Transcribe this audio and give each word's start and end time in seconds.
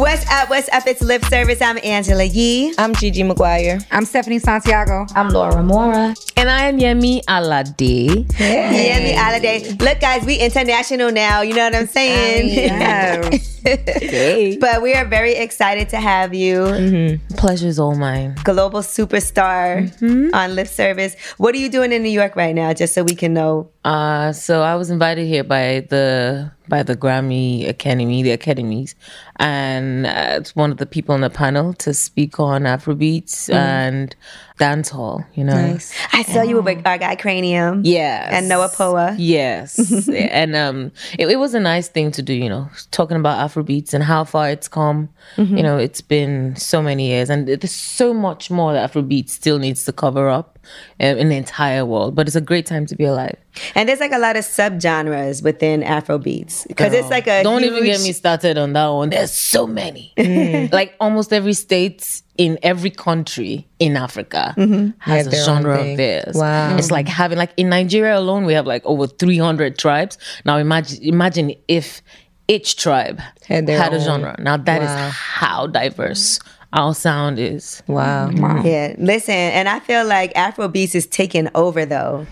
What's 0.00 0.26
up? 0.30 0.48
What's 0.48 0.66
up? 0.70 0.86
It's 0.86 1.02
Lip 1.02 1.22
Service. 1.26 1.60
I'm 1.60 1.78
Angela 1.84 2.24
Yee. 2.24 2.72
I'm 2.78 2.94
Gigi 2.94 3.22
McGuire. 3.22 3.84
I'm 3.90 4.06
Stephanie 4.06 4.38
Santiago. 4.38 5.04
I'm 5.14 5.28
Laura 5.28 5.62
Mora. 5.62 6.14
And 6.38 6.48
I 6.48 6.68
am 6.68 6.78
Yemi 6.78 7.22
Alade. 7.26 8.32
Hey. 8.32 8.88
Yemi 8.88 9.14
Alade. 9.14 9.78
Look, 9.78 10.00
guys, 10.00 10.24
we 10.24 10.36
international 10.36 11.12
now. 11.12 11.42
You 11.42 11.52
know 11.52 11.64
what 11.64 11.74
I'm 11.74 11.86
saying? 11.86 12.70
hey. 13.62 14.56
But 14.58 14.80
we 14.80 14.94
are 14.94 15.04
very 15.04 15.34
excited 15.34 15.90
to 15.90 15.98
have 15.98 16.32
you. 16.32 16.60
Mm-hmm. 16.60 17.36
Pleasure's 17.36 17.78
all 17.78 17.94
mine. 17.94 18.36
Global 18.42 18.80
superstar 18.80 19.92
mm-hmm. 19.98 20.34
on 20.34 20.54
Lip 20.54 20.68
Service. 20.68 21.14
What 21.36 21.54
are 21.54 21.58
you 21.58 21.68
doing 21.68 21.92
in 21.92 22.02
New 22.02 22.08
York 22.08 22.36
right 22.36 22.54
now, 22.54 22.72
just 22.72 22.94
so 22.94 23.02
we 23.02 23.14
can 23.14 23.34
know? 23.34 23.68
Uh, 23.82 24.30
so 24.32 24.60
I 24.60 24.74
was 24.74 24.90
invited 24.90 25.26
here 25.26 25.42
by 25.42 25.86
the 25.88 26.52
by 26.68 26.82
the 26.82 26.94
Grammy 26.94 27.66
Academy, 27.66 28.22
the 28.22 28.30
academies, 28.30 28.94
and 29.36 30.06
uh, 30.06 30.36
it's 30.36 30.54
one 30.54 30.70
of 30.70 30.76
the 30.76 30.84
people 30.84 31.14
on 31.14 31.22
the 31.22 31.30
panel 31.30 31.72
to 31.74 31.94
speak 31.94 32.38
on 32.38 32.62
Afrobeats 32.62 33.48
mm. 33.48 33.54
and 33.54 34.14
dance 34.58 34.90
hall. 34.90 35.24
You 35.34 35.44
know, 35.44 35.54
nice. 35.54 35.94
I 36.12 36.24
saw 36.24 36.42
you 36.42 36.60
with 36.60 36.86
our 36.86 36.98
guy 36.98 37.16
Kranium, 37.16 37.80
yes, 37.82 38.30
and 38.30 38.50
Noah 38.50 38.68
Powa, 38.68 39.16
yes, 39.18 40.08
and 40.08 40.54
um, 40.54 40.92
it, 41.18 41.28
it, 41.28 41.36
was 41.36 41.54
a 41.54 41.60
nice 41.60 41.88
thing 41.88 42.10
to 42.12 42.22
do. 42.22 42.34
You 42.34 42.50
know, 42.50 42.68
talking 42.90 43.16
about 43.16 43.50
Afrobeats 43.50 43.94
and 43.94 44.04
how 44.04 44.24
far 44.24 44.50
it's 44.50 44.68
come. 44.68 45.08
Mm-hmm. 45.36 45.56
You 45.56 45.62
know, 45.62 45.78
it's 45.78 46.02
been 46.02 46.54
so 46.54 46.82
many 46.82 47.08
years, 47.08 47.30
and 47.30 47.48
there's 47.48 47.72
so 47.72 48.12
much 48.12 48.50
more 48.50 48.74
that 48.74 48.92
Afrobeats 48.92 49.30
still 49.30 49.58
needs 49.58 49.86
to 49.86 49.92
cover 49.92 50.28
up 50.28 50.58
in 50.98 51.28
the 51.28 51.36
entire 51.36 51.84
world. 51.84 52.14
But 52.14 52.26
it's 52.26 52.36
a 52.36 52.40
great 52.40 52.66
time 52.66 52.86
to 52.86 52.96
be 52.96 53.04
alive. 53.04 53.36
And 53.74 53.88
there's 53.88 54.00
like 54.00 54.12
a 54.12 54.18
lot 54.18 54.36
of 54.36 54.44
subgenres 54.44 55.42
within 55.42 55.82
Afrobeats 55.82 56.66
because 56.68 56.92
it's 56.92 57.10
like 57.10 57.26
a 57.26 57.42
don't 57.42 57.62
huge... 57.62 57.72
even 57.72 57.84
get 57.84 58.00
me 58.02 58.12
started 58.12 58.58
on 58.58 58.72
that 58.74 58.88
one. 58.88 59.10
There's 59.10 59.32
so 59.32 59.66
many. 59.66 60.12
Mm. 60.16 60.72
like 60.72 60.94
almost 61.00 61.32
every 61.32 61.54
state 61.54 62.22
in 62.36 62.58
every 62.62 62.90
country 62.90 63.68
in 63.78 63.96
Africa 63.96 64.54
mm-hmm. 64.56 64.90
has 64.98 65.26
a 65.26 65.44
genre 65.44 65.80
of 65.80 65.96
theirs. 65.96 66.34
Wow. 66.34 66.76
It's 66.76 66.90
like 66.90 67.08
having 67.08 67.38
like 67.38 67.52
in 67.56 67.68
Nigeria 67.68 68.18
alone 68.18 68.44
we 68.44 68.54
have 68.54 68.66
like 68.66 68.84
over 68.86 69.06
300 69.06 69.78
tribes. 69.78 70.16
Now 70.44 70.56
imagine 70.56 71.02
imagine 71.02 71.54
if 71.68 72.02
each 72.48 72.76
tribe 72.76 73.20
had, 73.46 73.68
had 73.68 73.92
a 73.92 74.00
genre. 74.00 74.36
Now 74.38 74.56
that 74.56 74.80
wow. 74.80 75.06
is 75.06 75.12
how 75.12 75.66
diverse 75.66 76.40
our 76.72 76.94
sound 76.94 77.38
is. 77.38 77.82
Wow. 77.86 78.30
wow. 78.32 78.62
Yeah. 78.64 78.94
Listen, 78.98 79.34
and 79.34 79.68
I 79.68 79.80
feel 79.80 80.04
like 80.04 80.32
Afrobeats 80.34 80.94
is 80.94 81.06
taking 81.06 81.48
over 81.54 81.84
though 81.84 82.26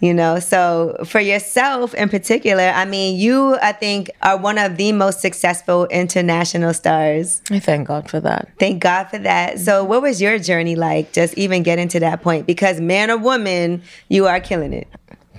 you 0.00 0.12
know 0.12 0.38
so 0.38 0.96
for 1.06 1.20
yourself 1.20 1.94
in 1.94 2.08
particular 2.08 2.64
i 2.74 2.84
mean 2.84 3.18
you 3.18 3.56
i 3.62 3.72
think 3.72 4.10
are 4.22 4.36
one 4.36 4.58
of 4.58 4.76
the 4.76 4.92
most 4.92 5.20
successful 5.20 5.86
international 5.86 6.74
stars 6.74 7.40
i 7.50 7.58
thank 7.58 7.86
god 7.86 8.10
for 8.10 8.20
that 8.20 8.48
thank 8.58 8.82
god 8.82 9.04
for 9.04 9.18
that 9.18 9.58
so 9.58 9.84
what 9.84 10.02
was 10.02 10.20
your 10.20 10.38
journey 10.38 10.74
like 10.74 11.12
just 11.12 11.32
even 11.38 11.62
getting 11.62 11.88
to 11.88 12.00
that 12.00 12.22
point 12.22 12.46
because 12.46 12.80
man 12.80 13.10
or 13.10 13.16
woman 13.16 13.80
you 14.08 14.26
are 14.26 14.40
killing 14.40 14.72
it 14.72 14.88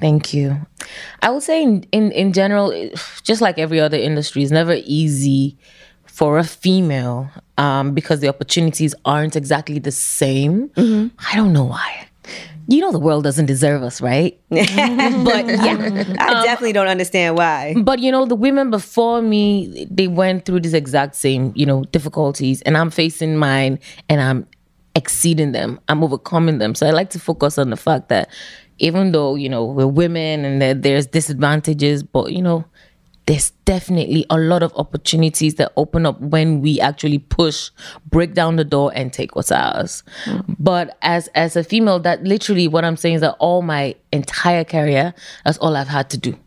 Thank 0.02 0.34
you. 0.34 0.58
I 1.22 1.30
would 1.30 1.44
say 1.44 1.64
in, 1.64 1.84
in, 1.94 2.12
in 2.12 2.34
general, 2.34 2.92
just 3.24 3.40
like 3.40 3.58
every 3.58 3.80
other 3.80 3.98
industry, 3.98 4.44
it's 4.44 4.52
never 4.52 4.76
easy 4.84 5.58
for 6.06 6.38
a 6.38 6.44
female 6.44 7.30
um, 7.58 7.94
because 7.94 8.20
the 8.20 8.28
opportunities 8.28 8.94
aren't 9.06 9.36
exactly 9.36 9.80
the 9.80 9.92
same. 9.92 10.70
Mm-hmm. 10.70 11.16
I 11.32 11.36
don't 11.36 11.54
know 11.54 11.66
why 11.66 12.08
you 12.68 12.82
know 12.82 12.92
the 12.92 13.00
world 13.00 13.24
doesn't 13.24 13.46
deserve 13.46 13.84
us, 13.84 14.02
right? 14.02 14.40
but 14.50 14.60
yeah, 14.60 16.16
I 16.20 16.34
um, 16.34 16.44
definitely 16.44 16.74
don't 16.74 16.88
understand 16.88 17.38
why. 17.38 17.76
But 17.78 18.00
you 18.00 18.12
know, 18.12 18.26
the 18.26 18.36
women 18.36 18.72
before 18.72 19.22
me, 19.22 19.88
they 19.90 20.08
went 20.08 20.46
through 20.46 20.62
this 20.62 20.74
exact 20.74 21.16
same, 21.16 21.54
you 21.56 21.66
know, 21.66 21.84
difficulties, 21.86 22.62
and 22.64 22.78
I'm 22.78 22.90
facing 22.90 23.38
mine, 23.38 23.80
and 24.10 24.20
I'm 24.20 24.48
exceeding 24.96 25.52
them. 25.52 25.80
I'm 25.90 26.04
overcoming 26.04 26.58
them. 26.58 26.74
So 26.74 26.88
I 26.88 26.92
like 26.92 27.10
to 27.12 27.20
focus 27.20 27.58
on 27.58 27.70
the 27.70 27.78
fact 27.78 28.10
that 28.10 28.30
even 28.80 29.12
though 29.12 29.36
you 29.36 29.50
know 29.50 29.66
we're 29.66 29.88
women 29.88 30.44
and 30.46 30.84
there's 30.84 31.06
disadvantages, 31.06 32.02
but 32.02 32.34
you 32.34 32.42
know, 32.42 32.66
there's 33.26 33.52
definitely 33.66 34.26
a 34.30 34.38
lot 34.38 34.62
of 34.62 34.72
opportunities 34.76 35.56
that 35.56 35.72
open 35.78 36.06
up 36.06 36.20
when 36.22 36.62
we 36.62 36.80
actually 36.80 37.18
push, 37.18 37.72
break 38.08 38.34
down 38.34 38.56
the 38.56 38.64
door, 38.64 38.92
and 38.96 39.12
take 39.12 39.36
what's 39.36 39.52
ours. 39.52 40.04
Mm-hmm. 40.26 40.54
But 40.60 40.98
as 41.02 41.28
as 41.30 41.56
a 41.56 41.64
female, 41.64 42.00
that 42.00 42.24
literally 42.24 42.68
what 42.68 42.86
I'm 42.86 42.98
saying 42.98 43.16
is 43.16 43.22
that 43.22 43.36
all 43.40 43.62
my 43.62 43.96
entire 44.12 44.64
career, 44.64 45.14
that's 45.44 45.58
all 45.58 45.76
I've 45.76 45.88
had 45.88 46.10
to 46.12 46.18
do. 46.18 46.38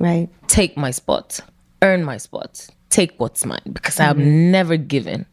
Right. 0.00 0.28
Take 0.48 0.76
my 0.76 0.90
spot, 0.90 1.40
earn 1.82 2.02
my 2.04 2.16
spot, 2.16 2.66
take 2.90 3.18
what's 3.18 3.46
mine 3.46 3.60
because 3.72 3.96
mm-hmm. 3.96 4.10
I've 4.10 4.18
never 4.18 4.76
given. 4.76 5.26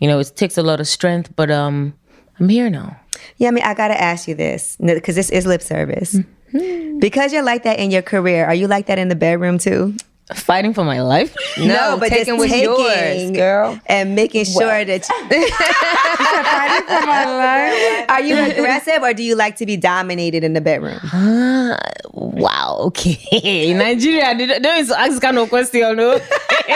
You 0.00 0.08
know, 0.08 0.18
it 0.18 0.32
takes 0.36 0.58
a 0.58 0.62
lot 0.62 0.80
of 0.80 0.88
strength, 0.88 1.34
but 1.34 1.50
um, 1.50 1.94
I'm 2.38 2.48
here 2.48 2.68
now. 2.68 2.98
Yeah, 3.38 3.48
I 3.48 3.50
mean, 3.52 3.64
I 3.64 3.72
gotta 3.72 3.98
ask 3.98 4.28
you 4.28 4.34
this 4.34 4.76
because 4.76 5.16
this 5.16 5.30
is 5.30 5.46
lip 5.46 5.62
service. 5.62 6.14
Mm-hmm. 6.14 6.98
Because 6.98 7.32
you're 7.32 7.42
like 7.42 7.62
that 7.62 7.78
in 7.78 7.90
your 7.90 8.02
career, 8.02 8.44
are 8.44 8.54
you 8.54 8.68
like 8.68 8.86
that 8.86 8.98
in 8.98 9.08
the 9.08 9.14
bedroom 9.14 9.56
too? 9.56 9.96
Fighting 10.34 10.72
for 10.74 10.84
my 10.84 11.02
life. 11.02 11.34
No, 11.58 11.66
no 11.66 11.96
but 11.98 12.08
taking 12.08 12.38
what's 12.38 12.54
yours, 12.56 13.30
girl, 13.32 13.78
and 13.86 14.14
making 14.14 14.44
sure 14.44 14.66
what? 14.66 14.86
that 14.86 15.04
fighting 16.52 16.86
for 16.86 17.06
my 17.06 17.24
life. 17.26 18.10
Are 18.10 18.20
you 18.20 18.38
aggressive 18.38 19.02
or 19.02 19.12
do 19.14 19.22
you 19.22 19.34
like 19.34 19.56
to 19.56 19.66
be 19.66 19.76
dominated 19.76 20.44
in 20.44 20.52
the 20.52 20.60
bedroom? 20.60 20.98
Uh, 21.12 21.76
wow. 22.12 22.76
Okay. 22.80 23.18
In 23.70 23.78
Nigeria, 23.78 24.34
don't 24.34 24.78
is 24.78 24.90
ask 24.90 25.20
kind 25.20 25.38
of 25.38 25.48
question. 25.48 25.96
No. 25.96 26.20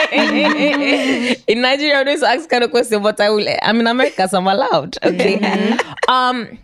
in 0.03 1.61
Nigeria, 1.61 2.03
don't 2.03 2.23
ask 2.23 2.49
kind 2.49 2.63
of 2.63 2.71
question, 2.71 3.01
but 3.01 3.19
I 3.19 3.29
will. 3.29 3.47
I'm 3.61 3.79
in 3.79 3.87
America, 3.87 4.27
so 4.27 4.37
I'm 4.37 4.47
allowed. 4.47 4.97
Okay. 5.03 5.37
Mm-hmm. 5.37 6.11
Um. 6.11 6.57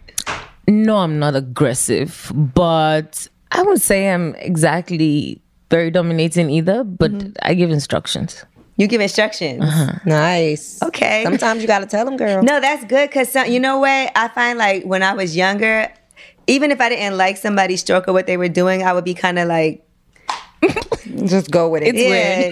No, 0.68 0.98
I'm 0.98 1.20
not 1.20 1.36
aggressive, 1.36 2.32
but 2.34 3.28
I 3.52 3.62
would 3.64 3.82
say 3.82 4.10
I'm 4.10 4.34
exactly 4.36 5.42
very 5.74 5.90
dominating 5.90 6.52
either, 6.52 6.84
but 6.84 7.12
mm-hmm. 7.12 7.32
I 7.42 7.56
give 7.56 7.72
instructions. 7.72 8.46
You 8.78 8.86
give 8.86 9.02
instructions. 9.02 9.64
Uh-huh. 9.64 10.00
Nice. 10.06 10.82
Okay. 10.84 11.24
Sometimes 11.24 11.62
you 11.62 11.68
got 11.68 11.80
to 11.80 11.88
tell 11.88 12.06
them, 12.06 12.16
girl. 12.16 12.44
No, 12.44 12.60
that's 12.60 12.86
good 12.86 13.10
because 13.10 13.34
you 13.50 13.60
know 13.60 13.80
what? 13.80 14.12
I 14.16 14.28
find 14.28 14.60
like 14.60 14.84
when 14.84 15.02
I 15.02 15.14
was 15.14 15.36
younger, 15.36 15.92
even 16.46 16.70
if 16.70 16.80
I 16.80 16.90
didn't 16.90 17.18
like 17.18 17.38
somebody's 17.38 17.82
stroke 17.82 18.08
or 18.08 18.14
what 18.14 18.28
they 18.28 18.38
were 18.38 18.50
doing, 18.50 18.84
I 18.84 18.94
would 18.94 19.04
be 19.04 19.16
kind 19.16 19.40
of 19.40 19.48
like, 19.48 19.84
Just 21.26 21.52
go 21.52 21.70
with 21.70 21.84
it. 21.84 21.96
yeah, 21.96 22.52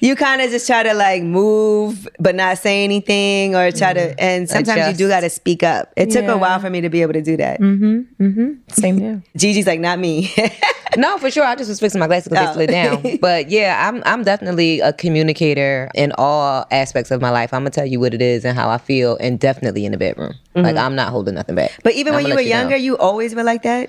you 0.00 0.16
kind 0.16 0.40
of 0.42 0.50
just 0.50 0.66
try 0.66 0.82
to 0.82 0.94
like 0.94 1.22
move, 1.22 2.08
but 2.18 2.34
not 2.34 2.58
say 2.58 2.84
anything, 2.84 3.54
or 3.54 3.70
try 3.70 3.92
to. 3.92 4.18
And 4.20 4.48
sometimes 4.48 4.88
you 4.88 4.94
do 5.06 5.08
got 5.08 5.20
to 5.20 5.30
speak 5.30 5.62
up. 5.62 5.92
It 5.96 6.10
took 6.10 6.24
a 6.26 6.36
while 6.36 6.58
for 6.60 6.70
me 6.70 6.80
to 6.80 6.88
be 6.88 7.02
able 7.02 7.12
to 7.14 7.22
do 7.22 7.36
that. 7.36 7.60
Mm-hmm. 7.60 8.22
Mm-hmm. 8.24 8.50
Same 8.68 8.98
here. 8.98 9.22
Gigi's 9.36 9.66
like, 9.66 9.80
not 9.80 9.98
me. 9.98 10.32
No, 10.96 11.18
for 11.18 11.30
sure. 11.30 11.44
I 11.44 11.54
just 11.54 11.68
was 11.68 11.78
fixing 11.78 12.00
my 12.00 12.08
glasses 12.08 12.30
because 12.30 12.56
Oh. 12.56 12.58
they 12.58 12.66
slid 12.66 12.70
down. 12.70 13.18
But 13.20 13.48
yeah, 13.48 13.88
I'm 13.88 14.02
I'm 14.04 14.24
definitely 14.24 14.80
a 14.80 14.92
communicator 14.92 15.88
in 15.94 16.10
all 16.18 16.66
aspects 16.72 17.12
of 17.12 17.20
my 17.20 17.30
life. 17.30 17.54
I'm 17.54 17.60
gonna 17.60 17.70
tell 17.70 17.86
you 17.86 18.00
what 18.00 18.12
it 18.12 18.20
is 18.20 18.44
and 18.44 18.58
how 18.58 18.68
I 18.68 18.78
feel, 18.78 19.16
and 19.20 19.38
definitely 19.38 19.84
in 19.86 19.92
the 19.92 19.98
bedroom. 19.98 20.34
Like 20.56 20.74
I'm 20.76 20.96
not 20.96 21.10
holding 21.10 21.36
nothing 21.36 21.54
back. 21.54 21.70
but 21.84 21.94
even 21.94 22.12
when 22.14 22.26
I'ma 22.26 22.28
you 22.30 22.34
let 22.34 22.42
were 22.44 22.50
know. 22.50 22.56
younger, 22.56 22.76
you 22.76 22.98
always 22.98 23.36
were 23.36 23.44
like 23.44 23.62
that. 23.62 23.88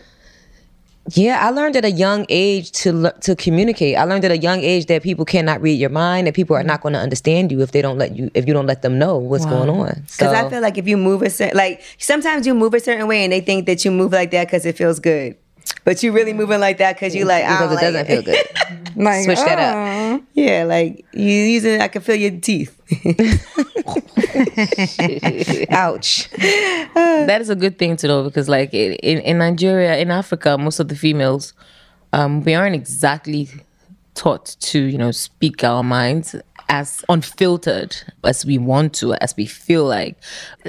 Yeah, 1.13 1.39
I 1.41 1.49
learned 1.49 1.75
at 1.75 1.83
a 1.83 1.91
young 1.91 2.25
age 2.29 2.71
to 2.83 3.11
to 3.21 3.35
communicate. 3.35 3.97
I 3.97 4.03
learned 4.03 4.23
at 4.23 4.31
a 4.31 4.37
young 4.37 4.59
age 4.61 4.85
that 4.85 5.01
people 5.01 5.25
cannot 5.25 5.61
read 5.61 5.79
your 5.79 5.89
mind, 5.89 6.27
that 6.27 6.35
people 6.35 6.55
are 6.55 6.63
not 6.63 6.81
going 6.81 6.93
to 6.93 6.99
understand 6.99 7.51
you 7.51 7.61
if 7.61 7.71
they 7.71 7.81
don't 7.81 7.97
let 7.97 8.15
you 8.15 8.29
if 8.35 8.47
you 8.47 8.53
don't 8.53 8.67
let 8.67 8.83
them 8.83 8.99
know 8.99 9.17
what's 9.17 9.45
going 9.45 9.69
on. 9.69 9.87
Because 10.01 10.17
So 10.17 10.31
I 10.31 10.47
feel 10.49 10.61
like 10.61 10.77
if 10.77 10.87
you 10.87 10.97
move 10.97 11.23
a 11.23 11.29
certain, 11.29 11.57
like 11.57 11.81
sometimes 11.97 12.45
you 12.45 12.53
move 12.53 12.73
a 12.75 12.79
certain 12.79 13.07
way, 13.07 13.23
and 13.23 13.33
they 13.33 13.41
think 13.41 13.65
that 13.65 13.83
you 13.83 13.91
move 13.91 14.13
like 14.13 14.29
that 14.31 14.47
because 14.47 14.65
it 14.65 14.77
feels 14.77 14.99
good. 14.99 15.35
But 15.83 16.03
you 16.03 16.11
really 16.11 16.33
moving 16.33 16.59
like 16.59 16.77
that 16.77 16.95
because 16.95 17.15
you 17.15 17.25
like 17.25 17.43
I 17.43 17.53
because 17.53 17.69
don't 17.69 17.77
it 17.77 17.81
doesn't 17.81 17.95
like 17.95 18.07
feel 18.07 18.21
good. 18.23 18.45
Like, 18.97 19.23
Switch 19.23 19.37
that 19.37 19.57
up. 19.57 19.75
oh. 19.77 20.21
Yeah, 20.33 20.65
like 20.65 21.05
you 21.13 21.23
using. 21.25 21.79
I 21.79 21.87
can 21.87 22.01
feel 22.01 22.17
your 22.17 22.31
teeth. 22.31 22.77
Ouch. 25.71 26.29
that 26.31 27.37
is 27.39 27.49
a 27.49 27.55
good 27.55 27.79
thing 27.79 27.95
to 27.97 28.07
know 28.07 28.23
because 28.23 28.49
like 28.49 28.73
in, 28.73 29.19
in 29.19 29.37
Nigeria, 29.37 29.97
in 29.97 30.11
Africa, 30.11 30.57
most 30.57 30.81
of 30.81 30.89
the 30.89 30.95
females, 30.95 31.53
um, 32.11 32.43
we 32.43 32.53
aren't 32.53 32.75
exactly 32.75 33.47
taught 34.13 34.57
to, 34.59 34.79
you 34.81 34.97
know, 34.97 35.11
speak 35.11 35.63
our 35.63 35.83
minds 35.83 36.35
as 36.67 37.03
unfiltered 37.09 37.95
as 38.23 38.45
we 38.45 38.57
want 38.57 38.93
to, 38.95 39.13
as 39.15 39.35
we 39.37 39.45
feel 39.45 39.85
like. 39.85 40.17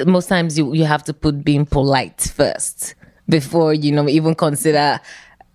Most 0.06 0.28
times 0.28 0.56
you, 0.56 0.72
you 0.74 0.84
have 0.84 1.02
to 1.04 1.12
put 1.14 1.44
being 1.44 1.66
polite 1.66 2.20
first 2.20 2.94
before, 3.32 3.72
you 3.74 3.90
know, 3.90 4.08
even 4.08 4.34
consider 4.36 5.00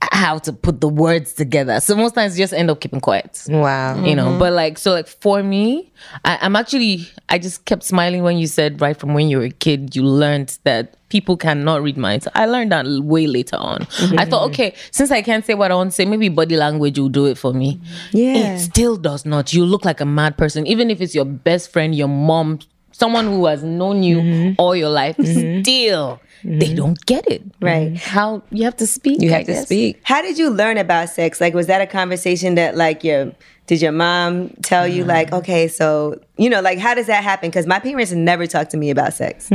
how 0.02 0.38
to 0.40 0.54
put 0.54 0.82
the 0.82 0.88
words 0.88 1.34
together. 1.34 1.80
So 1.80 1.96
most 1.96 2.16
times 2.16 2.38
you 2.38 2.44
just 2.44 2.54
end 2.54 2.70
up 2.70 2.80
keeping 2.80 3.00
quiet. 3.00 3.44
Wow. 3.48 4.04
you 4.04 4.16
know 4.16 4.30
mm-hmm. 4.30 4.40
but 4.40 4.54
like 4.54 4.78
so 4.78 4.92
like 4.92 5.08
for 5.08 5.42
me 5.42 5.92
I, 6.24 6.38
i'm 6.42 6.56
actually 6.56 7.08
i 7.30 7.40
just 7.40 7.66
kept 7.66 7.84
smiling 7.84 8.24
when 8.24 8.38
you 8.38 8.48
said 8.48 8.80
right 8.82 8.98
from 8.98 9.14
when 9.14 9.30
you 9.30 9.38
were 9.40 9.46
a 9.46 9.50
kid 9.50 9.96
you 9.96 10.04
learned 10.04 10.58
that 10.64 10.96
people 11.10 11.38
cannot 11.38 11.82
read 11.82 11.98
minds. 11.98 12.28
I 12.36 12.48
learned 12.48 12.72
that 12.74 12.86
way 13.02 13.28
later 13.28 13.56
on. 13.56 13.84
I 14.18 14.26
thought 14.26 14.52
mm-hmm. 14.52 14.62
okay 14.62 14.76
since 14.92 15.10
i 15.10 15.22
can't 15.22 15.46
say 15.46 15.54
what 15.54 15.72
i 15.72 15.76
want 15.76 15.92
to 15.92 15.96
say 15.96 16.06
maybe 16.06 16.30
body 16.30 16.58
language 16.58 17.00
will 17.00 17.10
do 17.10 17.26
it 17.26 17.38
for 17.38 17.54
me. 17.54 17.80
Yeah. 18.12 18.56
it 18.56 18.60
still 18.60 18.98
does 18.98 19.26
not. 19.26 19.54
You 19.54 19.66
look 19.66 19.86
like 19.86 20.02
a 20.02 20.06
mad 20.06 20.38
person. 20.38 20.68
Even 20.68 20.92
if 20.92 21.02
it's 21.02 21.16
your 21.16 21.26
best 21.26 21.72
friend 21.72 21.96
your 21.96 22.10
mom 22.10 22.60
someone 22.92 23.26
who 23.26 23.46
has 23.46 23.64
known 23.64 24.04
you 24.04 24.18
mm-hmm. 24.18 24.54
all 24.58 24.76
your 24.76 24.90
life 24.90 25.16
still 25.16 26.20
they 26.44 26.68
mm-hmm. 26.68 26.76
don't 26.76 27.06
get 27.06 27.28
it 27.28 27.42
Right. 27.62 27.94
Mm-hmm. 27.94 27.96
how 27.96 28.44
you 28.52 28.64
have 28.64 28.78
to 28.78 28.88
speak 28.88 29.22
You 29.22 29.30
I 29.30 29.38
have 29.38 29.46
to 29.48 29.54
guess. 29.54 29.66
speak. 29.66 30.00
How 30.04 30.22
did 30.22 30.38
you 30.38 30.50
learn 30.50 30.78
about 30.78 31.10
sex? 31.10 31.42
Like, 31.42 31.54
was 31.54 31.68
that 31.68 31.82
a 31.82 31.88
conversation 31.88 32.56
that 32.56 32.76
like 32.76 33.04
your 33.04 33.34
did 33.66 33.82
your 33.82 33.92
mom 33.92 34.50
tell 34.64 34.88
you 34.88 35.02
mm-hmm. 35.02 35.10
like, 35.10 35.34
okay, 35.34 35.68
so 35.68 36.20
you 36.38 36.50
know, 36.50 36.62
like 36.62 36.80
how 36.80 36.94
does 36.94 37.08
that 37.08 37.24
happen? 37.24 37.50
Because 37.50 37.66
my 37.68 37.80
parents 37.80 38.12
never 38.12 38.48
talked 38.48 38.72
to 38.72 38.78
me 38.78 38.90
about 38.90 39.14
sex. 39.14 39.50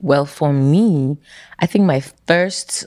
Well, 0.00 0.26
for 0.26 0.52
me, 0.52 1.16
I 1.60 1.66
think 1.66 1.84
my 1.84 2.00
first, 2.26 2.84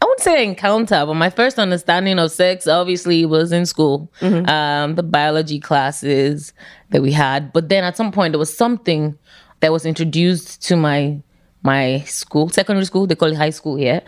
I 0.00 0.06
wouldn't 0.06 0.20
say 0.20 0.42
encounter, 0.42 1.04
but 1.04 1.14
my 1.14 1.28
first 1.28 1.58
understanding 1.58 2.18
of 2.18 2.32
sex 2.32 2.66
obviously 2.66 3.26
was 3.26 3.52
in 3.52 3.66
school, 3.66 4.10
um, 4.22 4.94
the 4.94 5.02
biology 5.02 5.60
classes 5.60 6.54
that 6.90 7.02
we 7.02 7.12
had. 7.12 7.52
But 7.52 7.68
then 7.68 7.84
at 7.84 7.98
some 7.98 8.10
point, 8.10 8.32
there 8.32 8.38
was 8.38 8.56
something 8.56 9.18
that 9.60 9.70
was 9.70 9.84
introduced 9.84 10.62
to 10.68 10.76
my 10.76 11.20
my 11.62 12.00
school, 12.06 12.48
secondary 12.48 12.84
school. 12.86 13.06
They 13.06 13.14
call 13.14 13.28
it 13.28 13.36
high 13.36 13.50
school 13.50 13.76
here. 13.76 14.02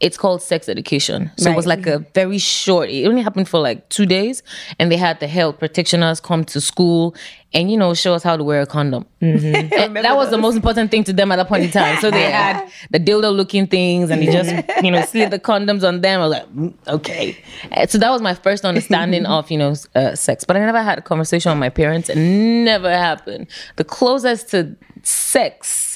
It's 0.00 0.16
called 0.16 0.42
sex 0.42 0.68
education. 0.68 1.32
So 1.36 1.50
it 1.50 1.56
was 1.56 1.66
like 1.66 1.84
a 1.88 1.98
very 2.14 2.38
short. 2.38 2.88
It 2.88 3.04
only 3.08 3.20
happened 3.20 3.48
for 3.48 3.58
like 3.58 3.88
two 3.88 4.06
days, 4.06 4.44
and 4.78 4.92
they 4.92 4.96
had 4.96 5.18
the 5.18 5.26
health 5.26 5.58
practitioners 5.58 6.20
come 6.20 6.44
to 6.44 6.60
school 6.60 7.16
and 7.54 7.70
you 7.70 7.76
know 7.78 7.94
show 7.94 8.14
us 8.14 8.22
how 8.22 8.36
to 8.36 8.44
wear 8.44 8.60
a 8.60 8.66
condom. 8.66 9.06
And 9.20 9.96
that 9.96 10.14
was 10.14 10.30
the 10.30 10.38
most 10.38 10.54
important 10.54 10.92
thing 10.92 11.02
to 11.04 11.12
them 11.12 11.32
at 11.32 11.36
that 11.36 11.48
point 11.48 11.64
in 11.64 11.70
time. 11.70 11.98
So 12.00 12.10
they 12.12 12.30
had 12.30 12.68
the 12.90 13.00
dildo 13.00 13.34
looking 13.34 13.66
things 13.66 14.10
and 14.10 14.22
they 14.22 14.26
just, 14.30 14.50
you 14.84 14.90
know, 14.92 15.02
slid 15.02 15.30
the 15.32 15.38
condoms 15.40 15.82
on 15.82 16.00
them. 16.02 16.20
I 16.20 16.26
was 16.26 16.32
like, 16.38 16.54
"Mm, 16.54 16.74
okay. 16.86 17.36
Uh, 17.72 17.86
So 17.86 17.98
that 17.98 18.10
was 18.10 18.22
my 18.22 18.34
first 18.34 18.64
understanding 18.64 19.26
of, 19.26 19.50
you 19.50 19.58
know, 19.58 19.74
uh, 19.96 20.14
sex. 20.14 20.44
But 20.44 20.56
I 20.56 20.60
never 20.60 20.82
had 20.82 20.98
a 20.98 21.02
conversation 21.02 21.50
with 21.50 21.58
my 21.58 21.70
parents. 21.70 22.08
It 22.08 22.16
never 22.18 22.90
happened. 22.90 23.48
The 23.76 23.84
closest 23.84 24.50
to 24.50 24.76
sex 25.02 25.87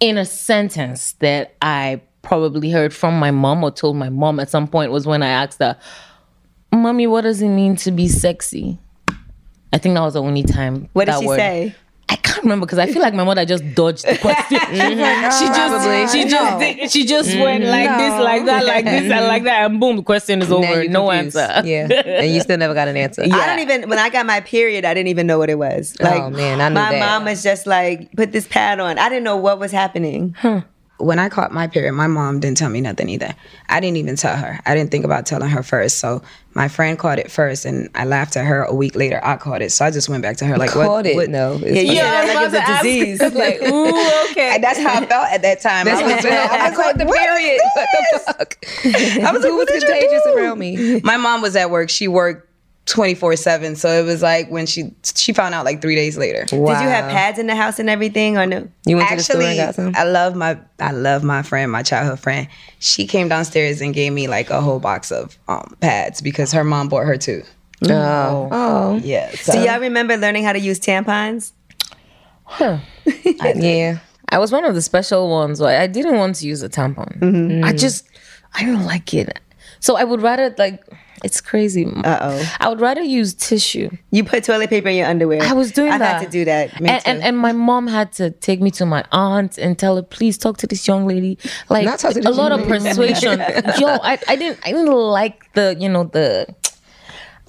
in 0.00 0.18
a 0.18 0.24
sentence 0.24 1.12
that 1.20 1.54
I 1.62 2.00
probably 2.22 2.70
heard 2.70 2.92
from 2.92 3.18
my 3.18 3.30
mom 3.30 3.64
or 3.64 3.70
told 3.70 3.96
my 3.96 4.08
mom 4.08 4.40
at 4.40 4.50
some 4.50 4.68
point 4.68 4.92
was 4.92 5.06
when 5.06 5.22
I 5.22 5.28
asked 5.28 5.58
her, 5.60 5.78
Mommy, 6.72 7.06
what 7.06 7.22
does 7.22 7.40
it 7.40 7.48
mean 7.48 7.76
to 7.76 7.90
be 7.90 8.08
sexy? 8.08 8.78
I 9.72 9.78
think 9.78 9.94
that 9.94 10.00
was 10.02 10.14
the 10.14 10.22
only 10.22 10.42
time. 10.42 10.88
What 10.92 11.06
did 11.06 11.18
she 11.18 11.26
word- 11.26 11.38
say? 11.38 11.74
I 12.38 12.40
can't 12.40 12.44
remember 12.44 12.66
because 12.66 12.78
I 12.78 12.86
feel 12.86 13.02
like 13.02 13.14
my 13.14 13.24
mother 13.24 13.44
just 13.44 13.74
dodged 13.74 14.06
the 14.06 14.16
question. 14.16 14.60
she 14.70 15.46
just, 15.48 16.12
she 16.12 16.24
just, 16.28 16.58
did- 16.60 16.90
she 16.92 17.04
just 17.04 17.34
went 17.36 17.64
mm. 17.64 17.70
like 17.70 17.98
this, 17.98 18.20
like 18.22 18.44
that, 18.46 18.64
like 18.64 18.84
this, 18.84 19.10
and 19.10 19.26
like 19.26 19.42
that, 19.42 19.68
and 19.68 19.80
boom, 19.80 19.96
the 19.96 20.02
question 20.04 20.40
is 20.40 20.52
over. 20.52 20.64
you're 20.84 20.88
No 20.88 21.10
confused. 21.10 21.36
answer. 21.36 21.66
Yeah. 21.68 21.88
And 22.18 22.32
you 22.32 22.40
still 22.40 22.56
never 22.56 22.74
got 22.74 22.86
an 22.86 22.96
answer. 22.96 23.22
I 23.22 23.46
don't 23.46 23.58
even 23.58 23.88
when 23.88 23.98
I 23.98 24.08
got 24.08 24.24
my 24.24 24.40
period, 24.40 24.84
I 24.84 24.94
didn't 24.94 25.08
even 25.08 25.26
know 25.26 25.38
what 25.38 25.50
it 25.50 25.58
was. 25.58 25.96
Oh, 26.00 26.04
like, 26.04 26.22
Oh, 26.22 26.30
man, 26.30 26.60
I 26.60 26.68
knew 26.68 26.74
my 26.74 26.92
that. 26.92 27.00
mom 27.00 27.24
was 27.24 27.42
just 27.42 27.66
like, 27.66 28.12
put 28.14 28.30
this 28.30 28.46
pad 28.46 28.78
on. 28.78 28.98
I 28.98 29.08
didn't 29.08 29.24
know 29.24 29.36
what 29.36 29.58
was 29.58 29.72
happening. 29.72 30.36
When 30.98 31.18
I 31.18 31.28
caught 31.28 31.52
my 31.52 31.66
period, 31.68 31.92
my 31.92 32.06
mom 32.08 32.40
didn't 32.40 32.58
tell 32.58 32.68
me 32.70 32.80
nothing 32.80 33.08
either. 33.08 33.34
I 33.68 33.80
didn't 33.80 33.96
even 33.98 34.16
tell 34.16 34.36
her. 34.36 34.58
I 34.66 34.74
didn't 34.74 34.90
think 34.90 35.04
about 35.04 35.26
telling 35.26 35.48
her 35.48 35.62
first. 35.62 35.98
So 35.98 36.22
my 36.54 36.66
friend 36.66 36.98
caught 36.98 37.18
it 37.20 37.30
first, 37.30 37.64
and 37.64 37.88
I 37.94 38.04
laughed 38.04 38.36
at 38.36 38.44
her. 38.44 38.64
A 38.64 38.74
week 38.74 38.96
later, 38.96 39.20
I 39.22 39.36
caught 39.36 39.62
it. 39.62 39.70
So 39.70 39.84
I 39.84 39.90
just 39.92 40.08
went 40.08 40.22
back 40.22 40.36
to 40.38 40.44
her 40.46 40.56
like, 40.58 40.70
Caught 40.70 40.88
what? 40.88 41.06
it. 41.06 41.14
what- 41.14 41.30
No. 41.30 41.54
Yeah, 41.56 41.68
you 41.68 41.92
Yeah, 41.92 42.02
said 42.02 42.14
I 42.14 42.20
was 42.20 42.26
that 42.26 42.34
like 42.34 42.36
it 42.36 42.42
was 42.42 42.52
about 42.54 42.66
to 42.66 42.72
a 42.72 42.82
disease. 42.82 43.20
It's 43.20 43.36
like, 43.36 43.62
ooh, 43.62 44.30
okay. 44.32 44.54
And 44.56 44.64
that's 44.64 44.78
how 44.80 44.94
I 45.00 45.06
felt 45.06 45.28
at 45.30 45.42
that 45.42 45.60
time. 45.60 45.86
I 45.86 45.92
was, 46.02 46.24
I 46.24 46.68
was 46.70 46.76
caught 46.78 46.98
the 46.98 47.06
period. 47.06 47.60
What 47.74 47.88
the 48.12 48.18
fuck? 48.18 48.58
I 49.24 49.32
was 49.32 49.42
like, 49.42 49.50
who 49.52 49.56
was 49.56 49.68
contagious 49.70 50.26
around 50.26 50.58
me? 50.58 51.00
my 51.02 51.16
mom 51.16 51.42
was 51.42 51.54
at 51.54 51.70
work. 51.70 51.90
She 51.90 52.08
worked 52.08 52.47
24 52.88 53.36
7. 53.36 53.76
So 53.76 53.88
it 53.90 54.04
was 54.04 54.22
like 54.22 54.50
when 54.50 54.66
she 54.66 54.94
she 55.14 55.32
found 55.32 55.54
out 55.54 55.64
like 55.64 55.82
three 55.82 55.94
days 55.94 56.16
later. 56.16 56.44
Did 56.44 56.58
you 56.58 56.66
have 56.66 57.10
pads 57.10 57.38
in 57.38 57.46
the 57.46 57.54
house 57.54 57.78
and 57.78 57.90
everything, 57.90 58.38
or 58.38 58.46
no? 58.46 58.68
You 58.86 58.96
went 58.96 59.10
to 59.10 59.16
the 59.16 59.22
store 59.22 59.42
and 59.42 59.56
got 59.56 59.74
some? 59.74 59.92
I 59.94 60.04
love 60.04 60.34
my 60.34 60.58
I 60.80 60.92
love 60.92 61.22
my 61.22 61.42
friend, 61.42 61.70
my 61.70 61.82
childhood 61.82 62.20
friend. 62.20 62.48
She 62.78 63.06
came 63.06 63.28
downstairs 63.28 63.80
and 63.80 63.92
gave 63.94 64.12
me 64.12 64.26
like 64.26 64.50
a 64.50 64.60
whole 64.60 64.80
box 64.80 65.12
of 65.12 65.38
um, 65.48 65.76
pads 65.80 66.20
because 66.20 66.52
her 66.52 66.64
mom 66.64 66.88
bought 66.88 67.04
her 67.06 67.16
too. 67.18 67.42
Oh. 67.88 68.48
Oh. 68.50 68.96
Yeah. 69.04 69.30
So 69.32 69.52
Do 69.52 69.60
y'all 69.60 69.80
remember 69.80 70.16
learning 70.16 70.44
how 70.44 70.52
to 70.52 70.58
use 70.58 70.80
tampons? 70.80 71.52
Huh. 72.44 72.78
Yeah. 73.54 73.98
I 74.30 74.38
was 74.38 74.52
one 74.52 74.64
of 74.64 74.74
the 74.74 74.82
special 74.82 75.30
ones. 75.30 75.60
Where 75.60 75.80
I 75.80 75.86
didn't 75.86 76.16
want 76.16 76.36
to 76.36 76.46
use 76.46 76.62
a 76.62 76.68
tampon. 76.68 77.18
Mm-hmm. 77.18 77.64
I 77.64 77.72
just, 77.72 78.06
I 78.54 78.64
don't 78.64 78.84
like 78.84 79.14
it. 79.14 79.38
So 79.80 79.96
I 79.96 80.04
would 80.04 80.20
rather 80.20 80.54
like, 80.58 80.82
it's 81.24 81.40
crazy. 81.40 81.84
Uh 81.86 82.18
oh. 82.20 82.56
I 82.60 82.68
would 82.68 82.80
rather 82.80 83.02
use 83.02 83.34
tissue. 83.34 83.90
You 84.10 84.24
put 84.24 84.44
toilet 84.44 84.70
paper 84.70 84.88
in 84.88 84.96
your 84.96 85.06
underwear. 85.06 85.42
I 85.42 85.52
was 85.52 85.72
doing 85.72 85.90
I've 85.92 86.00
that. 86.00 86.20
had 86.20 86.24
to 86.26 86.30
do 86.30 86.44
that. 86.44 86.80
Me 86.80 86.88
And, 86.90 87.06
and 87.06 87.22
and 87.22 87.38
my 87.38 87.52
mom 87.52 87.86
had 87.86 88.12
to 88.12 88.30
take 88.30 88.60
me 88.60 88.70
to 88.72 88.86
my 88.86 89.04
aunt 89.12 89.58
and 89.58 89.78
tell 89.78 89.96
her, 89.96 90.02
please 90.02 90.38
talk 90.38 90.58
to 90.58 90.66
this 90.66 90.86
young 90.86 91.06
lady. 91.06 91.38
Like 91.68 91.84
Not 91.84 91.98
talk 91.98 92.14
to 92.14 92.28
a 92.28 92.30
lot 92.30 92.52
of 92.52 92.66
persuasion. 92.66 93.38
Yo, 93.78 93.86
I, 93.88 94.18
I 94.28 94.36
didn't 94.36 94.58
I 94.64 94.72
didn't 94.72 94.92
like 94.92 95.52
the 95.54 95.76
you 95.78 95.88
know 95.88 96.04
the 96.04 96.46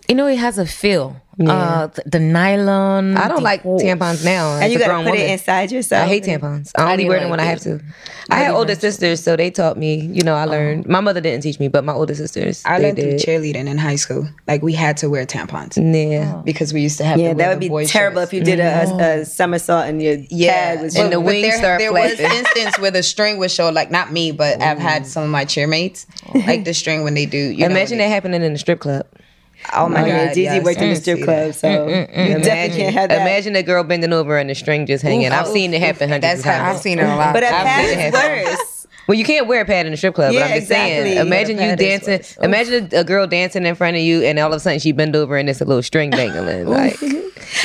you 0.10 0.16
know 0.16 0.28
it 0.28 0.38
has 0.38 0.58
a 0.58 0.66
feel. 0.66 1.16
Uh, 1.42 1.88
the, 1.88 2.04
the 2.06 2.20
nylon. 2.20 3.16
I 3.16 3.30
don't 3.30 3.42
like 3.42 3.62
whole- 3.62 3.80
tampons 3.80 4.26
now. 4.26 4.60
and 4.60 4.74
you 4.74 4.78
gotta 4.78 4.96
put 4.96 5.06
woman. 5.06 5.22
it 5.22 5.30
inside 5.30 5.72
yourself. 5.72 6.04
I 6.06 6.10
hate 6.10 6.26
tampons. 6.26 6.74
I 6.76 6.84
only 6.84 6.98
didn't 6.98 7.10
wear 7.12 7.20
them 7.22 7.30
like 7.30 7.38
when 7.38 7.40
I 7.40 7.50
have 7.50 7.62
to. 7.62 7.80
I 8.30 8.40
had 8.40 8.52
older 8.54 8.76
sisters, 8.76 9.24
so 9.24 9.38
they 9.38 9.50
taught 9.50 9.78
me. 9.78 10.02
You 10.02 10.22
know, 10.24 10.36
I 10.36 10.44
learned. 10.44 10.86
My 10.88 11.00
mother 11.00 11.22
didn't 11.22 11.44
teach 11.44 11.58
me, 11.58 11.70
but 11.70 11.86
my 11.86 11.94
older 11.94 12.14
sisters. 12.14 12.62
I 12.66 12.78
they 12.80 12.86
learned 12.88 12.98
through 12.98 13.14
cheerleading 13.36 13.68
in 13.70 13.78
high 13.78 13.96
school. 13.96 14.28
Like 14.50 14.62
we 14.64 14.74
had 14.74 14.98
to 14.98 15.10
wear 15.10 15.26
tampons 15.26 15.78
Yeah. 15.78 16.42
because 16.44 16.74
we 16.74 16.82
used 16.82 16.98
to 16.98 17.06
have 17.06 17.18
Yeah, 17.18 17.30
to 17.30 17.36
that 17.36 17.48
would 17.58 17.62
the 17.62 17.70
be 17.70 17.86
terrible 17.86 18.22
shirts. 18.24 18.34
if 18.34 18.38
you 18.40 18.44
did 18.44 18.60
a, 18.60 19.22
a 19.22 19.26
somersault 19.26 19.86
and 19.86 20.02
your 20.04 20.18
pad 20.18 20.82
was 20.82 20.96
And 20.98 21.14
the 21.14 21.22
wings 21.22 21.48
there, 21.48 21.58
start 21.58 21.80
there 21.80 21.94
was 21.94 22.16
flapping. 22.16 22.38
instance 22.46 22.80
where 22.80 22.92
the 22.92 23.02
string 23.02 23.38
would 23.38 23.50
show, 23.50 23.70
like 23.70 23.92
not 23.92 24.12
me, 24.12 24.34
but 24.34 24.62
I've 24.62 24.78
had 24.78 25.08
some 25.08 25.24
of 25.24 25.30
my 25.30 25.46
cheermates, 25.46 26.06
like 26.36 26.66
the 26.66 26.74
string 26.74 27.06
when 27.06 27.14
they 27.14 27.26
do. 27.26 27.38
You 27.38 27.66
Imagine 27.66 27.98
that 28.00 28.10
happening 28.10 28.42
in 28.44 28.52
the 28.52 28.60
strip 28.60 28.82
club. 28.82 29.08
Oh 29.74 29.88
my 29.90 30.06
yeah, 30.08 30.26
god, 30.26 30.34
Gigi 30.34 30.42
yes. 30.44 30.64
worked 30.64 30.80
in 30.82 30.90
the 30.90 30.96
Mm. 30.96 31.02
strip 31.02 31.18
See 31.20 31.24
club, 31.24 31.48
that. 31.48 31.56
so 31.56 31.68
mm, 31.68 31.88
mm, 32.10 32.16
mm, 32.16 32.30
you 32.30 32.40
definitely 32.40 32.78
can't 32.78 32.96
have 32.96 33.10
that. 33.10 33.22
Imagine 33.22 33.56
a 33.56 33.64
girl 33.64 33.84
bending 33.84 34.14
over 34.14 34.38
and 34.38 34.50
the 34.50 34.56
string 34.56 34.86
just 34.86 35.04
hanging. 35.04 35.32
I've 35.32 35.48
seen 35.48 35.74
it 35.74 35.82
happen 35.82 36.10
hundreds 36.10 36.22
That's 36.22 36.40
of 36.40 36.46
times. 36.46 36.76
I've 36.78 36.82
seen 36.82 36.98
it 37.00 37.04
a 37.04 37.16
lot. 37.16 37.34
but 37.34 37.44
a 37.44 37.48
I've 37.48 37.66
pad 37.66 37.86
seen 37.90 38.00
it 38.00 38.08
is 38.08 38.16
happen. 38.16 38.54
worse. 38.54 38.88
Well, 39.08 39.18
you 39.18 39.24
can't 39.26 39.48
wear 39.48 39.62
a 39.62 39.66
pad 39.66 39.86
in 39.88 39.94
a 39.94 39.98
strip 39.98 40.14
club, 40.16 40.34
Yeah, 40.34 40.40
but 40.42 40.46
I'm 40.46 40.50
just 40.60 40.64
exactly. 40.72 41.14
saying. 41.14 41.18
Imagine 41.28 41.58
Yeah, 41.58 41.70
you 41.72 41.76
dancing. 41.76 42.14
worse. 42.20 42.38
Imagine 42.38 42.90
a, 42.94 43.00
a 43.00 43.04
girl 43.04 43.28
dancing 43.28 43.66
in 43.66 43.76
front 43.76 43.96
of 43.98 44.02
you, 44.04 44.22
and 44.24 44.38
all 44.40 44.52
of 44.52 44.58
a 44.58 44.60
sudden 44.60 44.80
she 44.80 44.92
bend 44.92 45.16
over 45.16 45.36
and 45.38 45.48
there's 45.48 45.62
a 45.62 45.66
little 45.66 45.84
string 45.84 46.10
dangling. 46.12 46.66
like 46.68 46.98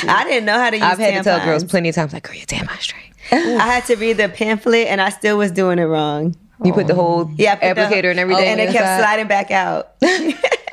I 0.07 0.23
didn't 0.25 0.45
know 0.45 0.59
how 0.59 0.69
to 0.71 0.75
use 0.77 0.83
I've 0.85 0.97
had 0.99 1.13
to 1.17 1.23
tell 1.23 1.43
girls 1.45 1.63
plenty 1.63 1.89
of 1.89 1.95
times, 1.95 2.13
like, 2.13 2.23
"Girl, 2.23 2.35
your 2.35 2.45
tampon 2.45 2.79
string." 2.81 3.01
I 3.31 3.65
had 3.65 3.85
to 3.85 3.95
read 3.95 4.17
the 4.17 4.29
pamphlet 4.29 4.87
and 4.87 4.99
I 5.01 5.09
still 5.09 5.37
was 5.37 5.51
doing 5.51 5.79
it 5.79 5.83
wrong. 5.85 6.35
You 6.63 6.73
put 6.73 6.87
the 6.87 6.95
whole 6.95 7.29
Yeah, 7.37 7.53
I 7.53 7.55
put 7.55 7.75
the- 7.75 7.81
applicator 7.81 8.09
and 8.11 8.19
everything, 8.19 8.45
and 8.47 8.59
it 8.59 8.71
kept 8.71 8.99
sliding 9.01 9.27
back 9.27 9.51
out. 9.51 9.89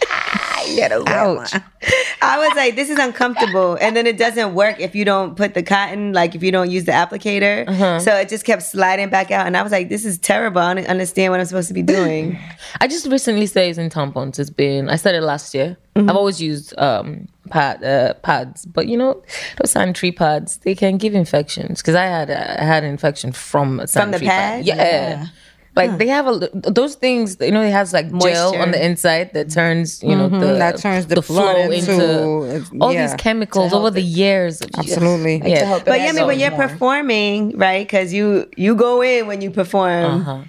Ouch. 1.09 1.55
I 2.23 2.39
was 2.39 2.57
like, 2.57 2.77
this 2.77 2.89
is 2.89 2.99
uncomfortable. 2.99 3.77
And 3.81 3.97
then 3.97 4.07
it 4.07 4.17
doesn't 4.17 4.55
work 4.55 4.79
if 4.81 4.95
you 4.95 5.05
don't 5.05 5.37
put 5.37 5.55
the 5.55 5.63
cotton, 5.63 6.13
like 6.13 6.35
if 6.35 6.43
you 6.43 6.53
don't 6.53 6.71
use 6.71 6.85
the 6.85 6.93
applicator. 6.93 7.69
Uh-huh. 7.69 7.99
So 7.99 8.15
it 8.15 8.29
just 8.29 8.45
kept 8.45 8.63
sliding 8.63 9.11
back 9.11 9.31
out. 9.31 9.47
And 9.47 9.57
I 9.57 9.63
was 9.63 9.73
like, 9.73 9.89
this 9.89 10.05
is 10.05 10.19
terrible. 10.19 10.61
I 10.61 10.75
don't 10.75 10.87
understand 10.87 11.33
what 11.33 11.41
I'm 11.41 11.47
supposed 11.47 11.69
to 11.69 11.75
be 11.75 11.83
doing. 11.83 12.39
I 12.81 12.87
just 12.87 13.07
recently 13.07 13.47
started 13.47 13.69
using 13.69 13.91
tampons. 13.91 14.39
It's 14.39 14.51
been 14.51 14.89
I 14.89 14.97
started 14.97 15.23
last 15.23 15.55
year. 15.55 15.77
Mm-hmm. 15.97 16.09
I've 16.09 16.17
always 16.17 16.41
used 16.41 16.75
um 16.79 17.29
pad 17.51 17.85
uh, 17.85 18.15
pads, 18.15 18.65
but 18.65 18.87
you 18.87 18.97
know 18.97 19.23
those 19.61 19.73
sanitary 19.73 20.13
pads 20.13 20.59
they 20.59 20.75
can 20.75 20.97
give 20.97 21.15
infections. 21.15 21.83
Because 21.83 21.97
I 21.97 22.05
had 22.05 22.31
I 22.31 22.65
had 22.65 22.85
an 22.85 22.91
infection 22.91 23.33
from 23.33 23.81
a 23.81 23.83
the 23.83 23.89
sanitary 23.89 24.27
pad? 24.27 24.65
Yeah. 24.65 25.27
Like 25.75 25.97
they 25.99 26.07
have 26.09 26.27
a 26.27 26.51
those 26.53 26.97
things, 26.97 27.39
you 27.41 27.51
know, 27.51 27.63
it 27.63 27.71
has 27.71 27.93
like 27.95 28.07
gel 28.19 28.55
on 28.57 28.73
the 28.73 28.85
inside 28.85 29.33
that 29.33 29.51
turns, 29.51 30.03
you 30.03 30.15
know, 30.15 30.29
the 30.29 30.55
that 30.55 30.77
turns 30.79 31.07
the 31.07 31.23
flow 31.23 31.71
into- 31.71 32.65
all 32.81 32.93
yeah. 32.93 33.07
these 33.07 33.15
chemicals 33.17 33.73
over 33.73 33.91
the 33.91 34.03
years. 34.03 34.61
Absolutely. 34.77 35.37
yeah. 35.45 35.61
to 35.61 35.67
help 35.67 35.85
But 35.87 36.01
yeah, 36.01 36.09
I 36.09 36.13
mean, 36.13 36.27
when 36.27 36.39
you're 36.39 36.51
more. 36.51 36.69
performing, 36.69 37.57
right? 37.57 37.87
Because 37.87 38.13
you 38.13 38.49
you 38.57 38.75
go 38.75 39.03
in 39.03 39.27
when 39.27 39.41
you 39.41 39.51
perform. 39.51 40.05
Uh-huh. 40.21 40.43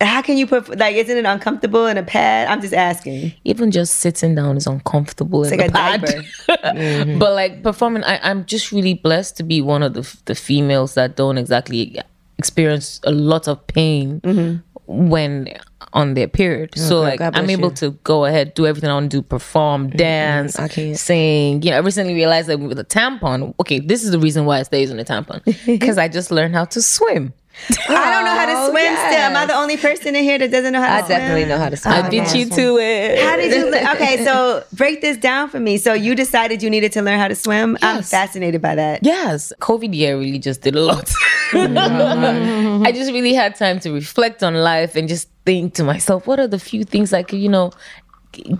How 0.00 0.22
can 0.22 0.36
you 0.38 0.46
perf- 0.46 0.78
like? 0.78 0.94
Isn't 0.94 1.16
it 1.16 1.24
uncomfortable 1.24 1.86
in 1.86 1.98
a 1.98 2.04
pad? 2.04 2.46
I'm 2.46 2.60
just 2.60 2.72
asking. 2.72 3.32
Even 3.42 3.72
just 3.72 3.96
sitting 3.96 4.36
down 4.36 4.56
is 4.56 4.68
uncomfortable. 4.68 5.42
It's 5.42 5.50
in 5.50 5.58
like 5.58 5.72
the 5.72 5.78
a 5.78 5.82
pad. 5.82 6.00
diaper. 6.46 7.18
But 7.18 7.32
like 7.34 7.64
performing, 7.64 8.04
I, 8.04 8.20
I'm 8.22 8.44
just 8.44 8.70
really 8.70 8.94
blessed 8.94 9.36
to 9.38 9.42
be 9.42 9.60
one 9.60 9.82
of 9.82 9.94
the 9.94 10.04
the 10.26 10.36
females 10.36 10.94
that 10.94 11.16
don't 11.16 11.36
exactly 11.36 11.98
experience 12.38 13.00
a 13.02 13.10
lot 13.10 13.48
of 13.48 13.66
pain 13.66 14.20
when 14.88 15.48
on 15.92 16.14
their 16.14 16.28
period. 16.28 16.76
so 16.76 17.00
like 17.00 17.20
I'm 17.20 17.50
able 17.50 17.68
you. 17.68 17.74
to 17.76 17.90
go 18.04 18.24
ahead, 18.24 18.54
do 18.54 18.66
everything 18.66 18.90
I 18.90 18.94
want 18.94 19.10
to 19.10 19.18
do, 19.18 19.22
perform, 19.22 19.88
mm-hmm, 19.88 19.96
dance, 19.96 20.58
I 20.58 20.68
can't. 20.68 20.98
sing. 20.98 21.62
You 21.62 21.70
know, 21.70 21.76
I 21.76 21.80
recently 21.80 22.14
realized 22.14 22.48
that 22.48 22.58
with 22.58 22.78
a 22.78 22.84
tampon, 22.84 23.54
okay, 23.60 23.78
this 23.78 24.02
is 24.02 24.10
the 24.10 24.18
reason 24.18 24.44
why 24.44 24.58
I 24.58 24.62
stay 24.62 24.80
using 24.80 24.98
a 24.98 25.04
tampon 25.04 25.44
because 25.66 25.98
I 25.98 26.08
just 26.08 26.30
learned 26.30 26.54
how 26.54 26.64
to 26.66 26.82
swim. 26.82 27.32
I 27.88 28.10
don't 28.10 28.24
know 28.24 28.34
how 28.34 28.46
to 28.46 28.52
oh, 28.54 28.70
swim. 28.70 28.94
Still, 28.94 29.18
am 29.18 29.36
I 29.36 29.46
the 29.46 29.54
only 29.54 29.76
person 29.76 30.14
in 30.16 30.24
here 30.24 30.38
that 30.38 30.50
doesn't 30.50 30.72
know 30.72 30.80
how 30.80 30.86
to 30.86 31.04
I 31.04 31.06
swim? 31.06 31.16
I 31.16 31.18
definitely 31.20 31.44
know 31.46 31.58
how 31.58 31.68
to 31.68 31.76
swim. 31.76 31.94
I 31.94 32.08
beat 32.08 32.34
you 32.34 32.46
to 32.46 32.78
it. 32.78 33.18
How 33.20 33.36
did 33.36 33.52
you? 33.52 33.70
le- 33.70 33.92
okay, 33.94 34.24
so 34.24 34.64
break 34.72 35.00
this 35.00 35.16
down 35.16 35.50
for 35.50 35.60
me. 35.60 35.78
So 35.78 35.92
you 35.92 36.14
decided 36.14 36.62
you 36.62 36.70
needed 36.70 36.92
to 36.92 37.02
learn 37.02 37.18
how 37.18 37.28
to 37.28 37.34
swim. 37.34 37.76
I'm 37.82 38.02
fascinated 38.02 38.62
by 38.62 38.74
that. 38.76 39.00
Yes, 39.02 39.52
COVID 39.60 39.94
year 39.94 40.18
really 40.18 40.38
just 40.38 40.62
did 40.62 40.74
a 40.74 40.80
lot. 40.80 41.10
Mm-hmm. 41.48 42.86
I 42.86 42.92
just 42.92 43.10
really 43.10 43.32
had 43.32 43.56
time 43.56 43.80
to 43.80 43.90
reflect 43.90 44.42
on 44.42 44.54
life 44.54 44.96
and 44.96 45.08
just 45.08 45.30
think 45.46 45.72
to 45.74 45.84
myself, 45.84 46.26
what 46.26 46.38
are 46.38 46.46
the 46.46 46.58
few 46.58 46.84
things 46.84 47.14
I 47.14 47.22
could, 47.22 47.38
you 47.38 47.48
know, 47.48 47.72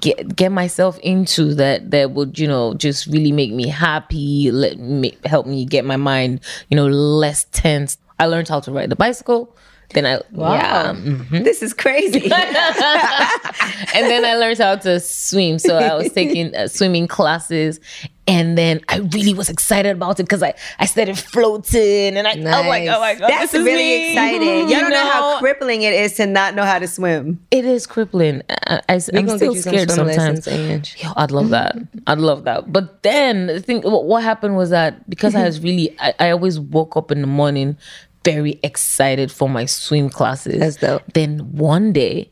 get 0.00 0.34
get 0.34 0.50
myself 0.52 0.98
into 1.00 1.54
that 1.54 1.90
that 1.90 2.12
would, 2.12 2.38
you 2.38 2.48
know, 2.48 2.74
just 2.74 3.06
really 3.06 3.32
make 3.32 3.52
me 3.52 3.68
happy, 3.68 4.50
let 4.50 4.78
me 4.78 5.16
help 5.24 5.46
me 5.46 5.64
get 5.64 5.84
my 5.84 5.96
mind, 5.96 6.40
you 6.68 6.76
know, 6.76 6.86
less 6.86 7.44
tense. 7.52 7.98
I 8.20 8.26
learned 8.26 8.48
how 8.48 8.60
to 8.60 8.72
ride 8.72 8.90
the 8.90 8.96
bicycle. 8.96 9.54
Then 9.94 10.04
I 10.04 10.20
yeah, 10.32 10.92
mhm. 10.92 11.44
This 11.44 11.62
is 11.62 11.72
crazy. 11.72 12.30
and 12.30 14.06
then 14.06 14.24
I 14.24 14.34
learned 14.36 14.58
how 14.58 14.76
to 14.76 15.00
swim. 15.00 15.58
So 15.58 15.78
I 15.78 15.94
was 15.94 16.12
taking 16.12 16.54
uh, 16.54 16.68
swimming 16.68 17.08
classes, 17.08 17.80
and 18.26 18.58
then 18.58 18.80
I 18.90 18.98
really 18.98 19.32
was 19.32 19.48
excited 19.48 19.92
about 19.92 20.20
it 20.20 20.24
because 20.24 20.42
I 20.42 20.52
I 20.78 20.84
started 20.84 21.18
floating, 21.18 22.18
and 22.18 22.26
I, 22.28 22.32
I'm 22.32 22.66
like, 22.66 22.88
oh 22.88 23.00
my 23.00 23.14
god, 23.14 23.30
That's 23.30 23.52
this 23.52 23.60
is 23.60 23.64
really 23.66 23.76
me. 23.82 24.10
exciting. 24.12 24.48
Y'all 24.48 24.68
You 24.68 24.80
don't 24.80 24.90
know 24.90 25.10
how 25.10 25.38
crippling 25.38 25.80
it 25.82 25.94
is 25.94 26.12
to 26.16 26.26
not 26.26 26.54
know 26.54 26.64
how 26.64 26.78
to 26.78 26.86
swim. 26.86 27.40
it 27.50 27.64
is 27.64 27.86
crippling. 27.86 28.42
I, 28.50 28.82
I, 28.90 29.00
I'm 29.14 29.24
gonna 29.26 29.38
still 29.38 29.54
you 29.54 29.60
some 29.62 29.72
scared 29.72 29.90
swim 29.90 30.12
sometimes. 30.12 31.02
Yo, 31.02 31.12
I'd 31.16 31.30
love 31.30 31.48
that. 31.50 31.76
I'd 32.06 32.18
love 32.18 32.44
that. 32.44 32.70
But 32.70 33.02
then 33.02 33.46
the 33.46 33.60
thing, 33.62 33.80
what, 33.80 34.04
what 34.04 34.22
happened 34.22 34.56
was 34.56 34.68
that 34.68 35.08
because 35.08 35.34
I 35.34 35.44
was 35.44 35.60
really, 35.60 35.96
I, 35.98 36.12
I 36.18 36.30
always 36.30 36.60
woke 36.60 36.94
up 36.96 37.10
in 37.10 37.22
the 37.22 37.26
morning 37.26 37.78
very 38.32 38.58
excited 38.62 39.30
for 39.32 39.48
my 39.48 39.64
swim 39.66 40.10
classes. 40.10 40.58
That's 40.60 40.76
dope. 40.76 41.02
Then 41.14 41.38
one 41.56 41.92
day, 41.92 42.30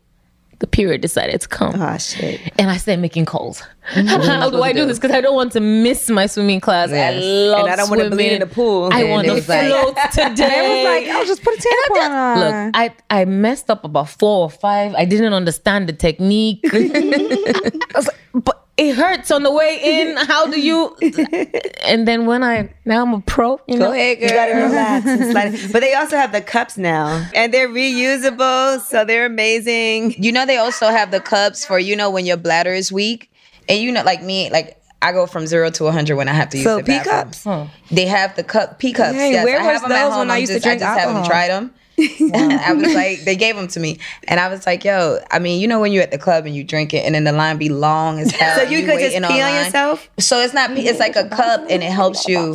the 0.59 0.67
period 0.67 1.03
decided 1.03 1.38
to 1.43 1.49
come. 1.49 1.75
Oh 1.81 1.99
shit. 1.99 2.41
and 2.59 2.71
I 2.71 2.79
started 2.79 3.03
making 3.03 3.26
calls. 3.26 3.62
Mm-hmm. 3.93 4.07
How 4.31 4.49
do 4.49 4.62
I 4.62 4.73
do 4.73 4.87
this? 4.87 4.99
Because 4.99 5.15
I 5.15 5.21
don't 5.21 5.35
want 5.35 5.53
to 5.53 5.61
miss 5.61 6.09
my 6.09 6.26
swimming 6.26 6.61
class. 6.61 6.91
I 6.91 7.11
love 7.11 7.65
And 7.67 7.73
I 7.73 7.76
don't 7.76 7.91
wanna 7.91 8.05
bleed 8.09 8.17
swimming. 8.17 8.33
in 8.33 8.41
the 8.41 8.47
pool. 8.47 8.88
I 8.91 9.05
want 9.05 9.26
to 9.26 9.35
was 9.38 9.49
like- 9.49 9.69
float 9.69 9.95
was 9.95 10.17
Like, 10.17 11.07
I'll 11.09 11.26
just 11.26 11.43
put 11.43 11.55
a 11.55 11.59
tampon 11.61 12.11
on. 12.11 12.38
Look, 12.41 12.55
I, 12.75 12.95
I 13.11 13.25
messed 13.26 13.69
up 13.71 13.85
about 13.85 14.09
four 14.09 14.45
or 14.45 14.50
five. 14.50 14.95
I 14.95 15.05
didn't 15.05 15.35
understand 15.35 15.88
the 15.91 15.93
technique. 15.93 16.61
I 16.73 17.76
was 17.95 18.07
like, 18.09 18.19
but 18.45 18.65
it 18.78 18.95
hurts 18.95 19.30
on 19.30 19.42
the 19.42 19.50
way 19.50 19.80
in. 19.83 20.16
How 20.16 20.47
do 20.47 20.61
you? 20.61 20.97
And 21.87 22.06
then 22.09 22.26
when 22.26 22.42
I 22.42 22.68
now 22.85 23.02
I'm 23.02 23.14
a 23.14 23.21
pro. 23.21 23.61
You 23.68 23.78
know? 23.78 23.87
Go 23.87 23.92
ahead, 23.92 24.21
You 24.21 24.28
gotta 24.28 24.52
girl. 24.52 24.68
relax 24.68 25.06
and 25.06 25.30
slide. 25.30 25.59
But 25.73 25.80
they 25.80 25.95
also 25.95 26.16
have 26.16 26.33
the 26.33 26.40
cups 26.40 26.76
now, 26.76 27.28
and 27.35 27.54
they're 27.54 27.68
reusable, 27.68 28.80
so 28.80 29.04
they're 29.04 29.26
amazing. 29.26 30.14
You 30.23 30.33
know, 30.33 30.45
they 30.47 30.56
also 30.56 30.88
have 30.88 31.11
the 31.12 31.21
cups 31.21 31.64
for 31.64 31.78
you 31.78 31.95
know 31.97 32.11
when 32.11 32.26
your 32.26 32.37
bladder 32.37 32.73
is 32.73 32.90
weak, 32.90 33.30
and 33.68 33.80
you 33.80 33.92
know, 33.92 34.02
like 34.02 34.23
me, 34.23 34.50
like 34.50 34.80
I 35.02 35.12
go 35.12 35.26
from 35.26 35.47
zero 35.47 35.71
to 35.71 35.85
100 35.85 36.16
when 36.16 36.28
I 36.28 36.33
have 36.33 36.49
to 36.50 36.56
use 36.59 36.64
So 36.64 36.78
the 36.78 36.83
pee 36.85 36.99
bathroom. 36.99 37.68
cups. 37.68 37.71
They 37.90 38.06
have 38.06 38.35
the 38.35 38.42
cup 38.45 38.78
pee 38.78 38.92
cups. 38.92 39.12
Dang, 39.16 39.33
yes, 39.33 39.45
where 39.45 39.61
I 39.61 39.62
have 39.62 39.73
was 39.75 39.83
them 39.83 39.92
at 39.92 40.02
those 40.04 40.12
home. 40.12 40.18
when 40.21 40.30
I 40.30 40.35
I'm 40.37 40.40
used 40.40 40.52
to 40.52 40.59
just, 40.59 40.64
drink 40.64 40.83
I 40.83 40.87
just 40.97 41.00
haven't 41.06 41.25
tried 41.26 41.49
them. 41.50 41.73
I 41.99 42.75
was 42.75 42.95
like, 42.95 43.25
they 43.25 43.37
gave 43.37 43.57
them 43.57 43.69
to 43.69 43.81
me, 43.81 43.99
and 44.29 44.38
I 44.38 44.49
was 44.49 44.67
like, 44.67 44.85
yo, 44.85 45.19
I 45.31 45.38
mean, 45.38 45.61
you 45.61 45.67
know, 45.67 45.81
when 45.81 45.93
you're 45.93 46.03
at 46.03 46.11
the 46.11 46.19
club 46.19 46.45
and 46.45 46.55
you 46.55 46.62
drink 46.62 46.93
it, 46.93 46.99
and 46.99 47.15
then 47.15 47.25
the 47.25 47.33
line 47.33 47.57
be 47.57 47.69
long 47.69 48.19
as 48.19 48.31
hell. 48.33 48.57
So 48.57 48.62
and 48.62 48.71
you 48.71 48.85
could 48.85 49.00
just 49.00 49.17
pee 49.17 49.41
on 49.41 49.65
yourself. 49.65 50.11
So 50.19 50.41
it's 50.41 50.53
not 50.53 50.71
it's 50.73 50.99
like 50.99 51.17
a 51.17 51.29
cup, 51.29 51.62
and 51.71 51.83
it 51.83 51.91
helps 51.91 52.29
you 52.29 52.55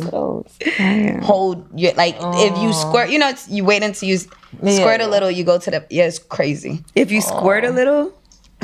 hold 1.22 1.66
your 1.74 1.92
like 1.94 2.16
if 2.20 2.58
you 2.58 2.72
squirt. 2.72 3.10
You 3.10 3.18
know, 3.18 3.30
it's, 3.30 3.48
you 3.48 3.64
wait 3.64 3.82
until 3.82 4.08
you 4.08 4.18
squirt 4.18 5.00
a 5.00 5.06
little. 5.06 5.30
You 5.30 5.44
go 5.44 5.58
to 5.58 5.70
the 5.70 5.86
yeah, 5.90 6.04
it's 6.04 6.18
crazy. 6.18 6.84
If 6.94 7.10
you 7.10 7.20
squirt 7.20 7.64
a 7.64 7.70
little, 7.70 8.12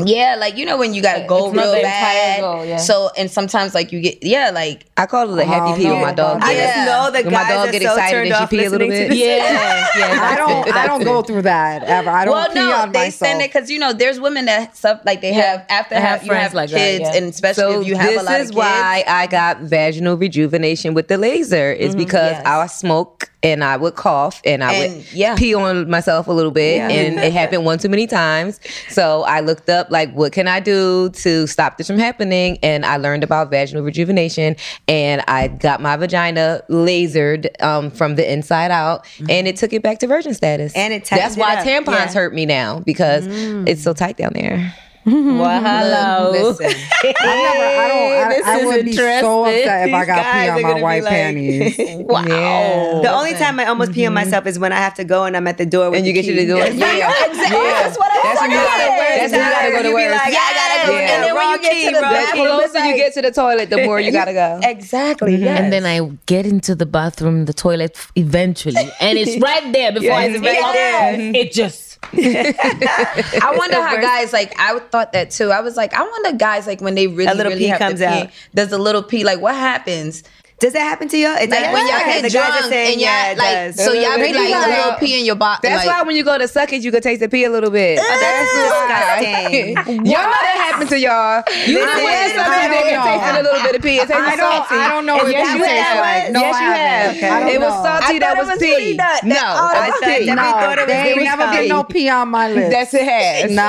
Yeah, 0.04 0.36
like 0.38 0.56
you 0.56 0.64
know 0.66 0.76
when 0.78 0.94
you 0.94 1.02
gotta 1.02 1.24
go 1.26 1.46
It's 1.48 1.56
real 1.56 1.72
bad. 1.82 2.40
go, 2.40 2.62
yeah. 2.62 2.76
So 2.76 3.10
and 3.16 3.30
sometimes 3.30 3.74
like 3.74 3.92
you 3.92 4.00
get 4.00 4.22
yeah 4.22 4.50
like 4.54 4.84
I 4.96 5.06
call 5.06 5.38
it 5.38 5.42
a 5.42 5.44
oh, 5.44 5.46
happy 5.46 5.82
pee 5.82 5.90
when 5.90 6.00
my 6.02 6.12
dog. 6.12 6.40
I 6.42 6.52
Yeah. 6.52 6.66
just 6.66 6.76
know 6.86 7.10
that 7.12 7.24
When 7.24 7.32
my 7.34 7.48
dog 7.48 7.68
are 7.68 7.72
get 7.72 7.82
so 7.82 7.92
excited 7.94 8.10
turned 8.12 8.32
and 8.32 8.50
she 8.50 8.56
pee 8.56 8.64
a 8.64 8.70
little 8.70 8.88
bit. 8.88 9.12
Yeah, 9.14 9.88
yeah. 9.96 10.18
I 10.32 10.36
don't. 10.36 10.74
I 10.74 10.86
don't 10.86 11.04
go 11.04 11.22
through 11.22 11.42
that 11.42 11.82
ever. 11.84 12.10
I 12.10 12.24
don't 12.24 12.34
well 12.34 12.48
pee 12.48 12.54
no 12.54 12.72
on 12.72 12.92
they 12.92 13.06
myself. 13.06 13.14
send 13.30 13.40
it 13.42 13.52
because 13.52 13.70
you 13.70 13.78
know 13.78 13.92
there's 13.92 14.20
women 14.20 14.44
that 14.46 14.76
stuff 14.76 15.00
like 15.04 15.20
they 15.20 15.32
have 15.32 15.64
after 15.68 15.94
I 15.94 15.98
have 16.00 16.08
have, 16.08 16.22
you 16.22 16.28
friends 16.28 16.42
have 16.42 16.54
like 16.54 16.70
that, 16.70 16.76
kids 16.78 17.00
yeah. 17.04 17.16
and 17.16 17.26
especially 17.26 17.62
So 17.62 17.80
if 17.80 17.86
you 17.86 17.96
have 17.96 18.14
a 18.16 18.22
lot 18.22 18.40
is 18.40 18.50
of 18.50 18.54
kids. 18.54 18.56
why 18.56 19.04
I 19.06 19.26
got 19.26 19.60
vaginal 19.60 20.16
rejuvenation 20.16 20.94
with 20.94 21.08
the 21.08 21.18
laser. 21.18 21.72
Is 21.72 21.90
mm-hmm, 21.90 21.98
because 21.98 22.32
yes. 22.32 22.42
I 22.46 22.66
smoke 22.66 23.30
and 23.42 23.62
I 23.62 23.76
would 23.76 23.94
cough 23.94 24.40
and 24.44 24.64
I 24.64 24.72
And, 24.74 24.96
would 24.96 25.12
yeah. 25.12 25.36
pee 25.36 25.54
on 25.54 25.88
myself 25.88 26.26
a 26.26 26.32
little 26.32 26.50
bit, 26.50 26.80
and 26.80 27.18
it 27.18 27.32
happened 27.32 27.64
one 27.64 27.78
too 27.78 27.88
many 27.88 28.06
times. 28.06 28.58
So 28.88 29.22
I 29.22 29.40
looked 29.40 29.68
up 29.68 29.87
like 29.90 30.12
what 30.12 30.32
can 30.32 30.48
I 30.48 30.60
do 30.60 31.10
to 31.10 31.46
stop 31.46 31.78
this 31.78 31.86
from 31.86 31.98
happening, 31.98 32.58
and 32.62 32.84
I 32.84 32.96
learned 32.96 33.24
about 33.24 33.50
vaginal 33.50 33.82
rejuvenation, 33.82 34.56
and 34.86 35.22
I 35.28 35.48
got 35.48 35.80
my 35.80 35.96
vagina 35.96 36.62
lasered 36.68 37.48
um, 37.62 37.90
from 37.90 38.16
the 38.16 38.30
inside 38.30 38.70
out, 38.70 39.06
and 39.28 39.48
it 39.48 39.56
took 39.56 39.72
it 39.72 39.82
back 39.82 39.98
to 40.00 40.06
virgin 40.06 40.34
status. 40.34 40.74
And 40.74 40.92
it 40.92 41.04
that's 41.04 41.36
why 41.36 41.56
up, 41.56 41.66
tampons 41.66 41.86
yeah. 41.86 42.12
hurt 42.12 42.34
me 42.34 42.46
now 42.46 42.80
because 42.80 43.26
it's 43.28 43.82
so 43.82 43.92
tight 43.92 44.16
down 44.16 44.32
there. 44.34 44.74
Wow. 45.08 45.60
hello. 45.60 46.30
Listen, 46.48 46.66
I 46.66 47.12
never. 47.24 47.64
I 47.64 47.88
don't. 47.88 48.46
I, 48.46 48.60
I 48.60 48.66
would 48.66 48.84
be 48.84 48.92
so 48.92 49.02
interesting. 49.02 49.60
upset 49.60 49.88
if 49.88 49.94
I 49.94 50.04
got 50.04 50.32
pee 50.32 50.48
on 50.48 50.62
my 50.62 50.82
white 50.82 51.02
like- 51.02 51.12
panties. 51.12 51.78
Wow. 52.08 52.24
Yeah. 52.26 53.00
The 53.02 53.12
only 53.12 53.34
time 53.34 53.60
I 53.60 53.66
almost 53.66 53.92
pee 53.92 54.06
on 54.06 54.14
mm-hmm. 54.14 54.24
myself 54.24 54.46
is 54.46 54.58
when 54.58 54.72
I 54.72 54.76
have 54.76 54.94
to 54.94 55.04
go 55.04 55.24
and 55.24 55.36
I'm 55.36 55.46
at 55.46 55.58
the 55.58 55.66
door 55.66 55.90
with 55.90 55.98
and 55.98 56.06
you 56.06 56.14
the 56.14 56.22
get 56.22 56.28
to 56.28 56.34
key. 56.34 56.44
the 56.44 56.52
door. 56.52 56.64
Yeah, 56.78 57.12
oh, 57.12 57.82
That's 57.82 57.98
what 57.98 58.10
I 58.10 58.20
That's 58.22 58.40
when 58.40 58.50
you 58.50 58.56
gotta. 58.56 58.88
That's 59.18 59.32
when 59.32 59.44
you 59.44 59.50
gotta 59.50 59.70
go 59.72 59.82
to 59.82 59.88
be 59.88 59.94
work. 59.94 60.12
like, 60.12 60.34
I 60.34 60.54
gotta 60.60 60.86
go. 60.86 60.92
Yeah. 60.98 61.12
And 61.12 61.24
then 61.24 61.34
when 61.34 61.50
you 61.50 61.58
get 61.60 61.74
to 61.84 61.90
the 61.92 62.00
The 62.00 62.48
closer 62.48 62.86
you 62.86 62.96
get 62.96 63.14
to 63.14 63.22
the 63.22 63.30
toilet, 63.30 63.70
the 63.70 63.84
more 63.84 64.00
you 64.00 64.12
gotta 64.12 64.32
go. 64.32 64.60
exactly 64.62 65.32
mm-hmm. 65.34 65.44
yes. 65.44 65.60
And 65.60 65.72
then 65.72 65.84
I 65.84 66.00
get 66.26 66.46
into 66.46 66.74
the 66.74 66.86
bathroom, 66.86 67.44
the 67.44 67.52
toilet 67.52 67.96
eventually, 68.16 68.88
and 69.00 69.18
it's 69.18 69.40
right 69.42 69.72
there 69.72 69.92
before 69.92 70.12
I 70.12 70.24
it's 70.24 70.36
even 70.36 70.42
right 70.42 70.62
walk 70.62 70.72
there. 70.74 71.20
It 71.34 71.52
just 71.52 71.87
I 72.12 73.54
wonder 73.56 73.76
how 73.82 73.96
guys 74.00 74.32
like. 74.32 74.54
I 74.58 74.78
thought 74.78 75.12
that 75.12 75.30
too. 75.30 75.50
I 75.50 75.60
was 75.60 75.76
like, 75.76 75.92
I 75.94 76.02
wonder 76.02 76.36
guys 76.38 76.66
like 76.66 76.80
when 76.80 76.94
they 76.94 77.06
really 77.06 77.30
A 77.30 77.34
little 77.34 77.52
really 77.52 77.70
pee 77.70 77.76
comes 77.76 78.00
to 78.00 78.06
pee. 78.06 78.12
out. 78.22 78.30
Does 78.54 78.72
a 78.72 78.78
little 78.78 79.02
pee 79.02 79.24
like 79.24 79.40
what 79.40 79.54
happens? 79.54 80.22
Does 80.58 80.72
that 80.72 80.80
happen 80.82 81.06
to 81.06 81.16
y'all? 81.16 81.38
It 81.38 81.50
Like 81.50 81.70
does. 81.70 81.72
when 81.72 81.86
y'all 81.86 81.96
Okay, 82.02 82.18
get 82.18 82.22
the 82.26 82.30
guys 82.30 82.32
drunk 82.32 82.54
are 82.66 82.68
saying, 82.68 82.92
and 82.94 83.00
y'all 83.00 83.10
yeah, 83.14 83.30
it 83.30 83.38
like, 83.38 83.54
does. 83.78 83.84
so 83.84 83.92
y'all 83.94 84.16
be 84.18 84.32
like 84.34 84.50
like- 84.50 84.66
a 84.66 84.70
little 84.74 84.98
pee 84.98 85.14
in 85.20 85.24
your 85.24 85.36
bottle. 85.38 85.60
That's 85.62 85.86
like, 85.86 85.96
why 85.96 86.02
when 86.02 86.16
you 86.16 86.24
go 86.24 86.36
to 86.36 86.48
suck 86.48 86.72
it, 86.72 86.82
you 86.82 86.90
can 86.90 87.00
taste 87.00 87.20
the 87.20 87.28
pee 87.28 87.44
a 87.44 87.50
little 87.50 87.70
bit. 87.70 88.00
Oh, 88.02 88.02
that's 88.02 88.50
disgusting. 88.58 90.02
y'all 90.02 90.26
know 90.26 90.42
that 90.42 90.58
happened 90.66 90.90
to 90.90 90.98
y'all. 90.98 91.46
You 91.62 91.78
Listen, 91.78 91.94
know 91.94 92.04
when 92.04 92.10
I 92.10 92.26
something 92.34 92.70
that 92.74 92.90
know. 92.90 93.06
tasted 93.06 93.38
a 93.38 93.42
little 93.46 93.62
bit 93.62 93.74
of 93.78 93.82
pee. 93.86 93.96
It 94.02 94.08
tasted 94.10 94.18
I 94.18 94.34
don't. 94.34 94.50
salty. 94.66 94.74
I 94.82 94.88
don't 94.90 95.06
know 95.06 95.16
Is 95.18 95.22
what 95.22 95.32
that 95.32 95.46
you 95.54 95.60
what 95.62 95.68
taste 95.70 95.86
that 95.86 95.98
like. 96.02 96.32
No, 96.34 96.40
yes, 96.42 96.54
I 96.54 96.58
you 96.58 96.72
haven't. 96.74 97.20
have. 97.22 97.30
I 97.30 97.38
don't 97.38 97.48
It 97.54 97.60
was 97.62 97.74
salty. 97.86 98.18
That 98.18 98.34
was 98.36 98.48
it 98.50 98.58
pee. 98.58 98.90
No, 98.90 98.96
That- 98.98 99.22
that 99.22 99.38
I 99.38 99.90
was 99.90 99.94
thought- 99.94 100.10
pee. 100.10 100.26
No, 100.26 100.42
We 100.42 100.42
it 100.42 100.78
was- 100.78 100.86
there 100.88 100.98
it 100.98 101.06
ain't 101.06 101.16
was 101.18 101.24
never 101.24 101.42
fine. 101.46 101.54
been 101.54 101.68
no 101.68 101.84
pee 101.84 102.08
on 102.10 102.28
my 102.34 102.46
lips. 102.50 102.70
That's 102.74 102.94
it 102.94 103.06
has. 103.06 103.50
Nah. 103.54 103.62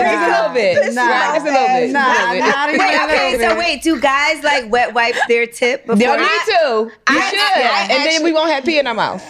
Just 0.00 0.16
a 0.16 0.32
little 0.32 0.54
bit. 0.56 0.94
Nah. 0.96 1.04
Right, 1.04 1.34
just 1.36 1.44
a 1.44 1.52
little 1.52 1.68
bit. 1.68 1.92
Nah, 1.92 2.08
Just 2.16 2.16
a 2.16 2.40
little 2.40 2.40
bit. 2.40 2.46
not 2.48 2.68
even 2.72 2.80
Wait, 2.80 2.94
a 2.96 3.04
okay, 3.04 3.36
little 3.36 3.50
so 3.50 3.58
wait, 3.58 3.82
do 3.82 4.00
guys 4.00 4.42
like 4.42 4.70
wet 4.72 4.94
wipe 4.94 5.14
their 5.28 5.46
tip 5.46 5.84
before? 5.86 6.05
Y'all 6.06 6.18
need 6.18 6.28
to. 6.46 7.12
You 7.12 7.18
I- 7.18 7.30
should. 7.30 7.38
I 7.38 7.86
and 7.90 8.04
then 8.10 8.22
we 8.24 8.32
won't 8.32 8.50
have 8.50 8.64
pee 8.64 8.78
in 8.78 8.86
our 8.86 8.94
mouth. 8.94 9.22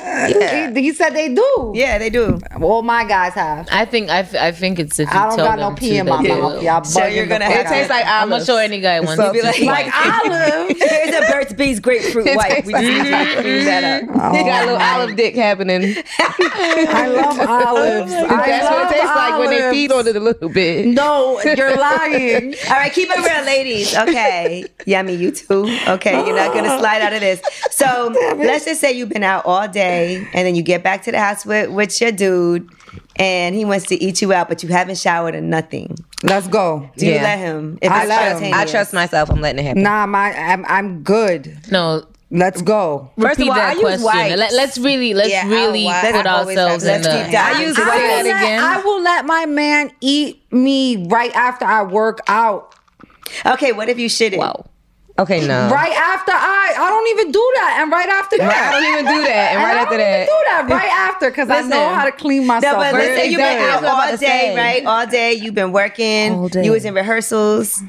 He, 0.74 0.80
he 0.82 0.92
said 0.92 1.10
they 1.10 1.32
do. 1.34 1.72
Yeah, 1.74 1.98
they 1.98 2.10
do. 2.10 2.38
All 2.60 2.82
my 2.82 3.04
guys 3.04 3.32
have. 3.34 3.68
I 3.70 3.84
think 3.84 4.08
I, 4.10 4.18
f- 4.20 4.34
I 4.34 4.52
think 4.52 4.78
it's 4.78 4.98
if 4.98 5.08
you 5.12 5.18
I 5.18 5.28
don't 5.28 5.36
tell 5.36 5.46
got 5.46 5.56
them 5.58 5.70
no 5.72 5.76
pee 5.76 5.96
in 5.98 6.06
my 6.06 6.22
mouth. 6.22 6.54
will. 6.54 6.62
Y'all 6.62 6.84
so 6.84 7.04
you're 7.06 7.26
gonna 7.26 7.44
have 7.46 7.66
It 7.66 7.68
tastes 7.68 7.90
like 7.90 8.04
I'm 8.06 8.32
olives. 8.32 8.46
not 8.48 8.54
sure 8.54 8.62
any 8.62 8.80
guy 8.80 9.00
wants 9.00 9.16
salty. 9.16 9.40
to 9.40 9.42
Be 9.52 9.66
like, 9.66 9.86
like 9.86 10.24
olive. 10.24 10.76
Here's 10.76 11.14
a 11.28 11.32
Burt's 11.32 11.52
Bees 11.52 11.80
grapefruit 11.80 12.26
It 12.26 12.36
wipe. 12.36 12.48
tastes 12.50 12.66
We 12.66 12.72
just 12.72 12.82
need 12.84 13.04
to 13.04 13.40
clean 13.42 13.64
that 13.66 14.02
up. 14.04 14.08
Mm-hmm. 14.10 14.34
You 14.36 14.44
got 14.44 14.62
a 14.62 14.66
little 14.66 14.80
olive 14.82 15.16
dick 15.16 15.34
happening. 15.34 15.96
I 16.18 17.06
love 17.08 17.38
olives. 17.40 18.12
I 18.12 18.26
That's 18.46 18.70
what 18.70 18.90
it 18.90 18.94
tastes 18.94 19.16
like 19.16 19.38
when 19.38 19.50
they 19.50 19.70
feed 19.70 19.92
on 19.92 20.06
it 20.06 20.16
a 20.16 20.20
little 20.20 20.48
bit. 20.48 20.86
No, 20.86 21.40
you're 21.42 21.76
lying. 21.76 22.54
All 22.68 22.76
right, 22.76 22.92
keep 22.92 23.08
it 23.10 23.16
real, 23.18 23.44
ladies. 23.44 23.94
Okay. 23.96 24.64
Yummy, 24.86 25.14
you 25.14 25.30
too. 25.30 25.64
Okay, 25.88 26.26
you're 26.26 26.36
not 26.36 26.54
gonna 26.54 26.65
Oh. 26.70 26.78
slide 26.78 27.02
out 27.02 27.12
of 27.12 27.20
this. 27.20 27.40
So 27.76 28.14
let's 28.38 28.64
just 28.64 28.80
say 28.80 28.92
you've 28.92 29.10
been 29.10 29.22
out 29.22 29.44
all 29.44 29.68
day 29.68 30.16
and 30.32 30.46
then 30.46 30.54
you 30.54 30.62
get 30.62 30.82
back 30.82 31.02
to 31.02 31.12
the 31.12 31.18
house 31.20 31.44
with, 31.44 31.70
with 31.70 32.00
your 32.00 32.10
dude 32.10 32.70
and 33.16 33.54
he 33.54 33.66
wants 33.66 33.84
to 33.88 34.02
eat 34.02 34.22
you 34.22 34.32
out, 34.32 34.48
but 34.48 34.62
you 34.62 34.70
haven't 34.70 34.96
showered 34.96 35.34
or 35.34 35.42
nothing. 35.42 35.94
Let's 36.22 36.48
go. 36.48 36.88
Do 36.96 37.06
you 37.06 37.12
let 37.12 37.38
him? 37.38 37.78
If 37.82 37.92
I 37.92 38.00
it's 38.00 38.08
let 38.08 38.42
him. 38.42 38.54
I 38.54 38.64
trust 38.64 38.94
myself. 38.94 39.30
I'm 39.30 39.42
letting 39.42 39.58
it 39.64 39.68
happen. 39.68 39.82
Nah, 39.82 40.06
my 40.06 40.32
I'm 40.32 40.64
I'm 40.66 41.02
good. 41.02 41.58
No, 41.70 42.06
Let's 42.30 42.60
go. 42.60 43.10
First 43.18 43.38
repeat 43.38 43.42
of 43.44 43.48
all, 43.50 43.54
that 43.54 43.68
I 43.68 43.72
use 43.74 43.80
question. 44.02 44.04
wipes. 44.04 44.36
Let, 44.36 44.68
us 44.68 44.78
really 44.78 45.14
let's 45.14 45.30
Yeah, 45.30 45.48
really 45.48 45.84
put 45.84 46.26
I 46.26 46.38
always 46.40 46.58
ourselves 46.58 46.84
have 46.84 46.96
in 46.96 47.02
to 47.02 47.08
the. 47.30 47.36
I 47.38 47.60
use 47.62 47.76
Say 47.76 47.82
white. 47.82 48.00
will 48.00 48.24
let, 48.24 48.26
again. 48.26 48.64
I 48.64 48.82
will 48.82 49.02
let 49.02 49.26
my 49.26 49.46
man 49.46 49.90
eat 50.00 50.42
me 50.52 51.06
right 51.06 51.34
after 51.36 51.64
I 51.64 51.82
work 51.84 52.18
out. 52.26 52.74
Okay, 53.44 53.72
what 53.72 53.88
if 53.88 53.98
you 53.98 54.08
shitted? 54.08 54.38
wow. 54.38 54.64
Okay, 55.18 55.46
no. 55.46 55.70
Right 55.70 55.92
after 55.92 56.32
I, 56.32 56.74
I 56.76 56.90
don't 56.90 57.08
even 57.18 57.32
do 57.32 57.52
that, 57.56 57.78
and 57.80 57.90
right 57.90 58.08
after 58.08 58.36
that, 58.36 58.46
Right, 58.48 58.68
I 58.68 58.70
don't 58.70 58.92
even 58.92 59.04
do 59.06 59.22
that. 59.26 59.52
And 59.52 59.60
And 59.60 59.64
right 59.64 59.76
I 59.76 59.80
after 59.80 59.96
don't 59.96 60.00
even 60.06 60.12
that, 60.12 60.26
do 60.26 60.40
that 60.44 60.68
right 60.68 60.92
after 60.92 61.30
because 61.30 61.48
I 61.48 61.62
know 61.62 61.88
how 61.94 62.04
to 62.04 62.12
clean 62.12 62.42
No, 62.42 62.48
myself. 62.48 62.76
but 62.82 62.92
first. 62.92 63.08
listen, 63.08 63.30
you've 63.32 63.38
been 63.38 63.46
Exactly. 63.56 63.64
out 63.64 63.80
That's 63.80 63.82
what 63.82 64.04
I'm 64.08 64.10
all 64.12 64.16
day, 64.18 64.56
right? 64.56 64.84
All 64.84 65.06
day. 65.06 65.32
You've 65.32 65.54
been 65.54 65.72
working. 65.72 66.32
All 66.32 66.48
day. 66.50 66.64
You 66.66 66.72
was 66.72 66.84
in 66.84 66.92
rehearsals. 66.94 67.82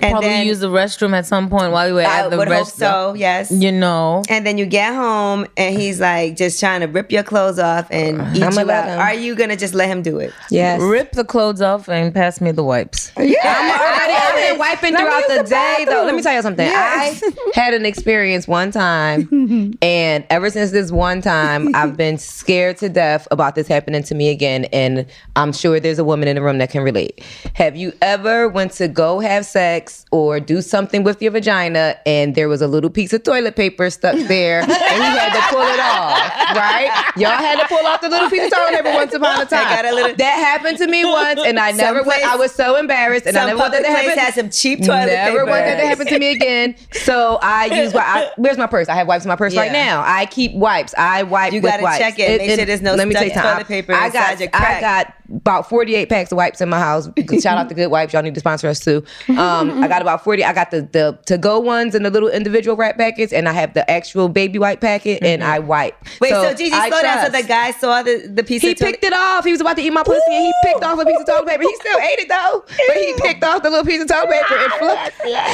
And 0.00 0.12
Probably 0.12 0.28
then 0.28 0.46
use 0.46 0.60
the 0.60 0.68
restroom 0.68 1.12
at 1.12 1.26
some 1.26 1.48
point 1.48 1.72
while 1.72 1.88
you 1.88 1.94
were 1.94 2.02
I 2.02 2.20
at 2.24 2.30
the 2.30 2.36
would 2.36 2.48
restroom. 2.48 2.66
so, 2.78 3.14
yes. 3.14 3.50
You 3.50 3.72
know, 3.72 4.22
And 4.28 4.46
then 4.46 4.58
you 4.58 4.66
get 4.66 4.94
home 4.94 5.46
and 5.56 5.76
he's 5.78 6.00
like 6.00 6.36
just 6.36 6.60
trying 6.60 6.80
to 6.80 6.86
rip 6.86 7.10
your 7.10 7.22
clothes 7.22 7.58
off 7.58 7.88
and 7.90 8.18
eat 8.36 8.42
I'ma 8.42 8.60
you 8.60 8.66
let 8.66 8.84
out. 8.84 8.88
him. 8.90 8.98
Are 9.00 9.14
you 9.14 9.34
gonna 9.34 9.56
just 9.56 9.74
let 9.74 9.88
him 9.88 10.02
do 10.02 10.18
it? 10.18 10.32
yes. 10.50 10.80
rip 10.80 11.12
the 11.12 11.24
clothes 11.24 11.60
off 11.60 11.88
and 11.88 12.14
pass 12.14 12.40
me 12.40 12.50
the 12.52 12.62
wipes. 12.64 13.12
yeah, 13.18 13.34
I, 13.44 14.08
have 14.10 14.34
been 14.50 14.58
wiping 14.58 14.92
Let 14.94 15.00
throughout 15.02 15.24
the, 15.28 15.42
the 15.42 15.48
day, 15.48 15.84
though. 15.88 16.04
Let 16.04 16.14
me 16.14 16.22
tell 16.22 16.34
you 16.34 16.42
something. 16.42 16.66
Yes. 16.66 17.22
I 17.24 17.32
had 17.54 17.74
an 17.74 17.84
experience 17.86 18.46
one 18.48 18.70
time, 18.70 19.76
and 19.82 20.24
ever 20.30 20.50
since 20.50 20.70
this 20.70 20.90
one 20.92 21.20
time, 21.20 21.74
I've 21.74 21.96
been 21.96 22.18
scared 22.18 22.76
to 22.78 22.88
death 22.88 23.26
about 23.30 23.54
this 23.54 23.66
happening 23.68 24.02
to 24.04 24.14
me 24.14 24.30
again. 24.30 24.64
And 24.66 25.06
I'm 25.36 25.52
sure 25.52 25.80
there's 25.80 25.98
a 25.98 26.04
woman 26.04 26.28
in 26.28 26.36
the 26.36 26.42
room 26.42 26.58
that 26.58 26.70
can 26.70 26.82
relate. 26.82 27.22
Have 27.54 27.76
you 27.76 27.92
ever 28.02 28.48
went 28.48 28.72
to 28.72 28.88
go 28.88 29.20
have 29.20 29.44
sex 29.46 29.87
or 30.10 30.40
do 30.40 30.60
something 30.62 31.04
with 31.04 31.20
your 31.22 31.32
vagina, 31.32 31.96
and 32.06 32.34
there 32.34 32.48
was 32.48 32.62
a 32.62 32.66
little 32.66 32.90
piece 32.90 33.12
of 33.12 33.22
toilet 33.22 33.56
paper 33.56 33.90
stuck 33.90 34.16
there, 34.28 34.60
and 34.62 34.68
you 34.70 34.74
had 34.76 35.32
to 35.34 35.54
pull 35.54 35.62
it 35.62 35.80
off? 35.80 36.56
Right? 36.56 37.12
Y'all 37.16 37.30
had 37.30 37.60
to 37.60 37.66
pull 37.68 37.86
off 37.86 38.00
the 38.00 38.08
little 38.08 38.30
piece 38.30 38.44
of 38.46 38.52
toilet 38.58 38.82
paper 38.82 38.94
once 38.94 39.12
upon 39.14 39.40
a 39.40 39.44
time. 39.46 39.94
little- 39.94 40.16
that 40.16 40.34
happened 40.38 40.78
to 40.78 40.86
me 40.86 41.04
once, 41.04 41.40
and 41.44 41.58
I 41.58 41.72
never 41.72 42.02
went. 42.02 42.24
I 42.24 42.36
was 42.36 42.52
so 42.52 42.76
embarrassed, 42.76 43.26
and 43.26 43.36
I 43.36 43.46
never 43.46 43.58
want 43.58 43.72
that 43.72 43.80
to 43.82 43.88
place 43.88 44.06
happen. 44.08 44.18
has 44.18 44.34
some 44.34 44.50
cheap 44.50 44.84
toilet 44.84 45.08
paper. 45.08 45.14
Never 45.14 45.38
paper. 45.40 45.50
want 45.50 45.64
that 45.64 45.80
to 45.80 45.86
happen 45.86 46.06
to 46.06 46.18
me 46.18 46.32
again. 46.32 46.76
So 46.92 47.38
I 47.42 47.66
use. 47.66 47.94
I, 47.94 48.30
where's 48.36 48.58
my 48.58 48.66
purse? 48.66 48.88
I 48.88 48.94
have 48.94 49.06
wipes 49.06 49.24
in 49.24 49.28
my 49.28 49.36
purse 49.36 49.56
right 49.56 49.72
now. 49.72 50.02
I 50.04 50.26
keep 50.26 50.54
wipes. 50.54 50.94
I 50.96 51.22
wipe. 51.24 51.52
You 51.52 51.60
gotta 51.60 51.82
wipes. 51.82 51.98
check 51.98 52.18
it. 52.18 52.38
Make 52.40 52.56
sure 52.56 52.64
there's 52.66 52.82
no 52.82 52.94
let 52.94 53.08
me 53.08 53.14
you 53.14 53.20
something. 53.20 53.42
toilet 53.42 53.66
paper 53.68 53.92
I 53.92 54.06
inside 54.06 54.12
got. 54.38 54.40
your 54.40 54.50
I 54.54 54.80
got 54.80 55.14
about 55.34 55.68
48 55.68 56.08
packs 56.08 56.32
of 56.32 56.36
wipes 56.36 56.60
in 56.60 56.68
my 56.68 56.78
house. 56.78 57.08
Shout 57.40 57.58
out 57.58 57.68
to 57.68 57.74
Good 57.74 57.88
Wipes. 57.88 58.12
Y'all 58.12 58.22
need 58.22 58.34
to 58.34 58.40
sponsor 58.40 58.68
us 58.68 58.80
too. 58.80 59.04
Um, 59.28 59.82
I 59.82 59.88
got 59.88 60.02
about 60.02 60.24
40. 60.24 60.44
I 60.44 60.52
got 60.52 60.70
the 60.70 60.82
the 60.82 61.18
to 61.26 61.38
go 61.38 61.58
ones 61.58 61.94
and 61.94 62.04
the 62.04 62.10
little 62.10 62.28
individual 62.28 62.76
wrap 62.76 62.96
packets, 62.96 63.32
and 63.32 63.48
I 63.48 63.52
have 63.52 63.74
the 63.74 63.88
actual 63.90 64.28
baby 64.28 64.58
wipe 64.58 64.80
packet, 64.80 65.22
and 65.22 65.44
I 65.44 65.58
wipe. 65.58 65.96
Wait, 66.20 66.30
so, 66.30 66.54
Gigi, 66.54 66.74
I 66.74 66.88
slow 66.88 67.02
down. 67.02 67.26
So 67.26 67.30
the 67.42 67.46
guy 67.46 67.70
saw 67.72 68.02
the, 68.02 68.30
the 68.32 68.42
piece 68.42 68.62
He 68.62 68.72
of 68.72 68.78
toilet 68.78 68.86
He 68.88 68.92
picked 68.92 69.04
it 69.04 69.12
off. 69.12 69.44
He 69.44 69.52
was 69.52 69.60
about 69.60 69.76
to 69.76 69.82
eat 69.82 69.92
my 69.92 70.02
pussy, 70.02 70.20
and 70.28 70.44
he 70.46 70.52
picked 70.64 70.82
off 70.82 70.98
a 70.98 71.04
piece 71.04 71.20
of 71.20 71.26
toilet 71.26 71.48
paper. 71.48 71.62
He 71.62 71.74
still 71.76 71.98
ate 71.98 72.18
it 72.20 72.28
though, 72.28 72.64
but 72.86 72.96
he 72.96 73.14
picked 73.18 73.44
off 73.44 73.62
the 73.62 73.70
little 73.70 73.84
piece 73.84 74.02
of 74.02 74.08
toilet 74.08 74.30
paper 74.30 74.54
and 74.54 74.72
flipped. 74.74 75.12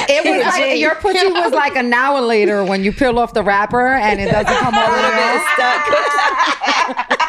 It 0.09 0.23
was 0.25 0.45
like 0.45 0.79
your 0.79 0.95
pussy 0.95 1.27
was 1.27 1.51
like 1.51 1.75
an 1.75 1.93
hour 1.93 2.21
later 2.21 2.63
when 2.63 2.83
you 2.83 2.91
peel 2.91 3.19
off 3.19 3.33
the 3.33 3.43
wrapper 3.43 3.87
and 3.87 4.19
it 4.19 4.31
doesn't 4.31 4.55
come 4.55 4.73
all 4.73 4.87
the 4.87 5.01
way 5.01 5.35
It's 5.35 5.45
stuck. 5.53 7.21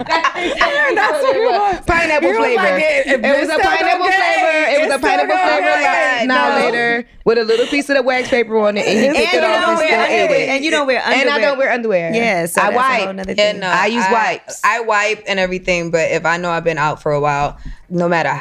That's 0.00 1.22
what 1.22 1.36
it 1.36 1.42
was. 1.50 1.80
Pineapple 1.86 2.28
You 2.28 2.36
flavor. 2.36 2.62
like, 2.62 2.82
it, 2.82 3.06
it- 3.06 3.20
was 3.20 3.48
it's 3.48 3.52
a 3.52 3.58
pineapple 3.58 4.06
flavor. 4.06 4.70
It 4.70 4.80
was 4.80 4.86
It's 4.86 4.94
a 4.94 4.98
pineapple 4.98 5.36
still 5.36 5.46
flavor. 5.46 5.68
okay. 5.70 6.18
Like, 6.20 6.28
now 6.28 6.48
No. 6.58 6.64
later, 6.66 7.08
with 7.24 7.38
a 7.38 7.44
little 7.44 7.66
piece 7.66 7.88
of 7.90 7.96
the 7.96 8.02
wax 8.02 8.28
paper 8.28 8.56
on 8.58 8.76
it, 8.76 8.86
and 8.86 8.98
he 8.98 9.06
And 9.06 9.16
picked 9.16 9.32
you 9.32 9.38
it 9.38 9.44
off 9.44 9.60
don't 9.60 9.68
and 9.70 9.78
wear 9.78 9.88
still 9.88 10.00
ate 10.00 10.20
underwear. 10.22 10.40
it. 10.40 10.48
And 10.48 10.64
you 10.64 10.70
don't 10.70 10.86
wear 10.86 11.02
And 11.04 11.30
I 11.30 11.40
don't 11.40 11.58
wear 11.58 11.70
underwear. 11.72 12.12
Yeah, 12.14 12.46
so 12.46 12.60
I 12.60 12.70
that's 12.70 12.76
a 12.76 12.82
whole 12.82 13.06
wipe. 13.06 13.16
nother 13.16 13.34
thing. 13.34 13.54
And, 13.56 13.64
uh, 13.64 13.68
I 13.68 13.86
use 13.86 14.04
wipes. 14.10 14.60
I 14.64 14.80
wipe 14.80 15.24
and 15.26 15.38
everything, 15.38 15.90
but 15.90 16.10
if 16.10 16.24
I 16.26 16.36
know 16.36 16.50
I've 16.50 16.64
been 16.64 16.78
out 16.78 17.02
for 17.02 17.12
a 17.12 17.20
while, 17.20 17.58
no 17.88 18.08
matter 18.08 18.40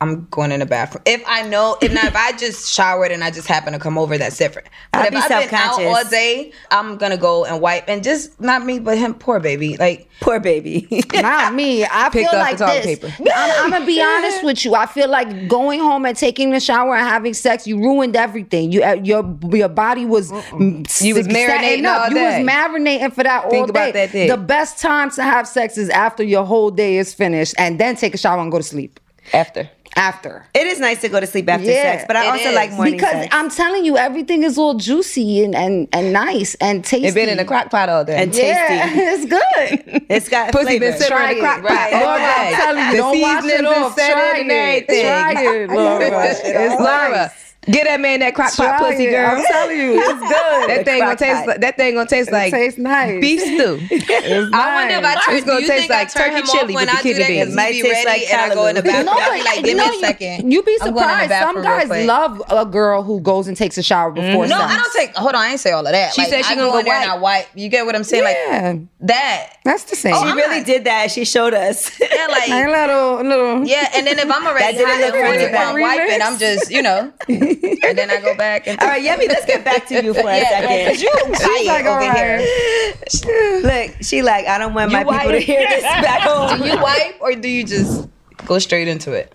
I'm 0.00 0.26
going 0.30 0.50
in 0.50 0.58
the 0.60 0.66
bathroom. 0.66 1.02
If 1.06 1.22
I 1.26 1.42
know, 1.42 1.76
if 1.80 1.92
not, 1.92 2.04
if 2.06 2.16
I 2.16 2.32
just 2.32 2.72
showered 2.74 3.12
and 3.12 3.22
I 3.22 3.30
just 3.30 3.46
happen 3.46 3.72
to 3.72 3.78
come 3.78 3.96
over, 3.98 4.18
that's 4.18 4.36
different. 4.36 4.66
But 4.92 5.02
I'd 5.02 5.06
if 5.06 5.10
be 5.12 5.16
I've 5.34 5.48
been 5.50 5.54
out 5.54 5.80
all 5.80 6.04
day, 6.10 6.52
I'm 6.72 6.96
gonna 6.96 7.16
go 7.16 7.44
and 7.44 7.60
wipe, 7.60 7.84
and 7.88 8.02
just 8.02 8.40
not 8.40 8.64
me, 8.64 8.80
but 8.80 8.98
him, 8.98 9.14
poor 9.14 9.38
baby. 9.38 9.76
Like 9.76 10.08
Poor 10.20 10.39
baby. 10.42 10.86
Not 11.14 11.54
me. 11.54 11.84
I 11.84 12.08
Picked 12.10 12.30
feel 12.30 12.40
up 12.40 12.46
like 12.46 12.58
the 12.58 12.66
toilet 12.66 12.82
this. 12.82 12.98
paper. 12.98 13.14
I'm, 13.34 13.64
I'm 13.64 13.70
gonna 13.70 13.86
be 13.86 14.00
honest 14.02 14.44
with 14.44 14.64
you. 14.64 14.74
I 14.74 14.86
feel 14.86 15.08
like 15.08 15.48
going 15.48 15.80
home 15.80 16.04
and 16.06 16.16
taking 16.16 16.54
a 16.54 16.60
shower 16.60 16.94
and 16.96 17.06
having 17.06 17.34
sex, 17.34 17.66
you 17.66 17.78
ruined 17.78 18.16
everything. 18.16 18.72
You 18.72 18.82
uh, 18.82 18.94
your 18.94 19.38
your 19.52 19.68
body 19.68 20.04
was 20.06 20.30
mm, 20.32 21.02
You 21.02 21.14
was 21.14 21.28
marinating 21.28 21.84
up. 21.84 22.08
You 22.10 22.14
day. 22.16 22.42
was 22.42 22.50
marinating 22.50 23.12
for 23.12 23.22
that 23.24 23.44
all 23.44 23.50
day. 23.50 23.60
about 23.60 23.92
that 23.94 24.12
dick. 24.12 24.30
The 24.30 24.36
best 24.36 24.78
time 24.80 25.10
to 25.12 25.22
have 25.22 25.46
sex 25.46 25.76
is 25.78 25.88
after 25.90 26.22
your 26.22 26.44
whole 26.44 26.70
day 26.70 26.96
is 26.98 27.14
finished, 27.14 27.54
and 27.58 27.78
then 27.78 27.96
take 27.96 28.14
a 28.14 28.18
shower 28.18 28.40
and 28.40 28.50
go 28.50 28.58
to 28.58 28.64
sleep. 28.64 28.98
After. 29.32 29.70
After. 29.96 30.46
it 30.54 30.66
is 30.66 30.78
nice 30.80 31.00
to 31.02 31.08
go 31.08 31.18
to 31.20 31.26
sleep 31.26 31.48
after 31.48 31.66
Yeah, 31.66 31.82
sex, 31.96 32.04
but 32.06 32.16
I 32.16 32.28
also 32.28 32.48
is. 32.50 32.54
like 32.54 32.70
morning 32.72 32.94
because 32.94 33.10
sex. 33.12 33.28
I'm 33.34 33.50
telling 33.50 33.84
you, 33.84 33.96
everything 33.98 34.44
is 34.44 34.56
all 34.56 34.74
juicy 34.74 35.42
and, 35.44 35.54
and, 35.54 35.88
and 35.92 36.12
nice 36.12 36.54
and 36.56 36.84
tasty. 36.84 37.06
It's 37.06 37.14
been 37.14 37.28
in 37.28 37.36
the 37.38 37.44
crock 37.44 37.70
pot 37.70 37.88
all 37.88 38.04
day. 38.04 38.16
And 38.22 38.34
Yeah, 38.34 38.68
tasty. 38.88 39.00
it's 39.00 39.26
good. 39.26 40.02
It's 40.08 40.28
got 40.28 40.52
Pussy 40.52 40.64
flavor. 40.78 40.84
been 40.90 40.98
sitting 40.98 41.16
in 41.18 41.28
the 41.34 41.40
crock 41.40 41.62
pot 41.62 41.70
Right. 41.70 41.92
all 41.94 42.00
Laura, 42.02 42.22
I'm 42.22 42.50
day. 42.50 42.56
telling 42.56 42.84
you, 42.86 42.90
the 42.92 42.96
don't 42.98 43.20
wash 43.20 43.44
it 43.44 43.64
off. 43.66 43.94
Try 43.96 44.38
it. 44.38 44.86
Try 44.88 45.42
it, 45.42 45.70
Laura. 45.70 46.34
It's 46.34 46.80
Laura. 46.80 47.32
Get 47.66 47.84
that 47.84 48.00
man 48.00 48.20
that 48.20 48.34
crock 48.34 48.56
pot 48.56 48.78
pussy, 48.78 49.04
it. 49.04 49.10
girl. 49.10 49.36
I'm 49.36 49.44
telling 49.44 49.76
you, 49.76 50.00
it's 50.00 50.08
good. 50.20 50.70
That 50.70 50.82
thing 50.86 51.00
gonna 51.00 51.14
taste. 51.16 51.46
Like, 51.46 51.60
that 51.60 51.76
thing 51.76 51.94
gonna 51.94 52.08
taste 52.08 52.32
like 52.32 52.50
tastes 52.50 52.78
nice. 52.78 53.20
beef 53.20 53.40
stew. 53.42 53.78
It's 53.90 54.50
I 54.54 54.74
wonder 54.76 54.94
if 54.94 55.04
I 55.04 55.14
nice. 55.14 55.24
turn. 55.26 55.36
It's 55.36 55.46
gonna 55.46 55.66
taste 55.66 55.90
like 55.90 56.12
turkey 56.12 56.36
him 56.36 56.46
chili 56.46 56.74
when 56.74 56.86
with 56.86 56.94
the 56.94 56.98
I 56.98 57.02
do 57.02 57.02
kidney 57.02 57.22
that? 57.22 57.28
beans. 57.28 57.40
Because 57.50 57.56
Might 57.56 57.72
taste 57.72 57.84
ready 57.84 58.06
like 58.06 58.32
and 58.32 58.52
I 58.52 58.54
go 58.54 58.66
in 58.66 58.74
the 58.76 58.80
callaloo. 58.80 58.84
bathroom. 58.84 59.06
No, 59.06 59.12
I'll 59.12 59.30
but 59.30 59.44
like, 59.44 59.56
you 59.56 59.62
give 59.62 59.76
me 59.76 59.84
know, 59.84 59.90
a 59.92 60.00
second. 60.00 60.52
You 60.52 60.62
be 60.62 60.72
in 60.72 60.78
the 60.78 60.84
surprised. 60.86 61.30
Some 61.32 61.54
bathroom 61.62 61.62
guys 61.88 62.06
love 62.06 62.42
a 62.48 62.64
girl 62.66 63.02
who 63.02 63.20
goes 63.20 63.46
and 63.46 63.56
takes 63.56 63.76
a 63.76 63.82
shower 63.82 64.10
mm-hmm. 64.10 64.26
before 64.26 64.46
No. 64.46 64.56
I 64.56 64.76
don't 64.76 64.92
take. 64.96 65.14
Hold 65.16 65.34
on, 65.34 65.42
I 65.42 65.48
ain't 65.50 65.60
say 65.60 65.72
all 65.72 65.86
of 65.86 65.92
that. 65.92 66.14
She 66.14 66.22
like, 66.22 66.30
said 66.30 66.44
she 66.46 66.52
I 66.52 66.56
gonna 66.56 66.66
go 66.68 66.72
go 66.72 66.78
in 66.78 66.84
there 66.86 66.94
and 66.94 67.10
I 67.10 67.14
wipe. 67.14 67.22
wipe. 67.22 67.48
You 67.54 67.68
get 67.68 67.84
what 67.84 67.94
I'm 67.94 68.04
saying? 68.04 68.24
Yeah, 68.24 68.70
Like 68.72 68.80
that. 69.00 69.56
that's 69.64 69.84
the 69.84 69.96
same. 69.96 70.14
Oh, 70.16 70.26
She 70.26 70.32
really 70.34 70.64
did 70.64 70.84
that. 70.84 71.10
She 71.10 71.26
showed 71.26 71.52
us. 71.52 71.90
Yeah, 72.00 72.26
like 72.30 72.48
a 72.48 72.66
little, 72.70 73.22
little. 73.28 73.66
Yeah, 73.66 73.88
and 73.94 74.06
then 74.06 74.18
if 74.18 74.30
I'm 74.30 74.46
already 74.46 74.78
didn't 74.78 74.88
hot 74.88 75.00
look 75.00 75.14
and 75.14 75.24
horny 75.26 75.38
pretty 75.38 75.52
while 75.54 75.76
I'm 75.76 75.80
wiping, 75.80 76.22
I'm 76.22 76.38
just, 76.38 76.70
you 76.70 76.82
know, 76.82 77.12
and 77.84 77.98
then 77.98 78.10
I 78.10 78.20
go 78.20 78.36
back 78.36 78.66
and 78.66 78.78
All 78.80 78.88
right, 78.88 79.02
Yummy, 79.02 79.28
let's 79.28 79.46
get 79.46 79.64
back 79.64 79.86
to 79.88 80.02
you 80.02 80.14
for 80.14 80.20
a 80.20 80.24
yeah, 80.38 80.48
second. 80.48 81.00
you 81.00 81.10
quiet 81.36 81.66
like, 81.66 81.84
over 81.86 82.04
all 82.04 82.14
here. 82.14 83.60
Look, 83.62 84.02
she 84.02 84.22
like, 84.22 84.46
I 84.46 84.58
don't 84.58 84.74
want 84.74 84.92
my 84.92 85.00
You 85.00 85.10
people 85.10 85.32
to 85.32 85.38
hear 85.40 85.68
this 85.68 85.82
back 85.82 86.20
home. 86.22 86.58
Do 86.58 86.66
you 86.66 86.80
wipe 86.80 87.20
or 87.20 87.34
do 87.34 87.48
you 87.48 87.64
just 87.64 88.08
go 88.46 88.58
straight 88.58 88.88
into 88.88 89.12
it? 89.12 89.32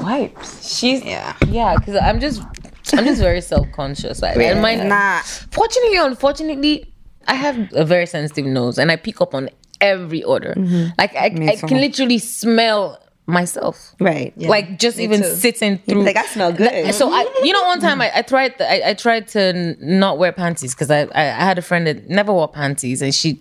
Wipes. 0.00 0.76
She's 0.76 1.04
Yeah. 1.04 1.34
yeah, 1.48 1.74
because 1.76 1.96
I'm 1.96 2.20
just 2.20 2.42
I'm 2.94 3.04
just 3.04 3.20
very 3.20 3.40
self 3.40 3.66
conscious. 3.72 4.22
Like, 4.22 4.36
and 4.36 4.62
my, 4.62 4.76
Nah. 4.76 5.20
Fortunately, 5.50 5.98
unfortunately, 5.98 6.92
I 7.26 7.34
have 7.34 7.72
a 7.74 7.84
very 7.84 8.06
sensitive 8.06 8.46
nose, 8.46 8.78
and 8.78 8.90
I 8.90 8.96
pick 8.96 9.20
up 9.20 9.34
on 9.34 9.50
every 9.80 10.24
odor. 10.24 10.54
Mm-hmm. 10.56 10.90
Like 10.98 11.14
I, 11.14 11.26
I 11.26 11.56
can 11.56 11.80
literally 11.80 12.18
smell 12.18 13.02
myself. 13.28 13.94
Right. 14.00 14.36
Like 14.38 14.78
just 14.78 14.98
even 14.98 15.20
too. 15.20 15.34
sitting 15.34 15.78
through. 15.78 16.02
Like 16.02 16.16
I 16.16 16.26
smell 16.26 16.52
good. 16.52 16.94
So 16.94 17.10
I, 17.12 17.30
you 17.42 17.52
know, 17.52 17.62
one 17.64 17.78
time 17.78 18.00
I, 18.00 18.10
I 18.14 18.22
tried, 18.22 18.56
the, 18.58 18.68
I, 18.68 18.90
I 18.90 18.94
tried 18.94 19.28
to 19.28 19.40
n- 19.40 19.76
not 19.80 20.18
wear 20.18 20.32
panties 20.32 20.74
because 20.74 20.90
I, 20.90 21.02
I, 21.02 21.26
I 21.26 21.44
had 21.44 21.58
a 21.58 21.62
friend 21.62 21.86
that 21.86 22.08
never 22.08 22.32
wore 22.32 22.48
panties, 22.48 23.02
and 23.02 23.14
she, 23.14 23.40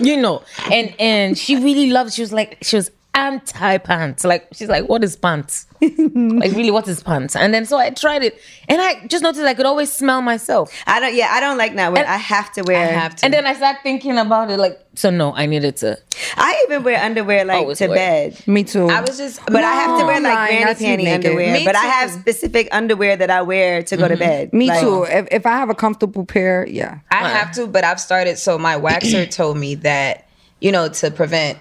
you 0.00 0.16
know, 0.16 0.42
and 0.72 0.94
and 0.98 1.36
she 1.36 1.56
really 1.56 1.90
loved. 1.90 2.14
She 2.14 2.22
was 2.22 2.32
like, 2.32 2.56
she 2.62 2.76
was 2.76 2.90
anti 3.16 3.78
pants. 3.78 4.24
Like 4.24 4.46
she's 4.52 4.68
like, 4.68 4.88
what 4.88 5.02
is 5.02 5.16
pants? 5.16 5.66
like 5.80 6.52
really, 6.52 6.70
what 6.70 6.86
is 6.86 7.02
pants? 7.02 7.34
And 7.34 7.52
then 7.52 7.66
so 7.66 7.78
I 7.78 7.90
tried 7.90 8.22
it, 8.22 8.40
and 8.68 8.80
I 8.80 9.06
just 9.06 9.22
noticed 9.22 9.44
I 9.44 9.54
could 9.54 9.66
always 9.66 9.92
smell 9.92 10.22
myself. 10.22 10.72
I 10.86 11.00
don't. 11.00 11.14
Yeah, 11.14 11.28
I 11.30 11.40
don't 11.40 11.58
like 11.58 11.74
not 11.74 11.92
wear. 11.92 12.06
I 12.06 12.16
have 12.16 12.52
to 12.52 12.62
wear. 12.62 12.76
I 12.76 12.92
have 12.92 13.16
to. 13.16 13.24
And 13.24 13.34
then 13.34 13.46
I 13.46 13.54
started 13.54 13.80
thinking 13.82 14.18
about 14.18 14.50
it, 14.50 14.58
like, 14.58 14.78
so 14.94 15.10
no, 15.10 15.34
I 15.34 15.46
needed 15.46 15.76
to. 15.78 15.98
I 16.36 16.64
even 16.66 16.82
wear 16.82 17.02
underwear 17.02 17.44
like 17.44 17.76
to 17.76 17.88
wear. 17.88 17.96
bed. 17.96 18.46
Me 18.46 18.64
too. 18.64 18.88
I 18.88 19.00
was 19.00 19.18
just, 19.18 19.44
But 19.46 19.64
I 19.64 19.72
have 19.72 19.98
to 19.98 20.06
wear 20.06 20.20
like 20.20 20.48
granny 20.48 20.74
sleep 20.74 20.88
panty 20.88 21.04
naked. 21.04 21.26
underwear. 21.26 21.52
Me 21.52 21.64
but 21.64 21.76
I 21.76 21.84
have 21.84 22.10
specific 22.10 22.68
underwear 22.72 23.16
that 23.16 23.30
I 23.30 23.42
wear 23.42 23.82
to 23.82 23.96
go 23.96 24.08
to 24.08 24.14
mm-hmm. 24.14 24.18
bed. 24.20 24.52
Me 24.52 24.68
Like- 24.68 24.80
too. 24.80 25.04
If, 25.04 25.28
if 25.30 25.46
I 25.46 25.56
have 25.58 25.68
a 25.68 25.74
comfortable 25.74 26.24
pair, 26.24 26.66
yeah. 26.66 27.00
I 27.10 27.28
have 27.28 27.52
to, 27.52 27.66
but 27.66 27.84
I've 27.84 28.00
started. 28.00 28.38
So 28.38 28.58
my 28.58 28.78
waxer 28.78 29.30
told 29.30 29.58
me 29.58 29.74
that 29.76 30.28
you 30.60 30.72
know 30.72 30.88
to 30.88 31.10
prevent 31.10 31.58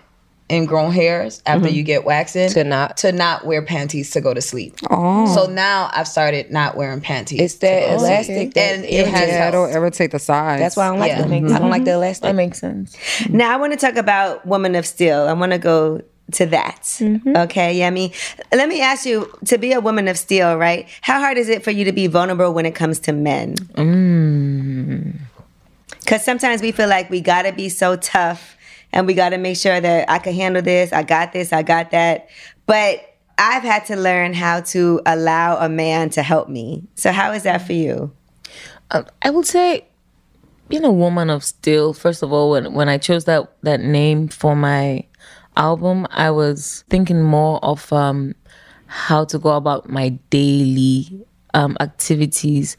ingrown 0.51 0.91
hairs 0.91 1.41
after 1.47 1.67
you 1.67 1.81
get 1.81 2.05
waxing 2.05 2.49
To 2.49 2.63
not- 2.63 2.97
to 2.97 3.11
not 3.11 3.45
wear 3.45 3.63
panties 3.63 4.11
to 4.11 4.21
go 4.21 4.31
to 4.33 4.41
sleep. 4.41 4.75
Oh. 4.91 5.33
So 5.33 5.47
now 5.47 5.89
I've 5.93 6.07
started 6.07 6.51
not 6.51 6.77
wearing 6.77 7.01
panties. 7.01 7.41
It's 7.41 7.55
that 7.55 7.79
to 7.79 7.85
go 7.87 7.93
elastic 8.03 8.53
that 8.53 8.75
and 8.75 8.85
it 8.85 9.07
has 9.07 9.27
yeah, 9.27 9.47
it'll 9.47 9.61
helped. 9.63 9.75
irritate 9.75 10.11
the 10.11 10.19
sides. 10.19 10.61
That's 10.61 10.77
why 10.77 10.85
I 10.85 10.89
don't 10.89 10.99
like 10.99 11.11
Yeah. 11.11 11.21
them. 11.23 11.51
I 11.53 11.57
don't 11.59 11.69
like 11.71 11.83
the 11.85 11.93
elastic. 11.93 12.23
That 12.23 12.35
makes 12.35 12.59
sense. 12.59 12.95
Now 13.29 13.53
I 13.53 13.57
want 13.57 13.73
to 13.73 13.77
talk 13.79 13.95
about 13.95 14.45
Woman 14.45 14.75
of 14.75 14.85
Steel. 14.85 15.21
I 15.27 15.33
want 15.33 15.51
to 15.51 15.57
go 15.57 16.01
to 16.33 16.45
that. 16.47 16.81
Mm-hmm. 16.99 17.35
Okay, 17.37 17.79
Yemi. 17.79 18.11
Let 18.53 18.67
me 18.69 18.81
ask 18.81 19.05
you 19.05 19.31
to 19.45 19.57
be 19.57 19.73
a 19.73 19.79
woman 19.79 20.07
of 20.07 20.17
steel, 20.17 20.57
right? 20.57 20.87
How 21.01 21.19
hard 21.19 21.37
is 21.37 21.49
it 21.49 21.63
for 21.63 21.69
you 21.71 21.85
to 21.85 21.91
be 21.91 22.07
vulnerable 22.07 22.51
when 22.53 22.65
it 22.65 22.73
comes 22.75 22.99
to 23.01 23.13
men? 23.13 23.55
Mm. 23.73 25.13
Because 26.01 26.23
sometimes 26.23 26.61
we 26.61 26.71
feel 26.71 26.87
like 26.87 27.09
we 27.09 27.21
got 27.21 27.43
to 27.43 27.51
be 27.51 27.69
so 27.69 27.95
tough 27.95 28.54
and 28.95 29.05
we 29.05 29.13
got 29.13 29.29
to 29.29 29.37
make 29.37 29.57
sure 29.57 29.79
that 29.79 30.09
I 30.09 30.17
can 30.17 30.33
handle 30.33 30.61
this, 30.61 30.91
I 30.93 31.03
got 31.03 31.33
this, 31.33 31.53
I 31.53 31.61
got 31.61 31.91
that. 31.91 32.29
But 32.65 33.01
I've 33.37 33.63
had 33.63 33.85
to 33.87 33.97
learn 33.97 34.33
how 34.33 34.61
to 34.61 35.01
allow 35.05 35.57
a 35.57 35.67
man 35.67 36.09
to 36.11 36.23
help 36.23 36.47
me. 36.47 36.87
So, 36.95 37.11
how 37.11 37.33
is 37.33 37.43
that 37.43 37.59
for 37.59 37.73
you? 37.73 38.11
Um, 38.91 39.05
I 39.21 39.29
would 39.29 39.45
say 39.45 39.85
being 40.69 40.85
a 40.85 40.91
woman 40.91 41.29
of 41.29 41.43
steel. 41.43 41.93
First 41.93 42.23
of 42.23 42.31
all, 42.31 42.51
when 42.51 42.73
when 42.73 42.87
I 42.87 42.97
chose 42.97 43.25
that 43.25 43.53
that 43.61 43.81
name 43.81 44.29
for 44.29 44.55
my 44.55 45.03
album, 45.57 46.07
I 46.11 46.31
was 46.31 46.85
thinking 46.89 47.21
more 47.21 47.63
of 47.63 47.91
um, 47.91 48.33
how 48.87 49.25
to 49.25 49.37
go 49.37 49.49
about 49.49 49.89
my 49.89 50.09
daily 50.29 51.25
um, 51.53 51.75
activities 51.81 52.77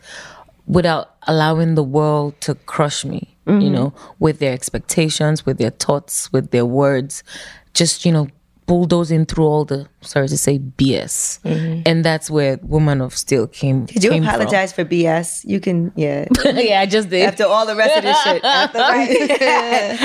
without 0.67 1.15
allowing 1.27 1.75
the 1.75 1.85
world 1.85 2.41
to 2.41 2.55
crush 2.55 3.05
me. 3.05 3.36
You 3.47 3.53
mm-hmm. 3.53 3.75
know, 3.75 3.95
with 4.19 4.41
their 4.41 4.53
expectations, 4.53 5.47
with 5.47 5.59
their 5.59 5.71
thoughts, 5.71 6.33
with 6.33 6.51
their 6.51 6.67
words, 6.67 7.23
just 7.75 8.05
you 8.05 8.11
know 8.11 8.29
bulldozing 8.67 9.27
through 9.27 9.47
all 9.47 9.65
the 9.65 9.89
sorry 10.01 10.29
to 10.29 10.37
say 10.37 10.59
BS, 10.59 11.41
mm-hmm. 11.43 11.83
and 11.87 12.05
that's 12.05 12.31
where 12.31 12.59
Woman 12.63 13.01
of 13.01 13.17
Steel 13.17 13.47
came. 13.47 13.87
Did 13.87 14.05
you 14.05 14.11
came 14.11 14.25
from. 14.25 14.35
apologize 14.35 14.73
for 14.73 14.85
BS? 14.85 15.45
You 15.45 15.61
can, 15.61 15.93
yeah. 15.97 16.27
yeah, 16.45 16.81
I 16.81 16.87
just 16.87 17.09
did. 17.09 17.23
After 17.23 17.45
all 17.45 17.67
the 17.67 17.77
rest 17.77 17.97
of 17.97 18.03
this 18.03 18.21
shit. 18.23 18.45
After, 18.45 18.79
I 18.83 19.99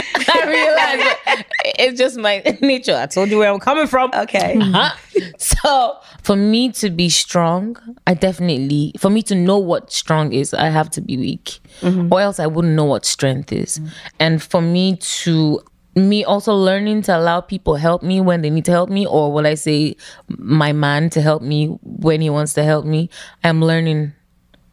realized 0.46 1.02
that 1.26 1.44
it's 1.80 2.00
just 2.00 2.18
my 2.18 2.42
nature. 2.62 2.96
I 2.96 3.08
told 3.08 3.30
you 3.30 3.40
where 3.40 3.52
I'm 3.52 3.60
coming 3.60 3.88
from. 3.88 4.12
okay. 4.14 4.58
Huh? 4.60 4.92
So 5.38 6.00
for 6.24 6.36
me 6.36 6.72
to 6.74 6.90
be 6.90 7.10
strong, 7.10 7.78
I 8.08 8.14
definitely 8.14 8.94
for 8.98 9.10
me 9.10 9.22
to 9.24 9.36
know 9.36 9.58
what 9.58 9.92
strong 9.92 10.34
is, 10.34 10.54
I 10.54 10.70
have 10.70 10.90
to 10.92 11.02
be 11.02 11.18
weak. 11.18 11.60
Mm-hmm. 11.82 12.14
Or 12.14 12.22
else 12.22 12.40
I 12.40 12.48
wouldn't 12.48 12.76
know 12.76 12.86
what 12.86 13.06
strength 13.06 13.52
is. 13.52 13.80
Mm. 13.80 13.90
And 14.20 14.44
for 14.44 14.62
me 14.62 14.98
to 14.98 15.62
me 15.96 16.24
also 16.24 16.54
learning 16.56 17.02
to 17.04 17.18
allow 17.18 17.42
people 17.42 17.76
help 17.76 18.02
me 18.02 18.22
when 18.22 18.42
they 18.42 18.50
need 18.50 18.66
to 18.66 18.72
help 18.72 18.90
me 18.90 19.06
or 19.06 19.32
will 19.32 19.46
I 19.46 19.56
say 19.56 19.96
my 20.30 20.72
man 20.72 21.10
to 21.12 21.22
help 21.22 21.42
me 21.42 21.78
when 21.84 22.22
he 22.22 22.30
wants 22.30 22.54
to 22.54 22.64
help 22.64 22.86
me. 22.86 23.10
I'm 23.44 23.62
learning 23.62 24.14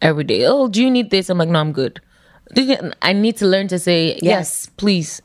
every 0.01 0.25
day. 0.25 0.45
Oh, 0.47 0.69
do 0.69 0.83
you 0.83 0.91
need 0.91 1.11
this? 1.11 1.29
I'm 1.29 1.39
like, 1.39 1.49
no, 1.49 1.59
I'm 1.61 1.73
good. 1.73 2.01
I 3.03 3.13
need 3.13 3.37
to 3.39 3.47
learn 3.47 3.69
to 3.69 3.79
say 3.79 4.19
yes, 4.23 4.67
please, 4.79 5.21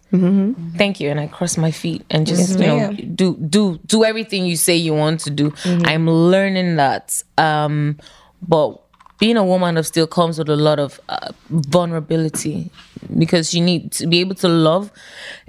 thank 0.77 0.99
you, 0.99 1.09
and 1.09 1.19
I 1.21 1.27
cross 1.27 1.57
my 1.57 1.71
feet 1.71 2.03
and 2.09 2.27
just 2.27 2.59
you 2.59 2.67
know 2.67 2.91
do 3.15 3.37
do 3.37 3.79
do 3.85 4.03
everything 4.03 4.45
you 4.45 4.57
say 4.57 4.75
you 4.75 4.93
want 4.93 5.21
to 5.21 5.29
do. 5.29 5.53
I'm 5.85 6.05
learning 6.09 6.75
that, 6.75 7.23
um, 7.37 7.97
but 8.41 8.77
being 9.19 9.37
a 9.37 9.43
woman 9.45 9.77
of 9.77 9.87
steel 9.87 10.05
comes 10.05 10.37
with 10.37 10.49
a 10.49 10.57
lot 10.57 10.79
of 10.79 10.99
uh, 11.07 11.29
vulnerability 11.49 12.69
because 13.17 13.53
you 13.53 13.61
need 13.63 13.93
to 13.93 14.07
be 14.07 14.19
able 14.19 14.35
to 14.35 14.49
love. 14.49 14.91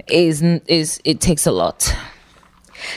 Is 0.07 0.41
is 0.67 0.99
it 1.03 1.19
takes 1.19 1.45
a 1.47 1.51
lot. 1.51 1.93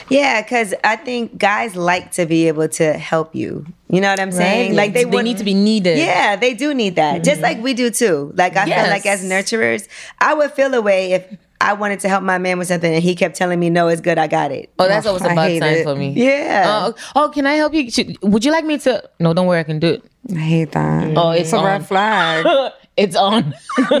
Yeah, 0.09 0.41
because 0.41 0.73
I 0.83 0.95
think 0.97 1.37
guys 1.37 1.75
like 1.75 2.11
to 2.13 2.25
be 2.25 2.47
able 2.47 2.67
to 2.69 2.93
help 2.93 3.33
you. 3.33 3.65
You 3.89 4.01
know 4.01 4.09
what 4.09 4.19
I'm 4.19 4.31
saying? 4.31 4.75
Like 4.75 4.93
they, 4.93 5.03
they 5.03 5.09
want- 5.09 5.23
need 5.25 5.37
to 5.39 5.43
be 5.43 5.53
needed. 5.53 5.97
Yeah, 5.97 6.35
they 6.35 6.53
do 6.53 6.73
need 6.73 6.95
that. 6.95 7.23
Just 7.23 7.41
like 7.41 7.59
we 7.61 7.73
do 7.73 7.89
too. 7.89 8.31
Like 8.35 8.55
I 8.55 8.65
feel 8.65 8.89
like 8.89 9.05
as 9.05 9.23
nurturers, 9.23 9.87
I 10.19 10.33
would 10.33 10.51
feel 10.51 10.73
a 10.73 10.81
way 10.81 11.13
if 11.13 11.37
I 11.61 11.73
wanted 11.73 11.99
to 12.01 12.09
help 12.09 12.23
my 12.23 12.37
man 12.37 12.57
with 12.59 12.67
something 12.67 12.93
and 12.93 13.03
he 13.03 13.15
kept 13.15 13.35
telling 13.35 13.59
me, 13.59 13.69
"No, 13.69 13.87
it's 13.87 14.01
good. 14.01 14.17
I 14.17 14.27
got 14.27 14.51
it." 14.51 14.69
Oh, 14.79 14.87
that's 14.87 15.05
always 15.05 15.23
a 15.25 15.29
bad 15.29 15.59
sign 15.59 15.73
it. 15.77 15.83
for 15.83 15.95
me. 15.95 16.11
Yeah. 16.11 16.65
Uh, 16.67 16.91
oh, 17.15 17.29
can 17.29 17.45
I 17.47 17.53
help 17.55 17.73
you? 17.73 17.89
Would 18.21 18.45
you 18.45 18.51
like 18.51 18.65
me 18.65 18.77
to? 18.79 19.09
No, 19.19 19.33
don't 19.33 19.47
worry. 19.47 19.59
I 19.59 19.63
can 19.63 19.79
do 19.79 19.93
it. 19.93 20.03
I 20.33 20.39
hate 20.39 20.71
that. 20.73 21.17
Oh, 21.17 21.31
it's 21.31 21.51
a 21.53 21.63
red 21.63 21.85
flag. 21.87 22.45
it's 22.99 23.15
on. 23.15 23.53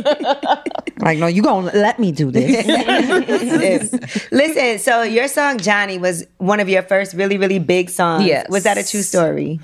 like, 0.99 1.17
no, 1.17 1.27
you 1.27 1.41
gonna 1.41 1.71
let 1.73 1.99
me 1.99 2.11
do 2.11 2.31
this. 2.31 3.93
Listen, 4.31 4.79
so 4.79 5.03
your 5.03 5.27
song 5.27 5.57
Johnny 5.57 5.97
was 5.97 6.25
one 6.37 6.59
of 6.59 6.67
your 6.67 6.83
first 6.83 7.13
really, 7.13 7.37
really 7.37 7.59
big 7.59 7.89
songs. 7.89 8.25
Yes. 8.25 8.47
Was 8.49 8.63
that 8.63 8.77
a 8.77 8.87
true 8.87 9.01
story? 9.01 9.59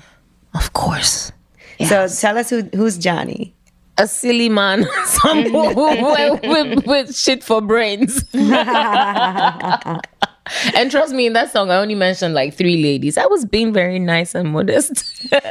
of 0.54 0.72
course. 0.72 1.32
So 1.86 2.08
tell 2.08 2.38
us 2.38 2.48
who 2.48 2.62
who's 2.74 2.96
Johnny. 2.96 3.52
A 3.98 4.06
silly 4.06 4.50
man, 4.50 4.86
some 5.06 5.44
with, 5.52 6.42
with, 6.42 6.86
with 6.86 7.16
shit 7.16 7.42
for 7.42 7.62
brains. 7.62 8.22
and 8.34 8.50
trust 10.90 11.14
me, 11.14 11.26
in 11.26 11.32
that 11.32 11.50
song, 11.50 11.70
I 11.70 11.76
only 11.76 11.94
mentioned 11.94 12.34
like 12.34 12.54
three 12.54 12.82
ladies. 12.82 13.16
I 13.16 13.24
was 13.26 13.46
being 13.46 13.72
very 13.72 13.98
nice 13.98 14.34
and 14.34 14.52
modest. 14.52 15.02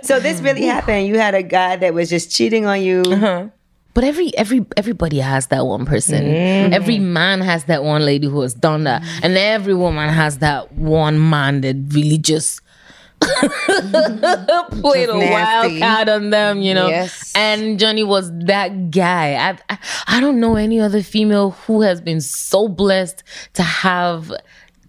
So 0.06 0.20
this 0.20 0.42
really 0.42 0.66
happened. 0.66 1.08
You 1.08 1.18
had 1.18 1.34
a 1.34 1.42
guy 1.42 1.76
that 1.78 1.96
was 1.96 2.08
just 2.08 2.32
cheating 2.32 2.68
on 2.68 2.84
you. 2.84 3.02
Uh-huh. 3.02 3.48
But 3.96 4.04
every 4.04 4.38
every 4.38 4.66
everybody 4.76 5.20
has 5.20 5.48
that 5.48 5.66
one 5.66 5.86
person. 5.86 6.26
Mm. 6.26 6.74
Every 6.74 7.00
man 7.00 7.40
has 7.40 7.64
that 7.64 7.86
one 7.86 8.06
lady 8.06 8.28
who 8.28 8.42
has 8.42 8.54
done 8.54 8.84
that, 8.84 9.02
and 9.24 9.38
every 9.38 9.74
woman 9.74 10.10
has 10.10 10.40
that 10.40 10.74
one 10.74 11.30
man 11.30 11.62
that 11.62 11.78
really 11.88 12.18
just 12.18 12.60
played 13.22 15.10
a 15.10 15.18
wild 15.18 15.80
card 15.80 16.10
on 16.10 16.30
them, 16.30 16.62
you 16.62 16.74
know. 16.74 16.90
Yes. 16.90 17.32
And 17.36 17.80
Johnny 17.80 18.04
was 18.04 18.38
that 18.40 18.92
guy. 18.92 19.36
I, 19.36 19.58
I 19.70 19.78
I 20.08 20.20
don't 20.20 20.42
know 20.42 20.58
any 20.58 20.82
other 20.82 21.02
female 21.02 21.52
who 21.52 21.82
has 21.82 22.02
been 22.02 22.20
so 22.20 22.68
blessed 22.68 23.24
to 23.54 23.64
have 23.64 24.30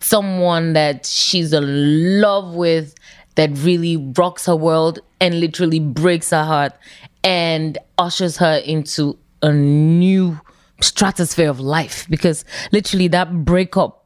someone 0.01 0.73
that 0.73 1.07
she's 1.07 1.53
in 1.53 2.21
love 2.21 2.57
with 2.57 2.97
that 3.37 3.51
really 3.59 3.97
rocks 3.97 4.47
her 4.47 4.57
world 4.57 4.99
and 5.21 5.39
literally 5.39 5.79
breaks 5.79 6.31
her 6.31 6.43
heart 6.43 6.73
and 7.27 7.77
ushers 7.99 8.37
her 8.37 8.57
into 8.65 9.19
a 9.43 9.53
new 9.53 10.41
stratosphere 10.81 11.51
of 11.51 11.59
life 11.59 12.07
because 12.09 12.45
literally 12.71 13.09
that 13.09 13.45
breakup 13.45 14.05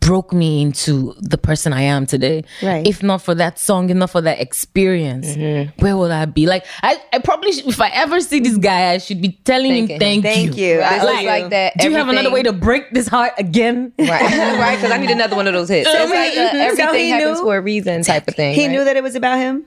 broke 0.00 0.32
me 0.32 0.62
into 0.62 1.14
the 1.20 1.36
person 1.36 1.72
I 1.72 1.82
am 1.82 2.06
today. 2.06 2.44
Right. 2.62 2.86
If 2.86 3.02
not 3.02 3.20
for 3.22 3.34
that 3.34 3.58
song, 3.58 3.90
if 3.90 3.96
not 3.96 4.10
for 4.10 4.20
that 4.22 4.40
experience, 4.40 5.28
mm-hmm. 5.28 5.80
where 5.82 5.96
would 5.96 6.10
I 6.10 6.24
be? 6.24 6.46
Like 6.46 6.64
I, 6.82 6.96
I 7.12 7.18
probably 7.18 7.52
should, 7.52 7.66
if 7.66 7.80
I 7.80 7.90
ever 7.90 8.20
see 8.20 8.40
this 8.40 8.56
guy, 8.56 8.92
I 8.92 8.98
should 8.98 9.20
be 9.20 9.32
telling 9.44 9.86
Thanking 9.86 9.94
him 9.94 10.00
thank, 10.00 10.24
you. 10.24 10.30
Thank 10.30 10.56
you. 10.56 10.66
you. 10.66 10.80
I 10.80 10.94
It's 10.96 11.04
owe 11.04 11.12
just 11.12 11.24
like 11.24 11.50
that. 11.50 11.78
Do 11.78 11.90
you 11.90 11.96
have 11.96 12.08
another 12.08 12.30
way 12.30 12.42
to 12.42 12.52
break 12.52 12.90
this 12.92 13.06
heart 13.06 13.34
again? 13.38 13.92
Right, 13.98 14.08
right, 14.58 14.76
because 14.76 14.90
I 14.90 14.96
need 14.98 15.10
another 15.10 15.36
one 15.36 15.46
of 15.46 15.52
those 15.52 15.68
hits. 15.68 15.88
It's 15.92 16.10
like 16.10 16.32
a, 16.32 16.34
So 16.34 16.58
everything 16.58 17.04
he 17.04 17.10
happens 17.10 17.38
knew- 17.38 17.44
for 17.44 17.56
a 17.56 17.60
reason 17.60 18.02
type 18.02 18.26
of 18.26 18.34
thing. 18.34 18.54
He 18.54 18.66
right? 18.66 18.72
knew 18.72 18.84
that 18.84 18.96
it 18.96 19.02
was 19.02 19.14
about 19.14 19.38
him. 19.38 19.66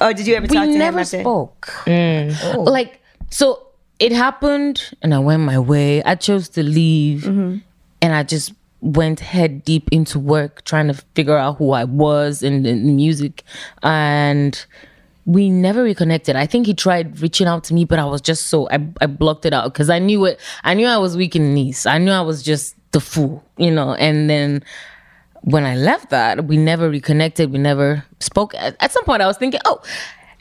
Or 0.00 0.12
did 0.12 0.26
you 0.26 0.34
ever 0.34 0.46
talk 0.46 0.62
to 0.62 0.66
we 0.66 0.72
him 0.72 0.78
never 0.78 1.00
after? 1.00 1.20
spoke. 1.20 1.72
Mm. 1.86 2.54
Oh. 2.54 2.62
Like 2.62 3.00
so, 3.30 3.66
it 3.98 4.12
happened, 4.12 4.94
and 5.02 5.14
I 5.14 5.18
went 5.18 5.42
my 5.42 5.58
way. 5.58 6.02
I 6.02 6.14
chose 6.14 6.48
to 6.50 6.62
leave, 6.62 7.22
mm-hmm. 7.22 7.58
and 8.02 8.14
I 8.14 8.22
just 8.22 8.52
went 8.80 9.20
head 9.20 9.64
deep 9.64 9.88
into 9.92 10.18
work, 10.18 10.64
trying 10.64 10.88
to 10.88 10.94
figure 11.14 11.36
out 11.36 11.58
who 11.58 11.72
I 11.72 11.84
was 11.84 12.42
in 12.42 12.62
the 12.62 12.74
music, 12.74 13.44
and 13.82 14.64
we 15.26 15.50
never 15.50 15.82
reconnected. 15.82 16.34
I 16.34 16.46
think 16.46 16.66
he 16.66 16.74
tried 16.74 17.20
reaching 17.20 17.46
out 17.46 17.64
to 17.64 17.74
me, 17.74 17.84
but 17.84 17.98
I 17.98 18.04
was 18.04 18.20
just 18.20 18.48
so 18.48 18.68
I, 18.70 18.86
I 19.00 19.06
blocked 19.06 19.44
it 19.44 19.52
out 19.52 19.72
because 19.72 19.90
I 19.90 19.98
knew 19.98 20.24
it. 20.24 20.40
I 20.64 20.74
knew 20.74 20.86
I 20.86 20.96
was 20.96 21.16
weak 21.16 21.36
in 21.36 21.42
the 21.42 21.50
knees. 21.50 21.86
I 21.86 21.98
knew 21.98 22.10
I 22.10 22.22
was 22.22 22.42
just 22.42 22.74
the 22.92 23.00
fool, 23.00 23.44
you 23.56 23.70
know. 23.70 23.94
And 23.94 24.30
then 24.30 24.62
when 25.42 25.64
I 25.64 25.76
left 25.76 26.10
that, 26.10 26.44
we 26.46 26.56
never 26.56 26.88
reconnected. 26.90 27.50
We 27.52 27.58
never 27.58 28.04
spoke. 28.20 28.54
At, 28.54 28.76
at 28.80 28.92
some 28.92 29.04
point, 29.04 29.22
I 29.22 29.26
was 29.26 29.36
thinking, 29.36 29.60
oh, 29.64 29.80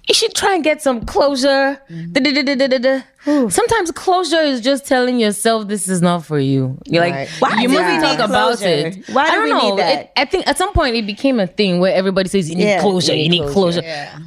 you 0.07 0.13
should 0.15 0.33
try 0.33 0.55
and 0.55 0.63
get 0.63 0.81
some 0.81 1.05
closure. 1.05 1.79
Mm-hmm. 1.89 2.11
Da-da-da-da-da-da. 2.13 3.01
Sometimes 3.49 3.91
closure 3.91 4.41
is 4.41 4.59
just 4.61 4.87
telling 4.87 5.19
yourself 5.19 5.67
this 5.67 5.87
is 5.87 6.01
not 6.01 6.25
for 6.25 6.39
you. 6.39 6.79
You're 6.87 7.03
like, 7.03 7.13
Right. 7.13 7.29
Why 7.39 7.61
you 7.61 7.69
must 7.69 8.03
talk 8.17 8.19
about 8.27 8.57
closure? 8.57 8.87
it. 8.87 9.07
Why 9.09 9.25
do 9.27 9.31
I 9.31 9.35
don't 9.35 9.43
we 9.43 9.49
know. 9.51 9.69
need 9.69 9.79
that? 9.79 9.99
It- 10.05 10.11
I 10.17 10.25
think 10.25 10.47
at 10.47 10.57
some 10.57 10.73
point 10.73 10.95
it 10.95 11.05
became 11.05 11.39
a 11.39 11.45
thing 11.45 11.79
where 11.79 11.93
everybody 11.93 12.27
says 12.27 12.49
you 12.49 12.55
need 12.55 12.63
Yeah, 12.63 12.81
closure. 12.81 13.13
you 13.13 13.29
need 13.29 13.41
need 13.41 13.49
closure. 13.51 13.83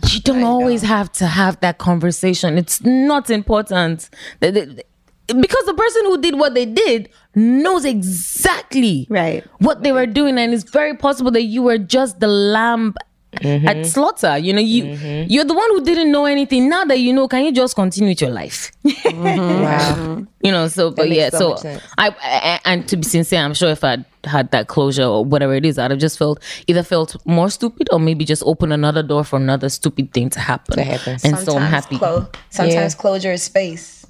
You 0.09 0.21
don't 0.21 0.45
always 0.45 0.83
have 0.83 1.11
to 1.15 1.27
have 1.27 1.59
that 1.61 1.79
conversation. 1.79 2.59
It's 2.59 2.81
not 2.85 3.29
important. 3.31 4.09
The- 4.41 4.51
the- 4.53 4.85
because 5.33 5.65
the 5.67 5.75
person 5.75 6.03
who 6.07 6.21
did 6.21 6.39
what 6.39 6.55
they 6.55 6.67
did 6.67 7.09
knows 7.35 7.85
exactly 7.85 9.07
Right. 9.11 9.45
what 9.59 9.83
they 9.83 9.93
were 9.93 10.07
doing, 10.07 10.39
and 10.39 10.53
it's 10.55 10.65
very 10.71 10.95
possible 10.97 11.31
that 11.33 11.43
you 11.45 11.63
were 11.63 11.79
just 11.79 12.21
the 12.21 12.29
lamb 12.29 12.95
Mm-hmm. 13.37 13.67
at 13.67 13.87
slaughter. 13.87 14.37
You 14.37 14.53
know, 14.53 14.61
you 14.61 14.85
you're 15.27 15.45
the 15.45 15.55
one 15.55 15.67
who 15.71 15.83
didn't 15.83 16.13
know 16.13 16.27
anything. 16.27 16.69
Now 16.69 16.85
that 16.85 16.99
you 16.99 17.15
know, 17.15 17.27
can 17.29 17.47
you 17.47 17.51
just 17.51 17.75
continue 17.75 18.11
with 18.11 18.21
your 18.21 18.29
life? 18.31 18.71
Wow. 19.11 20.27
You 20.43 20.53
know, 20.53 20.69
so 20.69 20.91
but 20.91 21.09
yeah, 21.11 21.31
so 21.31 21.57
so. 21.57 21.79
I, 21.97 22.15
I 22.21 22.61
and 22.67 22.87
to 22.89 22.97
be 22.99 23.05
sincere, 23.05 23.41
I'm 23.41 23.55
sure 23.55 23.71
if 23.71 23.85
I 23.85 24.05
had 24.25 24.51
that 24.51 24.69
closure 24.69 25.05
or 25.05 25.25
whatever 25.25 25.55
it 25.55 25.65
is, 25.65 25.79
I'd 25.79 25.91
have 25.91 25.99
just 25.99 26.19
felt 26.19 26.43
either 26.67 26.83
felt 26.83 27.17
more 27.25 27.49
stupid 27.49 27.89
or 27.91 27.99
maybe 27.99 28.27
just 28.27 28.43
open 28.45 28.71
another 28.71 29.03
door 29.03 29.25
for 29.25 29.37
another 29.37 29.71
stupid 29.71 30.13
thing 30.13 30.29
to 30.29 30.39
happen. 30.39 30.77
That 30.77 30.87
happens. 30.87 31.25
And 31.25 31.39
so 31.39 31.57
I'm 31.57 31.63
happy. 31.71 31.97
clo- 31.97 32.29
sometimes 32.51 32.95
closure 32.95 33.33
is 33.33 33.45
space. 33.45 34.05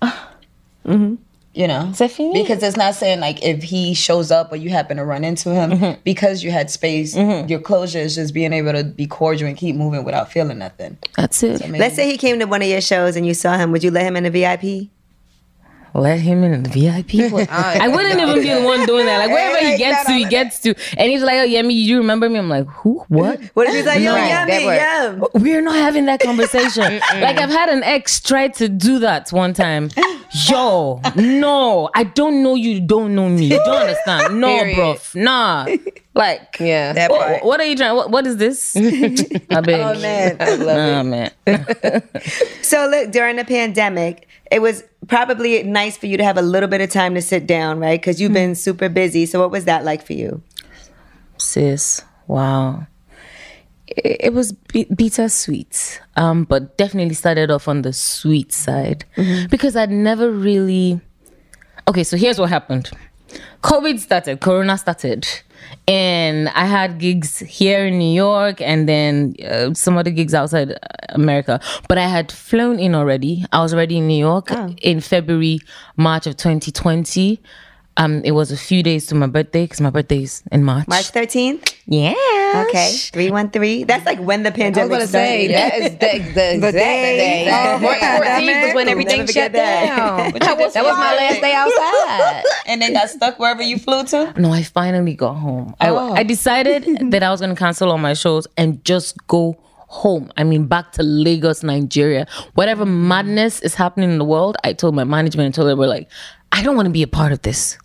Mm-hmm. 0.84 1.16
You 1.54 1.68
know, 1.68 1.92
because 1.98 2.62
it's 2.62 2.78
not 2.78 2.94
saying 2.94 3.20
like 3.20 3.42
if 3.42 3.62
he 3.62 3.92
shows 3.92 4.30
up 4.30 4.50
or 4.52 4.56
you 4.56 4.70
happen 4.70 4.96
to 4.96 5.04
run 5.04 5.22
into 5.22 5.50
him 5.50 5.72
mm-hmm. 5.72 6.00
because 6.02 6.42
you 6.42 6.50
had 6.50 6.70
space. 6.70 7.14
Mm-hmm. 7.14 7.46
Your 7.48 7.60
closure 7.60 7.98
is 7.98 8.14
just 8.14 8.32
being 8.32 8.54
able 8.54 8.72
to 8.72 8.84
be 8.84 9.06
cordial 9.06 9.48
and 9.48 9.56
keep 9.56 9.76
moving 9.76 10.02
without 10.02 10.32
feeling 10.32 10.56
nothing. 10.56 10.96
That's 11.14 11.42
it. 11.42 11.68
Let's 11.68 11.94
say 11.94 12.10
he 12.10 12.16
came 12.16 12.38
to 12.38 12.46
one 12.46 12.62
of 12.62 12.68
your 12.68 12.80
shows 12.80 13.16
and 13.16 13.26
you 13.26 13.34
saw 13.34 13.58
him. 13.58 13.70
Would 13.70 13.84
you 13.84 13.90
let 13.90 14.06
him 14.06 14.16
in 14.16 14.24
the 14.24 14.30
VIP? 14.30 14.88
Let 15.94 16.20
him 16.20 16.42
in 16.42 16.62
the 16.62 16.68
VIP. 16.70 17.32
I 17.50 17.88
wouldn't 17.88 18.18
even 18.18 18.42
be 18.42 18.48
the 18.48 18.62
one 18.62 18.86
doing 18.86 19.06
that. 19.06 19.18
Like 19.18 19.30
wherever 19.36 19.58
he 19.66 19.76
gets 19.76 20.06
to, 20.06 20.12
he 20.12 20.24
gets 20.24 20.58
to. 20.60 20.74
And 20.96 21.10
he's 21.10 21.22
like, 21.22 21.34
"Oh, 21.34 21.46
Yemi, 21.46 21.74
you 21.74 21.98
remember 21.98 22.28
me?" 22.30 22.38
I'm 22.38 22.48
like, 22.48 22.66
"Who? 22.66 23.04
What?" 23.08 23.40
What 23.54 23.68
if 23.68 23.74
he's 23.74 23.86
like, 23.86 24.00
yo, 24.00 24.12
No, 24.12 24.16
yummy, 24.16 24.64
that 24.64 25.04
yum? 25.04 25.26
We're 25.34 25.60
not 25.60 25.76
having 25.76 26.06
that 26.06 26.20
conversation. 26.20 27.00
like 27.20 27.38
I've 27.38 27.50
had 27.50 27.68
an 27.68 27.82
ex 27.82 28.20
try 28.20 28.48
to 28.48 28.68
do 28.68 28.98
that 29.00 29.30
one 29.32 29.52
time. 29.52 29.90
Yo, 30.48 31.00
no, 31.16 31.90
I 31.94 32.04
don't 32.04 32.42
know 32.42 32.54
you. 32.54 32.80
Don't 32.80 33.14
know 33.14 33.28
me. 33.28 33.46
You 33.46 33.58
don't 33.64 33.76
understand. 33.82 34.40
No, 34.40 34.74
bro. 34.74 34.96
Nah. 35.14 35.66
Like, 36.14 36.56
Yeah. 36.60 36.92
That 36.92 37.10
what, 37.10 37.26
part. 37.26 37.44
what 37.44 37.60
are 37.60 37.64
you 37.64 37.76
trying? 37.76 37.96
What, 37.96 38.10
what 38.10 38.26
is 38.26 38.36
this? 38.36 38.76
I 38.76 39.60
beg. 39.60 39.80
Oh, 39.80 39.94
man. 40.00 40.36
Nah, 40.38 41.02
man. 41.02 41.30
So 42.62 42.86
look, 42.88 43.10
during 43.10 43.36
the 43.36 43.44
pandemic, 43.44 44.28
it 44.50 44.60
was 44.62 44.82
probably 45.08 45.62
nice 45.62 45.96
for 45.96 46.06
you 46.06 46.16
to 46.16 46.24
have 46.24 46.36
a 46.38 46.42
little 46.42 46.68
bit 46.68 46.80
of 46.80 46.90
time 46.90 47.14
to 47.14 47.22
sit 47.22 47.46
down, 47.46 47.80
right? 47.80 48.00
Because 48.00 48.20
you've 48.20 48.32
been 48.32 48.54
super 48.54 48.88
busy. 48.88 49.26
So 49.26 49.40
what 49.40 49.50
was 49.50 49.64
that 49.66 49.84
like 49.84 50.04
for 50.06 50.12
you? 50.14 50.42
sis 51.38 52.02
wow 52.28 52.86
it, 53.88 54.16
it 54.26 54.32
was 54.32 54.52
b- 54.52 54.86
bittersweet 54.94 56.00
um 56.16 56.44
but 56.44 56.76
definitely 56.76 57.14
started 57.14 57.50
off 57.50 57.66
on 57.66 57.82
the 57.82 57.92
sweet 57.92 58.52
side 58.52 59.04
because 59.50 59.74
i'd 59.74 59.90
never 59.90 60.30
really 60.30 61.00
okay 61.88 62.04
so 62.04 62.16
here's 62.16 62.38
what 62.38 62.48
happened 62.48 62.90
covid 63.62 63.98
started 63.98 64.40
corona 64.40 64.78
started 64.78 65.26
and 65.88 66.48
i 66.50 66.64
had 66.64 66.98
gigs 66.98 67.38
here 67.40 67.86
in 67.86 67.98
new 67.98 68.14
york 68.14 68.60
and 68.60 68.88
then 68.88 69.34
uh, 69.44 69.72
some 69.74 69.96
other 69.96 70.10
gigs 70.10 70.34
outside 70.34 70.70
uh, 70.72 70.76
america. 71.10 71.60
But 71.88 71.98
i 71.98 72.06
had 72.06 72.30
flown 72.32 72.78
in 72.78 72.94
already. 72.94 73.44
I 73.52 73.60
was 73.60 73.74
already 73.74 73.98
in 73.98 74.06
new 74.06 74.18
york 74.18 74.50
in 74.80 75.00
february 75.00 75.58
march 75.96 76.26
of 76.26 76.36
2020 76.36 77.40
um, 77.96 78.22
it 78.24 78.32
was 78.32 78.50
a 78.50 78.56
few 78.56 78.82
days 78.82 79.06
to 79.06 79.14
my 79.14 79.26
birthday 79.26 79.64
because 79.64 79.80
my 79.80 79.90
birthday 79.90 80.22
is 80.22 80.42
in 80.50 80.64
March. 80.64 80.88
March 80.88 81.12
13th? 81.12 81.74
Yeah. 81.86 82.14
Okay. 82.68 82.90
313. 83.12 83.86
That's 83.86 84.06
like 84.06 84.18
when 84.20 84.42
the 84.44 84.50
pandemic 84.50 84.92
I 84.92 84.98
was 84.98 85.10
pandemic 85.12 85.12
gonna 85.12 85.26
say 85.26 85.46
that 85.48 85.74
is 85.74 85.90
the, 85.92 86.32
the 86.34 86.54
exact 86.54 86.72
day. 86.74 87.48
Oh, 87.52 87.78
March 87.80 88.00
pandemic. 88.00 88.54
14th 88.56 88.64
was 88.66 88.74
when 88.74 88.88
everything 88.88 89.18
never 89.18 89.32
shut 89.32 89.50
forget 89.50 89.52
that. 89.52 90.32
down. 90.32 90.32
that 90.40 90.58
was 90.58 90.74
my 90.74 91.16
last 91.16 91.40
day 91.40 91.54
outside. 91.54 92.44
And 92.66 92.80
then 92.80 92.92
got 92.94 93.10
stuck 93.10 93.38
wherever 93.38 93.62
you 93.62 93.78
flew 93.78 94.04
to. 94.04 94.32
No, 94.40 94.52
I 94.52 94.62
finally 94.62 95.14
got 95.14 95.34
home. 95.34 95.74
I, 95.80 95.90
Oh. 95.90 96.14
I 96.14 96.22
decided 96.22 96.84
that 97.10 97.22
I 97.22 97.30
was 97.30 97.40
going 97.40 97.54
to 97.54 97.58
cancel 97.58 97.90
all 97.90 97.98
my 97.98 98.14
shows 98.14 98.46
and 98.56 98.82
just 98.84 99.26
go 99.26 99.56
home. 99.88 100.32
I 100.38 100.44
mean, 100.44 100.66
back 100.66 100.92
to 100.92 101.02
Lagos, 101.02 101.62
Nigeria. 101.62 102.26
Whatever 102.54 102.86
madness 102.86 103.60
is 103.60 103.74
happening 103.74 104.10
in 104.10 104.18
the 104.18 104.24
world, 104.24 104.56
I 104.64 104.72
told 104.72 104.94
my 104.94 105.04
management 105.04 105.46
and 105.46 105.54
told 105.54 105.68
them, 105.68 105.78
we're 105.78 105.86
like, 105.86 106.08
I 106.50 106.62
don't 106.62 106.76
want 106.76 106.86
to 106.86 106.90
be 106.92 107.02
a 107.02 107.06
part 107.06 107.32
of 107.32 107.42
this. 107.42 107.76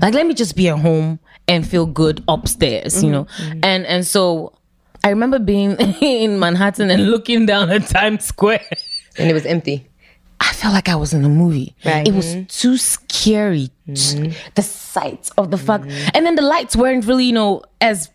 Like, 0.00 0.14
let 0.14 0.26
me 0.26 0.34
just 0.34 0.56
be 0.56 0.68
at 0.68 0.78
home 0.78 1.18
and 1.46 1.66
feel 1.66 1.86
good 1.86 2.22
upstairs, 2.28 3.02
you 3.02 3.10
mm-hmm. 3.10 3.12
know? 3.12 3.24
Mm-hmm. 3.24 3.60
And 3.62 3.86
and 3.86 4.06
so 4.06 4.52
I 5.04 5.10
remember 5.10 5.38
being 5.38 5.76
in 6.00 6.38
Manhattan 6.38 6.90
and 6.90 7.10
looking 7.10 7.46
down 7.46 7.70
at 7.70 7.86
Times 7.88 8.24
Square. 8.24 8.68
And 9.18 9.30
it 9.30 9.34
was 9.34 9.46
empty. 9.46 9.88
I 10.40 10.52
felt 10.52 10.72
like 10.74 10.88
I 10.88 10.94
was 10.94 11.12
in 11.12 11.24
a 11.24 11.28
movie. 11.28 11.74
Right. 11.84 12.06
It 12.06 12.14
was 12.14 12.26
mm-hmm. 12.26 12.44
too 12.44 12.76
scary. 12.76 13.70
The 13.86 14.62
sight 14.62 15.30
of 15.36 15.50
the 15.50 15.58
fact, 15.58 15.86
and 16.14 16.24
then 16.24 16.36
the 16.36 16.42
lights 16.42 16.76
weren't 16.76 17.06
really, 17.06 17.24
you 17.24 17.32
know, 17.32 17.62
as 17.80 18.10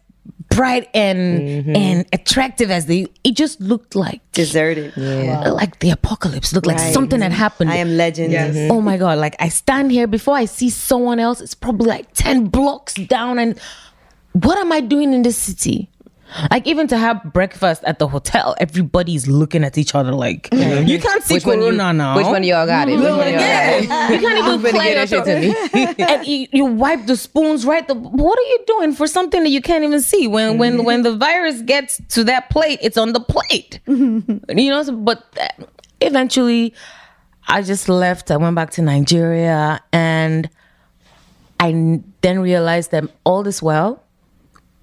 bright 0.50 0.90
and 0.94 1.42
mm-hmm. 1.42 1.76
and 1.76 2.06
attractive 2.14 2.72
as 2.72 2.86
they. 2.86 3.08
It 3.24 3.36
just 3.36 3.60
looked 3.62 3.96
like 3.96 4.22
Deserted. 4.34 4.94
Yeah. 4.96 5.50
Like 5.50 5.80
the 5.80 5.92
apocalypse. 5.92 6.54
Looked 6.54 6.66
like 6.68 6.78
Right. 6.78 6.94
something 6.94 7.22
had 7.22 7.32
happened. 7.32 7.70
I 7.70 7.78
am 7.78 7.96
legend. 7.98 8.34
Mm-hmm. 8.34 8.72
Oh 8.72 8.82
my 8.82 8.98
god! 8.98 9.18
Like 9.20 9.36
I 9.40 9.50
stand 9.50 9.92
here 9.92 10.08
before 10.08 10.36
I 10.36 10.46
see 10.46 10.70
someone 10.70 11.20
else. 11.20 11.42
It's 11.42 11.56
probably 11.56 11.88
like 11.88 12.14
ten 12.14 12.48
blocks 12.48 12.96
down, 12.96 13.40
and 13.40 13.60
what 14.34 14.58
am 14.58 14.72
I 14.72 14.82
doing 14.82 15.14
in 15.14 15.22
this 15.22 15.38
city? 15.38 15.90
Like 16.52 16.66
even 16.68 16.88
to 16.88 16.98
have 16.98 17.22
breakfast 17.34 17.84
at 17.84 18.00
the 18.00 18.08
hotel, 18.08 18.56
everybody's 18.60 19.28
looking 19.28 19.64
at 19.64 19.78
each 19.78 19.94
other 19.94 20.12
like 20.14 20.50
you 20.52 21.00
can't 21.00 21.24
see 21.24 21.36
Which 21.36 21.46
one, 21.46 21.62
you, 21.62 21.72
now. 21.72 22.16
which 22.16 22.26
one 22.26 22.38
of 22.38 22.44
y'all 22.44 22.66
got 22.66 22.90
it? 22.90 22.96
Which 23.00 23.04
one 23.08 23.18
y'all 23.30 23.40
got 23.40 23.74
it? 23.76 23.84
You 23.84 24.20
can't 24.20 24.40
even 24.64 24.72
play 24.76 24.94
that 24.96 25.10
shit 25.10 25.26
to 25.26 25.40
me. 25.40 26.04
and 26.04 26.26
you, 26.26 26.48
you 26.52 26.66
wipe 26.66 27.06
the 27.06 27.16
spoons 27.18 27.66
right. 27.66 27.88
The, 27.88 27.94
what 27.96 28.38
are 28.40 28.42
you 28.42 28.64
doing 28.68 28.94
for 28.94 29.06
something 29.08 29.44
that 29.44 29.50
you 29.50 29.62
can't 29.62 29.84
even 29.84 30.02
see? 30.02 30.28
When 30.28 30.58
when 30.58 30.84
when 30.86 31.04
the 31.04 31.16
virus 31.16 31.62
gets 31.62 32.02
to 32.10 32.24
that 32.26 32.50
plate, 32.50 32.80
it's 32.82 32.98
on 32.98 33.14
the 33.14 33.20
plate. 33.20 33.80
you 33.88 34.42
know. 34.48 34.84
so- 34.84 34.96
But 34.96 35.24
uh, 35.40 35.66
eventually, 36.02 36.74
I 37.48 37.62
just 37.62 37.90
left. 37.90 38.32
I 38.32 38.38
went 38.38 38.56
back 38.56 38.72
to 38.72 38.82
Nigeria, 38.82 39.82
and 39.92 40.50
I 41.60 42.02
then 42.22 42.40
realized 42.40 42.92
that 42.92 43.04
all 43.24 43.44
this 43.44 43.62
well, 43.62 44.02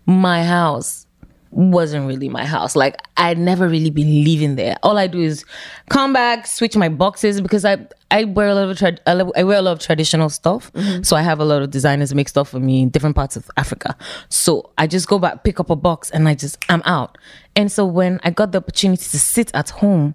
my 0.07 0.45
house 0.45 1.07
wasn't 1.51 2.07
really 2.07 2.29
my 2.29 2.45
house. 2.45 2.77
Like 2.77 2.97
I'd 3.17 3.39
never 3.39 3.69
really 3.69 3.91
been 3.91 4.25
living 4.25 4.57
there. 4.57 4.77
All 4.83 4.99
I 4.99 5.07
do 5.07 5.21
is 5.21 5.45
come 5.89 6.13
back, 6.13 6.47
switch 6.47 6.77
my 6.77 6.89
boxes 6.89 7.41
because 7.41 7.65
I 7.65 7.79
I 8.11 8.25
wear 8.25 8.49
a 8.49 8.55
lot 8.55 8.69
of 8.69 8.79
trad- 8.79 9.01
I 9.07 9.43
wear 9.43 9.59
a 9.59 9.63
lot 9.63 9.73
of 9.73 9.79
traditional 9.81 10.29
stuff. 10.29 10.73
Mm-hmm. 10.73 11.03
So 11.03 11.17
I 11.17 11.23
have 11.23 11.41
a 11.41 11.45
lot 11.45 11.63
of 11.63 11.71
designers 11.71 12.15
make 12.15 12.29
stuff 12.29 12.49
for 12.49 12.61
me 12.61 12.83
in 12.83 12.89
different 12.91 13.17
parts 13.17 13.37
of 13.37 13.51
Africa. 13.57 13.97
So 14.29 14.71
I 14.79 14.87
just 14.87 15.09
go 15.09 15.19
back, 15.19 15.45
pick 15.45 15.59
up 15.61 15.71
a 15.71 15.77
box, 15.77 16.11
and 16.11 16.29
I 16.29 16.35
just 16.35 16.59
I'm 16.69 16.83
out. 16.85 17.19
And 17.57 17.71
so 17.71 17.85
when 17.85 18.21
I 18.23 18.31
got 18.31 18.53
the 18.53 18.59
opportunity 18.59 19.03
to 19.03 19.19
sit 19.19 19.51
at 19.55 19.71
home, 19.71 20.15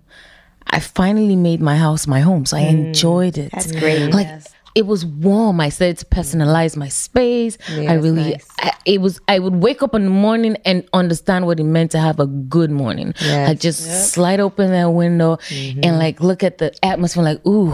I 0.68 0.80
finally 0.80 1.36
made 1.36 1.62
my 1.62 1.78
house 1.78 2.08
my 2.08 2.22
home. 2.22 2.46
So 2.46 2.58
I 2.58 2.64
mm. 2.64 2.88
enjoyed 2.88 3.38
it. 3.38 3.52
That's 3.52 3.72
great. 3.72 4.14
Like 4.14 4.28
it 4.76 4.86
was 4.86 5.06
warm. 5.06 5.62
I 5.62 5.70
said 5.70 5.98
to 6.00 6.06
personalize 6.06 6.76
my 6.76 6.90
space. 6.90 7.58
I 7.70 7.94
really, 7.94 8.32
nice. 8.32 8.48
I, 8.60 8.75
it 8.86 9.02
was. 9.02 9.20
I 9.28 9.40
would 9.40 9.56
wake 9.56 9.84
up 9.84 9.96
in 9.96 10.06
the 10.06 10.12
morning 10.12 10.58
and 10.66 10.88
understand 10.94 11.46
what 11.46 11.60
it 11.60 11.64
meant 11.64 11.92
to 11.92 12.00
have 12.00 12.20
a 12.20 12.28
good 12.28 12.72
morning. 12.72 13.14
Yes. 13.20 13.50
Like 13.50 13.60
just 13.60 14.14
slide 14.14 14.40
open 14.40 14.72
that 14.72 14.90
window 14.92 15.34
and 15.34 15.84
mm-hmm. 15.84 15.98
like 15.98 16.22
look 16.22 16.44
at 16.44 16.60
the 16.60 16.74
atmosphere. 16.84 17.24
Like, 17.24 17.46
ooh, 17.46 17.74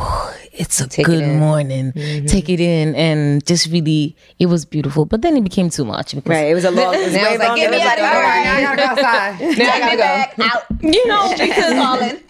it's 0.53 0.79
a 0.81 0.87
Take 0.87 1.07
it 1.07 1.11
good 1.11 1.23
in. 1.23 1.39
morning. 1.39 1.91
Mm-hmm. 1.93 2.25
Take 2.25 2.49
it 2.49 2.59
in 2.59 2.93
and 2.95 3.45
just 3.45 3.67
really, 3.71 4.15
it 4.39 4.47
was 4.47 4.65
beautiful. 4.65 5.05
But 5.05 5.21
then 5.21 5.37
it 5.37 5.43
became 5.43 5.69
too 5.69 5.85
much 5.85 6.13
because 6.15 6.29
Right. 6.29 6.47
It 6.47 6.53
was 6.53 6.65
a 6.65 6.71
long. 6.71 6.93
It 6.93 7.03
was 7.05 7.13
Now 7.15 7.23
way 7.23 7.29
it's 7.29 7.39
like, 7.39 7.47
longer 7.47 7.61
get 7.61 7.71
me 7.71 7.77
than 7.77 7.87
out 7.87 7.97
of 7.97 8.03
like, 8.03 8.11
here. 8.11 8.17
all 8.17 8.23
right. 8.23 8.43
Now 8.43 8.55
I 8.57 8.61
gotta 8.61 8.77
go 8.77 8.83
outside. 8.83 9.57
Now 9.57 9.71
I 9.71 9.79
gotta 9.79 9.97
go. 10.37 10.43
Out. 10.43 10.63
you 10.93 11.07
know, 11.07 11.29
because 11.31 11.73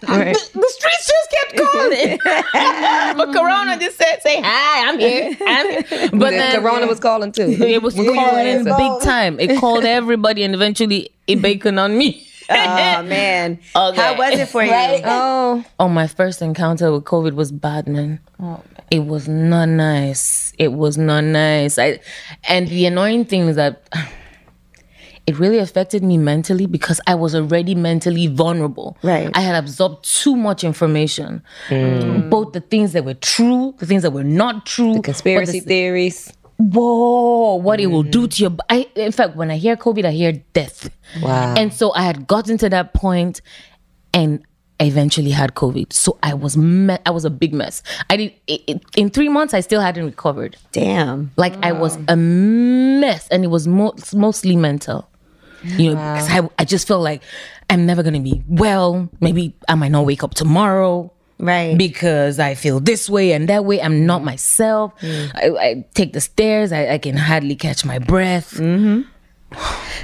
the 0.60 0.68
streets 0.68 1.10
just 1.12 1.30
kept 1.30 1.56
calling. 1.72 2.18
but 3.16 3.32
Corona 3.32 3.78
just 3.78 3.96
said, 3.98 4.20
"Say 4.22 4.40
hi, 4.42 4.88
I'm 4.88 4.98
here, 4.98 5.36
I'm 5.46 5.70
here." 5.70 5.82
But 6.10 6.30
The 6.30 6.36
then 6.36 6.60
Corona 6.62 6.86
was 6.86 7.00
calling 7.00 7.32
too. 7.32 7.42
it 7.48 7.82
was 7.82 7.94
calling 7.94 8.64
big 8.64 9.00
time. 9.02 9.40
It 9.40 9.58
called 9.58 9.84
everybody, 9.84 10.42
and 10.44 10.54
eventually 10.54 11.10
it 11.26 11.40
bacon 11.42 11.78
on 11.78 11.96
me. 11.96 12.26
Oh 12.54 13.02
man, 13.08 13.58
Okay. 13.74 14.00
how 14.00 14.16
was 14.16 14.38
it 14.38 14.48
for 14.48 14.62
you? 14.62 14.70
Oh, 15.04 15.64
oh, 15.78 15.88
my 15.88 16.06
first 16.06 16.42
encounter 16.42 16.92
with 16.92 17.04
COVID 17.04 17.34
was 17.34 17.52
bad, 17.52 17.88
oh, 17.88 17.92
man. 17.92 18.20
It 18.90 19.00
was 19.00 19.28
not 19.28 19.68
nice. 19.68 20.52
It 20.58 20.72
was 20.72 20.98
not 20.98 21.24
nice. 21.24 21.78
I, 21.78 22.00
and 22.48 22.68
the 22.68 22.86
annoying 22.86 23.24
thing 23.24 23.48
is 23.48 23.56
that 23.56 23.88
it 25.26 25.38
really 25.38 25.58
affected 25.58 26.02
me 26.02 26.18
mentally 26.18 26.66
because 26.66 27.00
I 27.06 27.14
was 27.14 27.34
already 27.34 27.74
mentally 27.74 28.26
vulnerable. 28.26 28.98
Right. 29.02 29.30
I 29.34 29.40
had 29.40 29.54
absorbed 29.54 30.04
too 30.04 30.36
much 30.36 30.64
information, 30.64 31.42
mm. 31.68 32.28
both 32.28 32.52
the 32.52 32.60
things 32.60 32.92
that 32.92 33.04
were 33.04 33.14
true, 33.14 33.74
the 33.78 33.86
things 33.86 34.02
that 34.02 34.10
were 34.12 34.24
not 34.24 34.66
true, 34.66 34.94
but 34.96 35.04
Conspiracy 35.04 35.60
the- 35.60 35.66
theories. 35.66 36.32
Whoa, 36.58 37.56
what 37.56 37.80
it 37.80 37.86
will 37.86 38.02
do 38.02 38.26
mm. 38.26 38.30
to 38.34 38.42
your. 38.42 38.56
I, 38.68 38.88
in 38.94 39.12
fact, 39.12 39.36
when 39.36 39.50
I 39.50 39.56
hear 39.56 39.76
COVID, 39.76 40.04
I 40.04 40.10
hear 40.12 40.32
death. 40.52 40.90
Wow. 41.22 41.54
And 41.56 41.72
so 41.72 41.92
I 41.94 42.02
had 42.02 42.26
gotten 42.26 42.58
to 42.58 42.68
that 42.70 42.94
point, 42.94 43.40
and 44.14 44.42
I 44.80 44.84
eventually 44.84 45.30
had 45.30 45.54
COVID. 45.54 45.92
So 45.92 46.18
I 46.22 46.34
was 46.34 46.56
me- 46.56 46.98
I 47.06 47.10
was 47.10 47.24
a 47.24 47.30
big 47.30 47.54
mess. 47.54 47.82
I 48.10 48.16
did 48.16 48.34
it, 48.46 48.62
it- 48.66 48.82
in 48.96 49.10
three 49.10 49.28
months. 49.28 49.54
I 49.54 49.60
still 49.60 49.80
hadn't 49.80 50.04
recovered. 50.04 50.56
Damn. 50.72 51.30
Like 51.36 51.54
I 51.62 51.72
was 51.72 51.98
a 52.08 52.16
mess, 52.16 53.28
and 53.28 53.44
it 53.44 53.48
was 53.48 53.68
mo- 53.68 53.94
mostly 54.14 54.56
mental. 54.56 55.08
You 55.64 55.94
know, 55.94 56.14
because 56.14 56.28
I 56.28 56.48
I 56.58 56.64
just 56.64 56.88
felt 56.88 57.02
like 57.02 57.22
I'm 57.70 57.86
never 57.86 58.02
gonna 58.02 58.18
be 58.20 58.42
well. 58.48 59.08
Maybe 59.20 59.54
I 59.68 59.76
might 59.76 59.92
not 59.92 60.04
wake 60.04 60.24
up 60.24 60.34
tomorrow 60.34 61.11
Right. 61.38 61.76
because 61.76 62.38
I 62.38 62.54
feel 62.54 62.78
this 62.78 63.10
way 63.10 63.32
and 63.32 63.48
that 63.48 63.64
way. 63.64 63.80
I'm 63.80 64.06
not 64.06 64.22
myself. 64.22 64.92
I, 65.02 65.50
I 65.58 65.84
take 65.94 66.12
the 66.12 66.20
stairs. 66.20 66.70
I, 66.72 66.94
I 66.94 66.98
can 66.98 67.16
hardly 67.16 67.56
catch 67.56 67.84
my 67.84 67.98
breath. 67.98 68.56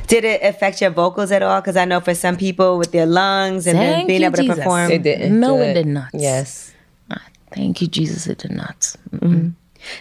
Did 0.06 0.24
it 0.24 0.42
affect 0.42 0.80
your 0.80 0.90
vocals 0.90 1.30
at 1.30 1.42
all? 1.42 1.60
Because 1.60 1.76
I 1.76 1.84
know 1.84 2.00
for 2.00 2.14
some 2.14 2.36
people 2.36 2.78
with 2.78 2.92
their 2.92 3.06
lungs 3.06 3.66
and 3.66 3.78
then 3.78 4.06
being 4.06 4.20
you, 4.20 4.26
able 4.26 4.36
to 4.36 4.42
Jesus. 4.42 4.58
perform. 4.58 4.90
It 4.90 5.02
didn't. 5.02 5.38
No, 5.38 5.56
do 5.56 5.62
it 5.62 5.74
did 5.74 5.86
not. 5.86 6.08
Yes. 6.12 6.74
Ah, 7.10 7.24
Thank 7.52 7.80
you, 7.80 7.88
Jesus. 7.88 8.26
It 8.26 8.38
did 8.38 8.50
not. 8.52 8.94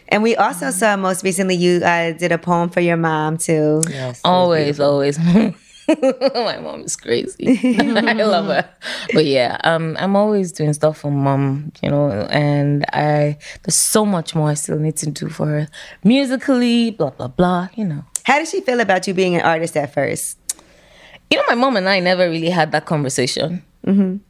And 0.09 0.23
we 0.23 0.35
also 0.35 0.71
saw 0.71 0.97
most 0.97 1.23
recently 1.23 1.55
you 1.55 1.81
uh, 1.83 2.11
did 2.13 2.31
a 2.31 2.37
poem 2.37 2.69
for 2.69 2.81
your 2.81 2.97
mom 2.97 3.37
too. 3.37 3.83
Yes. 3.89 4.21
Always, 4.23 4.79
always. 4.79 5.19
My 6.33 6.59
mom 6.59 6.81
is 6.81 6.95
crazy. 6.95 7.59
I 7.79 8.13
love 8.13 8.47
her. 8.47 8.69
But 9.13 9.25
yeah, 9.25 9.57
um, 9.63 9.95
I'm 9.99 10.15
always 10.15 10.51
doing 10.51 10.73
stuff 10.73 10.99
for 10.99 11.11
mom, 11.11 11.71
you 11.81 11.89
know, 11.89 12.09
and 12.29 12.85
I 12.93 13.37
there's 13.63 13.75
so 13.75 14.05
much 14.05 14.35
more 14.35 14.49
I 14.49 14.55
still 14.55 14.79
need 14.79 14.97
to 14.97 15.09
do 15.09 15.29
for 15.29 15.47
her. 15.47 15.67
Musically, 16.03 16.91
blah 16.91 17.11
blah 17.11 17.27
blah, 17.27 17.69
you 17.75 17.85
know. 17.85 18.03
How 18.23 18.39
did 18.39 18.47
she 18.47 18.61
feel 18.61 18.81
about 18.81 19.07
you 19.07 19.13
being 19.13 19.35
an 19.35 19.41
artist 19.41 19.77
at 19.77 19.93
first? 19.93 20.37
You 21.29 21.37
know, 21.37 21.43
my 21.47 21.55
mom 21.55 21.77
and 21.77 21.87
I 21.87 21.99
never 21.99 22.29
really 22.29 22.49
had 22.49 22.71
that 22.73 22.85
conversation. 22.85 23.63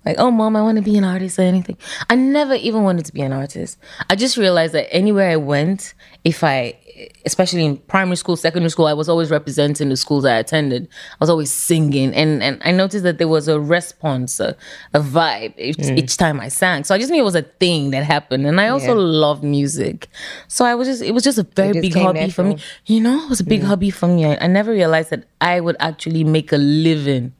Like, 0.06 0.18
oh, 0.20 0.30
mom, 0.30 0.56
I 0.56 0.62
want 0.62 0.78
to 0.78 0.84
be 0.84 0.98
an 0.98 1.04
artist 1.04 1.40
or 1.40 1.42
anything. 1.42 1.78
I 2.10 2.16
never 2.16 2.54
even 2.54 2.84
wanted 2.84 3.06
to 3.06 3.14
be 3.14 3.22
an 3.22 3.34
artist. 3.34 3.80
I 4.08 4.16
just 4.16 4.38
realized 4.38 4.74
that 4.74 4.94
anywhere 4.94 5.32
I 5.32 5.36
went, 5.38 5.96
if 6.24 6.44
I, 6.44 6.78
especially 7.26 7.66
in 7.66 7.78
primary 7.78 8.16
school, 8.16 8.36
secondary 8.36 8.70
school, 8.70 8.88
I 8.88 8.94
was 8.94 9.10
always 9.10 9.30
representing 9.30 9.90
the 9.90 9.98
schools 9.98 10.26
I 10.26 10.38
attended. 10.38 10.88
I 11.14 11.18
was 11.20 11.30
always 11.30 11.52
singing, 11.52 12.14
and 12.14 12.42
and 12.44 12.62
I 12.64 12.72
noticed 12.72 13.04
that 13.04 13.18
there 13.18 13.28
was 13.28 13.48
a 13.48 13.60
response, 13.60 14.40
a, 14.40 14.56
a 14.94 15.00
vibe 15.00 15.54
each, 15.58 15.80
each 15.80 16.18
time 16.18 16.40
I 16.40 16.48
sang. 16.48 16.84
So 16.84 16.96
I 16.96 16.98
just 16.98 17.12
knew 17.12 17.22
it 17.22 17.26
was 17.26 17.36
a 17.36 17.44
thing 17.44 17.92
that 17.92 18.04
happened, 18.04 18.46
and 18.48 18.60
I 18.60 18.70
also 18.70 18.96
love 18.96 19.44
music. 19.44 20.08
So 20.48 20.66
I 20.66 20.76
was 20.76 20.88
just, 20.88 21.02
it 21.02 21.12
was 21.12 21.24
just 21.24 21.38
a 21.38 21.44
very 21.44 21.74
just 21.74 21.82
big 21.82 21.94
hobby 21.96 22.30
for 22.30 22.44
me. 22.44 22.58
You 22.86 23.02
know, 23.02 23.24
it 23.24 23.30
was 23.30 23.40
a 23.40 23.44
big 23.46 23.64
hobby 23.64 23.90
for 23.90 24.08
me. 24.08 24.26
I, 24.26 24.38
I 24.42 24.48
never 24.48 24.72
realized 24.72 25.10
that 25.12 25.26
I 25.42 25.60
would 25.60 25.76
actually 25.80 26.24
make 26.24 26.52
a 26.52 26.58
living 26.58 27.34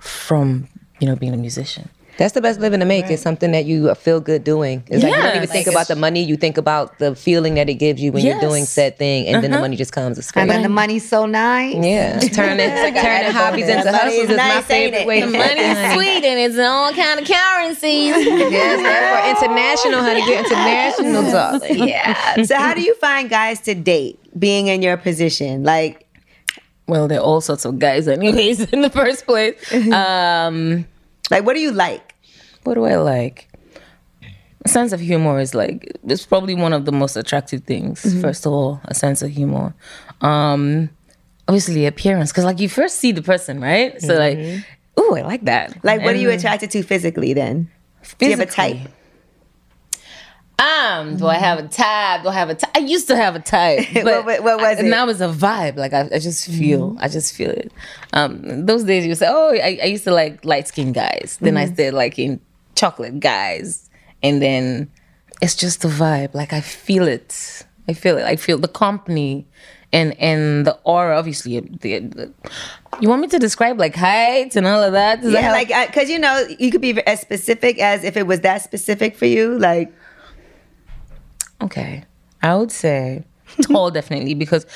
from 0.00 0.68
you 1.00 1.06
know 1.06 1.16
being 1.16 1.34
a 1.34 1.36
musician. 1.36 1.88
That's 2.18 2.32
the 2.32 2.40
best 2.40 2.60
living 2.60 2.80
to 2.80 2.86
make. 2.86 3.10
Is 3.10 3.20
something 3.20 3.52
that 3.52 3.66
you 3.66 3.94
feel 3.94 4.20
good 4.20 4.42
doing. 4.42 4.82
It's 4.88 5.02
like 5.04 5.12
you 5.14 5.18
don't 5.22 5.30
even 5.36 5.42
Yes. 5.42 5.52
think 5.52 5.66
about 5.66 5.88
the 5.88 5.96
money. 5.96 6.22
You 6.22 6.36
think 6.36 6.56
about 6.56 6.98
the 6.98 7.14
feeling 7.14 7.54
that 7.54 7.68
it 7.68 7.74
gives 7.74 8.00
you 8.00 8.10
when 8.12 8.24
you're 8.24 8.40
doing 8.40 8.64
said 8.64 8.96
thing, 8.98 9.26
and 9.28 9.44
then 9.44 9.50
the 9.50 9.58
money 9.60 9.76
just 9.76 9.92
comes. 9.92 10.18
It's 10.18 10.30
great. 10.32 10.42
And 10.42 10.50
then 10.50 10.62
the 10.62 10.68
money's 10.70 11.06
so 11.08 11.26
nice. 11.26 11.74
yeah, 11.74 12.18
turning 12.20 12.70
turning 12.70 13.30
hobbies 13.32 13.68
into 13.68 13.84
Money 13.84 13.96
hustles 13.98 14.24
is 14.24 14.30
is 14.30 14.36
my 14.36 14.62
favorite 14.62 15.06
way 15.06 15.20
to 15.20 15.26
The 15.26 15.32
make 15.32 15.56
money's 15.56 15.94
sweet 15.94 16.24
and 16.24 16.38
it's 16.40 16.54
in 16.54 16.60
all 16.64 16.92
kind 16.92 17.20
of 17.20 17.26
currencies. 17.26 18.14
Yes, 18.56 18.80
therefore 18.80 19.48
international, 19.48 20.00
honey. 20.00 20.22
We're 20.26 20.38
international, 20.38 21.22
darling. 21.32 21.88
Yeah. 21.88 22.42
So 22.44 22.54
how 22.56 22.74
do 22.74 22.80
you 22.82 22.94
find 22.96 23.28
guys 23.28 23.60
to 23.62 23.74
date 23.74 24.18
being 24.38 24.68
in 24.68 24.80
your 24.82 24.96
position? 24.96 25.64
Like 25.64 26.06
well, 26.88 27.08
there 27.08 27.18
are 27.18 27.22
all 27.22 27.40
sorts 27.40 27.64
of 27.64 27.78
guys, 27.80 28.06
anyways, 28.08 28.60
in 28.72 28.80
the 28.80 28.90
first 28.90 29.26
place. 29.26 29.56
Um, 29.92 30.86
like 31.30 31.44
what 31.44 31.54
do 31.54 31.60
you 31.60 31.72
like? 31.72 32.05
What 32.66 32.74
do 32.74 32.84
I 32.84 32.96
like? 32.96 33.48
A 34.64 34.68
sense 34.68 34.92
of 34.92 34.98
humor 35.00 35.38
is 35.38 35.54
like 35.54 35.96
it's 36.04 36.26
probably 36.26 36.54
one 36.54 36.72
of 36.72 36.84
the 36.84 36.92
most 36.92 37.16
attractive 37.16 37.62
things. 37.64 38.02
First 38.20 38.46
of 38.46 38.52
all, 38.52 38.80
a 38.86 38.94
sense 38.94 39.22
of 39.22 39.30
humor. 39.30 39.74
Um, 40.20 40.90
obviously, 41.46 41.86
appearance, 41.86 42.32
because 42.32 42.44
like 42.44 42.58
you 42.58 42.68
first 42.68 42.96
see 42.98 43.12
the 43.12 43.22
person, 43.22 43.60
right? 43.60 44.00
So 44.02 44.14
like, 44.14 44.38
oh, 44.96 45.14
I 45.14 45.22
like 45.22 45.44
that. 45.44 45.84
Like 45.84 46.02
what 46.02 46.14
are 46.14 46.18
you 46.18 46.30
attracted 46.30 46.70
to 46.72 46.82
physically 46.82 47.32
then? 47.32 47.70
Do 48.18 48.26
you 48.26 48.32
have 48.32 48.40
a 48.40 48.46
type? 48.46 48.78
Um, 50.58 51.18
do 51.18 51.26
I 51.26 51.34
have 51.34 51.58
a 51.58 51.68
type? 51.68 52.22
Do 52.22 52.30
I 52.30 52.32
have 52.32 52.48
a 52.48 52.54
type? 52.54 52.70
I 52.74 52.78
used 52.78 53.08
to 53.08 53.16
have 53.16 53.36
a 53.36 53.40
type, 53.40 53.86
but 53.94 54.04
What- 54.04 54.24
what- 54.24 54.42
what 54.42 54.56
was 54.56 54.78
I- 54.78 54.80
it? 54.80 54.84
now 54.86 55.06
it's 55.08 55.20
a 55.20 55.28
vibe. 55.28 55.76
Like 55.76 55.92
I, 55.92 56.08
I 56.14 56.18
just 56.18 56.46
feel, 56.48 56.96
I 56.98 57.08
just 57.08 57.34
feel 57.34 57.50
it. 57.50 57.70
Um, 58.14 58.64
those 58.64 58.82
days 58.84 59.04
you 59.06 59.14
say, 59.14 59.26
oh, 59.28 59.50
I, 59.52 59.78
I 59.82 59.86
used 59.86 60.04
to 60.04 60.12
like 60.12 60.44
light 60.46 60.66
skinned 60.66 60.94
guys. 60.94 61.36
Then 61.42 61.58
I 61.58 61.66
started 61.66 61.92
liking 61.92 62.40
chocolate 62.76 63.18
guys, 63.20 63.88
and 64.22 64.40
then 64.40 64.90
it's 65.42 65.56
just 65.56 65.82
the 65.82 65.88
vibe. 65.88 66.34
Like 66.34 66.52
I 66.52 66.60
feel 66.60 67.08
it. 67.08 67.64
I 67.88 67.92
feel 67.94 68.18
it. 68.18 68.24
I 68.24 68.36
feel 68.36 68.58
the 68.58 68.68
company. 68.68 69.46
And, 69.92 70.18
and 70.20 70.66
the 70.66 70.76
aura, 70.84 71.16
obviously, 71.16 71.60
the, 71.60 72.00
the, 72.00 72.32
you 73.00 73.08
want 73.08 73.22
me 73.22 73.28
to 73.28 73.38
describe 73.38 73.78
like 73.78 73.94
heights 73.94 74.56
and 74.56 74.66
all 74.66 74.82
of 74.82 74.92
that? 74.92 75.22
Does 75.22 75.32
Yeah, 75.32 75.42
help? 75.42 75.54
like 75.54 75.70
uh, 75.70 75.86
because 75.86 76.10
you 76.10 76.18
know 76.18 76.44
you 76.58 76.70
could 76.72 76.80
be 76.80 77.00
as 77.06 77.20
specific 77.20 77.78
as 77.78 78.02
if 78.04 78.16
it 78.16 78.26
was 78.26 78.40
that 78.40 78.62
specific 78.62 79.16
for 79.16 79.26
you. 79.26 79.56
Like 79.58 79.92
Okay. 81.62 82.04
I 82.42 82.54
would 82.56 82.72
say 82.72 83.24
tall 83.62 83.90
definitely 83.90 84.34
because 84.34 84.66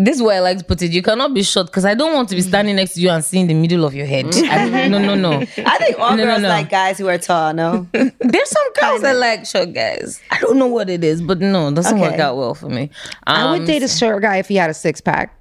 this 0.00 0.16
is 0.16 0.22
where 0.22 0.36
I 0.36 0.40
like 0.40 0.58
to 0.58 0.64
put 0.64 0.80
it. 0.80 0.92
You 0.92 1.02
cannot 1.02 1.34
be 1.34 1.42
short 1.42 1.66
because 1.66 1.84
I 1.84 1.94
don't 1.94 2.14
want 2.14 2.28
to 2.30 2.36
be 2.36 2.40
standing 2.42 2.76
next 2.76 2.94
to 2.94 3.00
you 3.00 3.10
and 3.10 3.22
seeing 3.24 3.48
the 3.48 3.54
middle 3.54 3.84
of 3.84 3.94
your 3.94 4.06
head. 4.06 4.26
I- 4.34 4.86
no, 4.88 4.98
no, 4.98 5.14
no. 5.16 5.32
I 5.66 5.78
think 5.78 5.98
all 5.98 6.10
No, 6.12 6.16
no, 6.18 6.24
girls 6.24 6.42
no. 6.42 6.48
like 6.48 6.70
guys 6.70 6.96
who 6.98 7.08
are 7.08 7.18
tall. 7.18 7.52
No, 7.52 7.86
There's 7.92 8.50
some 8.50 8.72
girls 8.80 9.02
that 9.02 9.16
like 9.16 9.44
short 9.44 9.72
guys. 9.74 10.20
I 10.30 10.38
don't 10.40 10.56
know 10.56 10.68
what 10.68 10.88
it 10.88 11.02
is, 11.04 11.20
but 11.20 11.40
no, 11.40 11.68
it 11.68 11.74
doesn't 11.74 11.98
work 11.98 12.18
out 12.20 12.36
well 12.36 12.54
for 12.54 12.68
me. 12.68 12.90
I 13.26 13.42
Um, 13.42 13.50
would 13.58 13.66
date 13.66 13.82
a 13.82 13.88
short 13.88 14.22
guy 14.22 14.36
if 14.38 14.48
he 14.48 14.56
had 14.56 14.70
a 14.70 14.74
six 14.74 15.00
pack. 15.00 15.34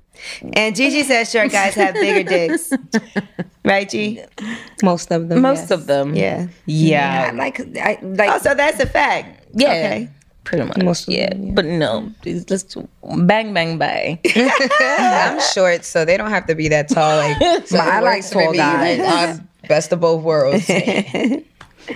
and 0.54 0.76
Gigi 0.76 1.04
says 1.04 1.30
short 1.30 1.52
guys 1.52 1.76
have 1.76 1.94
bigger 1.94 2.28
dicks, 2.28 2.74
right, 3.64 3.88
G? 3.88 4.20
Most 4.82 5.12
of 5.12 5.30
them. 5.30 5.42
most 5.42 5.70
yes. 5.70 5.72
of 5.72 5.86
them. 5.86 6.16
Yeah. 6.16 6.48
Yeah. 6.66 7.28
I 7.30 7.36
like, 7.36 7.60
I 7.78 8.00
like. 8.02 8.30
Oh, 8.32 8.40
so 8.40 8.56
that's 8.56 8.80
a 8.80 8.88
fact. 8.88 9.46
Yeah. 9.54 9.68
Okay. 9.70 10.10
Pretty 10.48 10.64
much. 10.64 10.78
Most 10.78 11.10
of 11.10 11.14
yeah. 11.14 11.32
them, 11.32 11.48
yeah. 11.48 11.54
But 11.56 11.66
no, 11.66 12.10
please, 12.22 12.50
let's 12.50 12.74
bang, 13.04 13.54
bang, 13.54 13.78
bang. 13.78 14.18
I'm 14.80 15.42
short, 15.42 15.84
so 15.84 16.06
they 16.06 16.16
don't 16.16 16.30
have 16.30 16.48
to 16.48 16.56
be 16.56 16.70
that 16.70 16.88
tall. 16.88 17.18
Like, 17.18 17.38
so 17.68 17.78
I 17.78 18.00
like 18.00 18.22
works 18.22 18.30
tall 18.30 18.54
guys. 18.54 18.98
like, 19.40 19.68
best 19.68 19.92
of 19.92 20.00
both 20.00 20.24
worlds. 20.24 20.64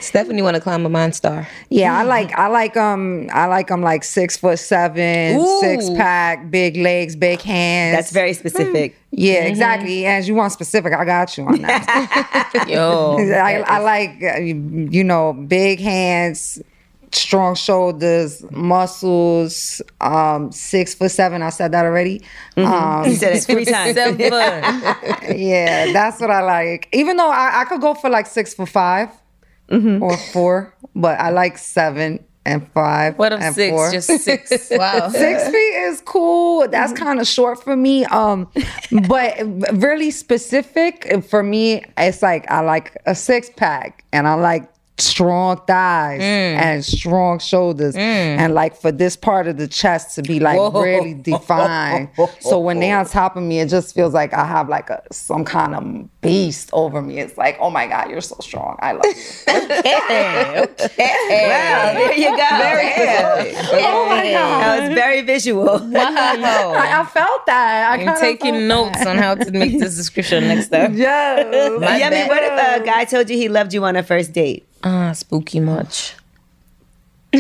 Stephanie 0.01 0.41
want 0.41 0.55
to 0.55 0.61
climb 0.61 0.85
a 0.85 0.89
mine 0.89 1.13
star. 1.13 1.47
Yeah, 1.69 1.97
I 1.97 2.03
like 2.03 2.37
I 2.37 2.47
like 2.47 2.75
um 2.75 3.29
I 3.31 3.45
like 3.45 3.69
them 3.69 3.81
like 3.81 4.03
six 4.03 4.35
foot 4.35 4.59
seven, 4.59 5.39
Ooh. 5.39 5.59
six 5.61 5.89
pack, 5.91 6.51
big 6.51 6.75
legs, 6.75 7.15
big 7.15 7.39
hands. 7.39 7.95
That's 7.95 8.11
very 8.11 8.33
specific. 8.33 8.97
yeah, 9.11 9.45
exactly. 9.45 10.05
As 10.05 10.27
you 10.27 10.35
want 10.35 10.51
specific, 10.51 10.91
I 10.91 11.05
got 11.05 11.37
you 11.37 11.45
on 11.45 11.61
that. 11.61 12.65
Yo. 12.67 13.17
I, 13.17 13.63
I 13.65 13.79
like 13.79 14.21
uh, 14.21 14.39
you 14.39 15.05
know 15.05 15.31
big 15.31 15.79
hands, 15.79 16.61
strong 17.13 17.56
shoulders, 17.56 18.43
muscles. 18.52 19.82
Um, 20.00 20.52
six 20.52 20.93
foot 20.93 21.12
seven. 21.12 21.41
I 21.41 21.50
said 21.50 21.71
that 21.74 21.86
already. 21.86 22.21
Um, 22.58 23.06
You 23.06 23.15
said 23.15 23.36
it 23.36 23.43
three 23.43 23.65
times. 23.76 23.95
Yeah, 25.36 25.91
that's 25.93 26.20
what 26.20 26.32
I 26.32 26.41
like. 26.41 26.88
Even 26.93 27.18
though 27.18 27.30
I, 27.32 27.62
I 27.62 27.66
could 27.66 27.82
go 27.82 27.93
for 27.93 28.09
like 28.09 28.28
six 28.28 28.53
foot 28.53 28.70
5 28.70 29.09
or 30.01 30.18
four, 30.18 30.76
but 30.95 31.18
I 31.20 31.30
like 31.30 31.57
seven 31.57 32.24
and 32.45 32.68
five. 32.74 33.18
What 33.18 33.32
of 33.34 33.39
and 33.41 33.55
six? 33.55 33.72
four. 33.72 33.91
Just 33.91 34.07
six. 34.24 34.51
wow. 34.72 35.07
Six 35.09 35.45
feet 35.45 35.76
is 35.88 36.01
cool. 36.01 36.68
That's 36.68 36.91
kind 36.91 37.20
of 37.22 37.28
short 37.28 37.64
for 37.64 37.76
me. 37.78 38.03
Um, 38.05 38.49
but 39.07 39.38
really 39.74 40.12
specific 40.12 41.24
for 41.30 41.41
me, 41.43 41.84
it's 41.97 42.22
like 42.22 42.49
I 42.51 42.62
like 42.62 42.97
a 43.05 43.16
six 43.16 43.49
pack 43.55 44.03
and 44.12 44.28
I 44.28 44.34
like 44.34 44.68
strong 44.97 45.59
thighs 45.67 46.21
mm. 46.21 46.23
and 46.23 46.85
strong 46.85 47.39
shoulders. 47.39 47.95
Mm. 47.95 47.99
And 47.99 48.53
like 48.53 48.75
for 48.75 48.91
this 48.91 49.15
part 49.15 49.47
of 49.47 49.57
the 49.57 49.67
chest 49.67 50.15
to 50.15 50.21
be 50.21 50.39
like 50.39 50.57
really 50.73 51.13
defined. 51.31 52.09
So 52.39 52.59
when 52.59 52.79
they're 52.79 52.97
on 52.97 53.05
top 53.05 53.35
of 53.35 53.43
me 53.43 53.59
it 53.59 53.69
just 53.69 53.95
feels 53.95 54.13
like 54.13 54.33
i 54.33 54.45
have 54.45 54.69
like 54.69 54.89
a 54.89 55.01
some 55.11 55.43
kind 55.43 55.75
of 55.75 56.21
beast 56.21 56.69
over 56.73 57.01
me. 57.01 57.19
It's 57.19 57.37
like 57.37 57.57
oh 57.59 57.69
my 57.69 57.87
god 57.87 58.09
you're 58.09 58.21
so 58.21 58.37
strong. 58.39 58.77
I 58.79 58.93
love 58.93 59.05
you. 59.05 59.11
Wow, 61.41 61.93
there 61.93 62.13
you 62.13 62.29
go. 62.29 62.47
Very 62.57 63.53
oh 63.83 64.05
my 64.07 64.31
god. 64.31 64.61
That 64.61 64.79
was 64.81 64.93
very 64.93 65.21
visual. 65.21 65.69
I, 65.95 67.01
I 67.01 67.05
felt 67.05 67.45
that. 67.45 67.91
I 67.91 68.03
I'm 68.03 68.19
taking 68.19 68.67
notes 68.67 68.99
that. 68.99 69.07
on 69.07 69.17
how 69.17 69.35
to 69.35 69.51
make 69.51 69.79
this 69.79 69.95
description 69.95 70.47
next 70.47 70.69
time. 70.69 70.95
yes. 70.95 71.47
Yeah, 71.51 72.07
I 72.07 72.09
mean, 72.09 72.27
what 72.27 72.43
if 72.43 72.81
a 72.81 72.85
guy 72.85 73.05
told 73.05 73.29
you 73.29 73.37
he 73.37 73.49
loved 73.49 73.73
you 73.73 73.83
on 73.83 73.95
a 73.95 74.03
first 74.03 74.33
date? 74.33 74.67
Ah, 74.84 75.11
spooky 75.13 75.59
much. 75.59 76.15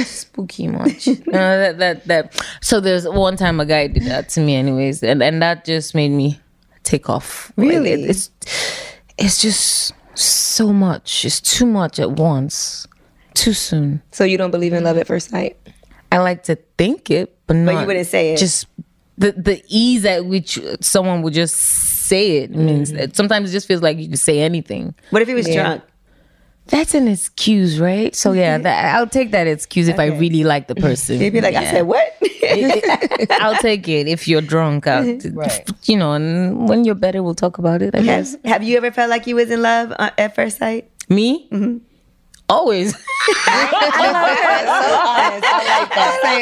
spooky 0.05 0.67
much. 0.67 1.07
No, 1.27 1.33
that 1.33 1.77
that 1.79 2.05
that. 2.07 2.45
So 2.61 2.79
there's 2.79 3.07
one 3.07 3.35
time 3.35 3.59
a 3.59 3.65
guy 3.65 3.87
did 3.87 4.03
that 4.03 4.29
to 4.29 4.39
me, 4.41 4.55
anyways, 4.55 5.03
and 5.03 5.21
and 5.21 5.41
that 5.41 5.65
just 5.65 5.93
made 5.95 6.09
me 6.09 6.39
take 6.83 7.09
off. 7.09 7.51
Really? 7.57 7.91
it- 7.91 8.09
it's 8.09 8.29
it's 9.17 9.41
just 9.41 9.93
so 10.15 10.71
much. 10.71 11.25
It's 11.25 11.41
too 11.41 11.65
much 11.65 11.99
at 11.99 12.11
once. 12.11 12.87
Too 13.33 13.53
soon. 13.53 14.01
So 14.11 14.23
you 14.23 14.37
don't 14.37 14.51
believe 14.51 14.73
in 14.73 14.83
love 14.83 14.97
at 14.97 15.07
first 15.07 15.29
sight? 15.29 15.57
I 16.11 16.17
like 16.19 16.43
to 16.43 16.55
think 16.77 17.09
it, 17.09 17.35
but 17.47 17.55
not. 17.55 17.73
But 17.73 17.81
you 17.81 17.87
wouldn't 17.87 18.07
say 18.07 18.33
it. 18.33 18.37
Just 18.37 18.67
the 19.17 19.31
the 19.33 19.61
ease 19.67 20.05
at 20.05 20.25
which 20.25 20.59
someone 20.81 21.21
would 21.23 21.33
just 21.33 21.55
say 21.55 22.37
it 22.43 22.51
means 22.51 22.89
Mm-hmm. 22.91 22.97
that 22.97 23.15
sometimes 23.15 23.49
it 23.49 23.53
just 23.53 23.67
feels 23.67 23.81
like 23.81 23.97
you 23.97 24.07
can 24.07 24.17
say 24.17 24.39
anything. 24.41 24.93
What 25.11 25.21
if 25.21 25.27
he 25.27 25.33
was 25.33 25.47
drunk? 25.47 25.83
That's 26.67 26.93
an 26.93 27.07
excuse, 27.07 27.79
right? 27.79 28.15
So 28.15 28.31
yeah, 28.31 28.55
mm-hmm. 28.55 28.63
that, 28.63 28.95
I'll 28.95 29.07
take 29.07 29.31
that 29.31 29.47
excuse 29.47 29.87
if 29.87 29.99
I 29.99 30.05
really 30.07 30.43
like 30.43 30.67
the 30.67 30.75
person. 30.75 31.19
He'd 31.19 31.31
be 31.31 31.41
like, 31.41 31.55
I 31.55 31.65
said, 31.65 31.81
what? 31.81 32.15
I'll 33.41 33.57
take 33.57 33.87
it 33.87 34.07
if 34.07 34.27
you're 34.27 34.41
drunk. 34.41 34.87
I'll, 34.87 35.03
mm-hmm. 35.03 35.71
You 35.83 35.97
know, 35.97 36.13
and 36.13 36.69
when 36.69 36.85
you're 36.85 36.95
better, 36.95 37.23
we'll 37.23 37.35
talk 37.35 37.57
about 37.57 37.81
it. 37.81 37.93
I 37.95 38.01
guess. 38.01 38.33
have, 38.33 38.45
have 38.45 38.63
you 38.63 38.77
ever 38.77 38.91
felt 38.91 39.09
like 39.09 39.27
you 39.27 39.35
was 39.35 39.51
in 39.51 39.61
love 39.61 39.91
uh, 39.99 40.11
at 40.17 40.33
first 40.33 40.59
sight? 40.59 40.89
Me, 41.09 41.49
mm-hmm. 41.51 41.77
Always, 42.51 42.93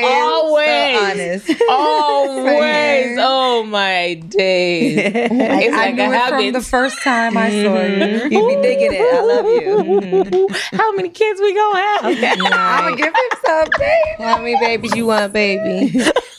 always, 0.09 1.49
always. 1.69 3.17
Oh 3.19 3.63
my 3.67 4.15
days! 4.27 4.97
It's 5.59 5.73
I 5.75 5.77
like 5.87 5.95
knew 5.95 6.03
a 6.03 6.15
it 6.15 6.29
from 6.29 6.51
the 6.53 6.61
first 6.61 7.01
time 7.03 7.37
I 7.37 7.49
saw 7.49 7.55
you. 7.55 7.69
Mm-hmm. 7.69 8.31
You 8.33 8.47
be 8.47 8.55
thinking 8.61 8.93
it. 8.93 9.01
I 9.01 9.21
love 9.21 9.45
you. 9.45 10.47
How 10.73 10.91
many 10.93 11.09
kids 11.09 11.39
we 11.41 11.53
gonna 11.53 11.79
have? 11.79 12.05
I'm 12.53 12.83
gonna 12.83 12.95
give 12.97 13.07
him 13.07 13.13
some, 13.45 13.69
babe. 13.77 14.17
How 14.19 14.37
many 14.37 14.57
babies 14.59 14.95
you 14.95 15.05
want, 15.07 15.33
baby? 15.33 15.91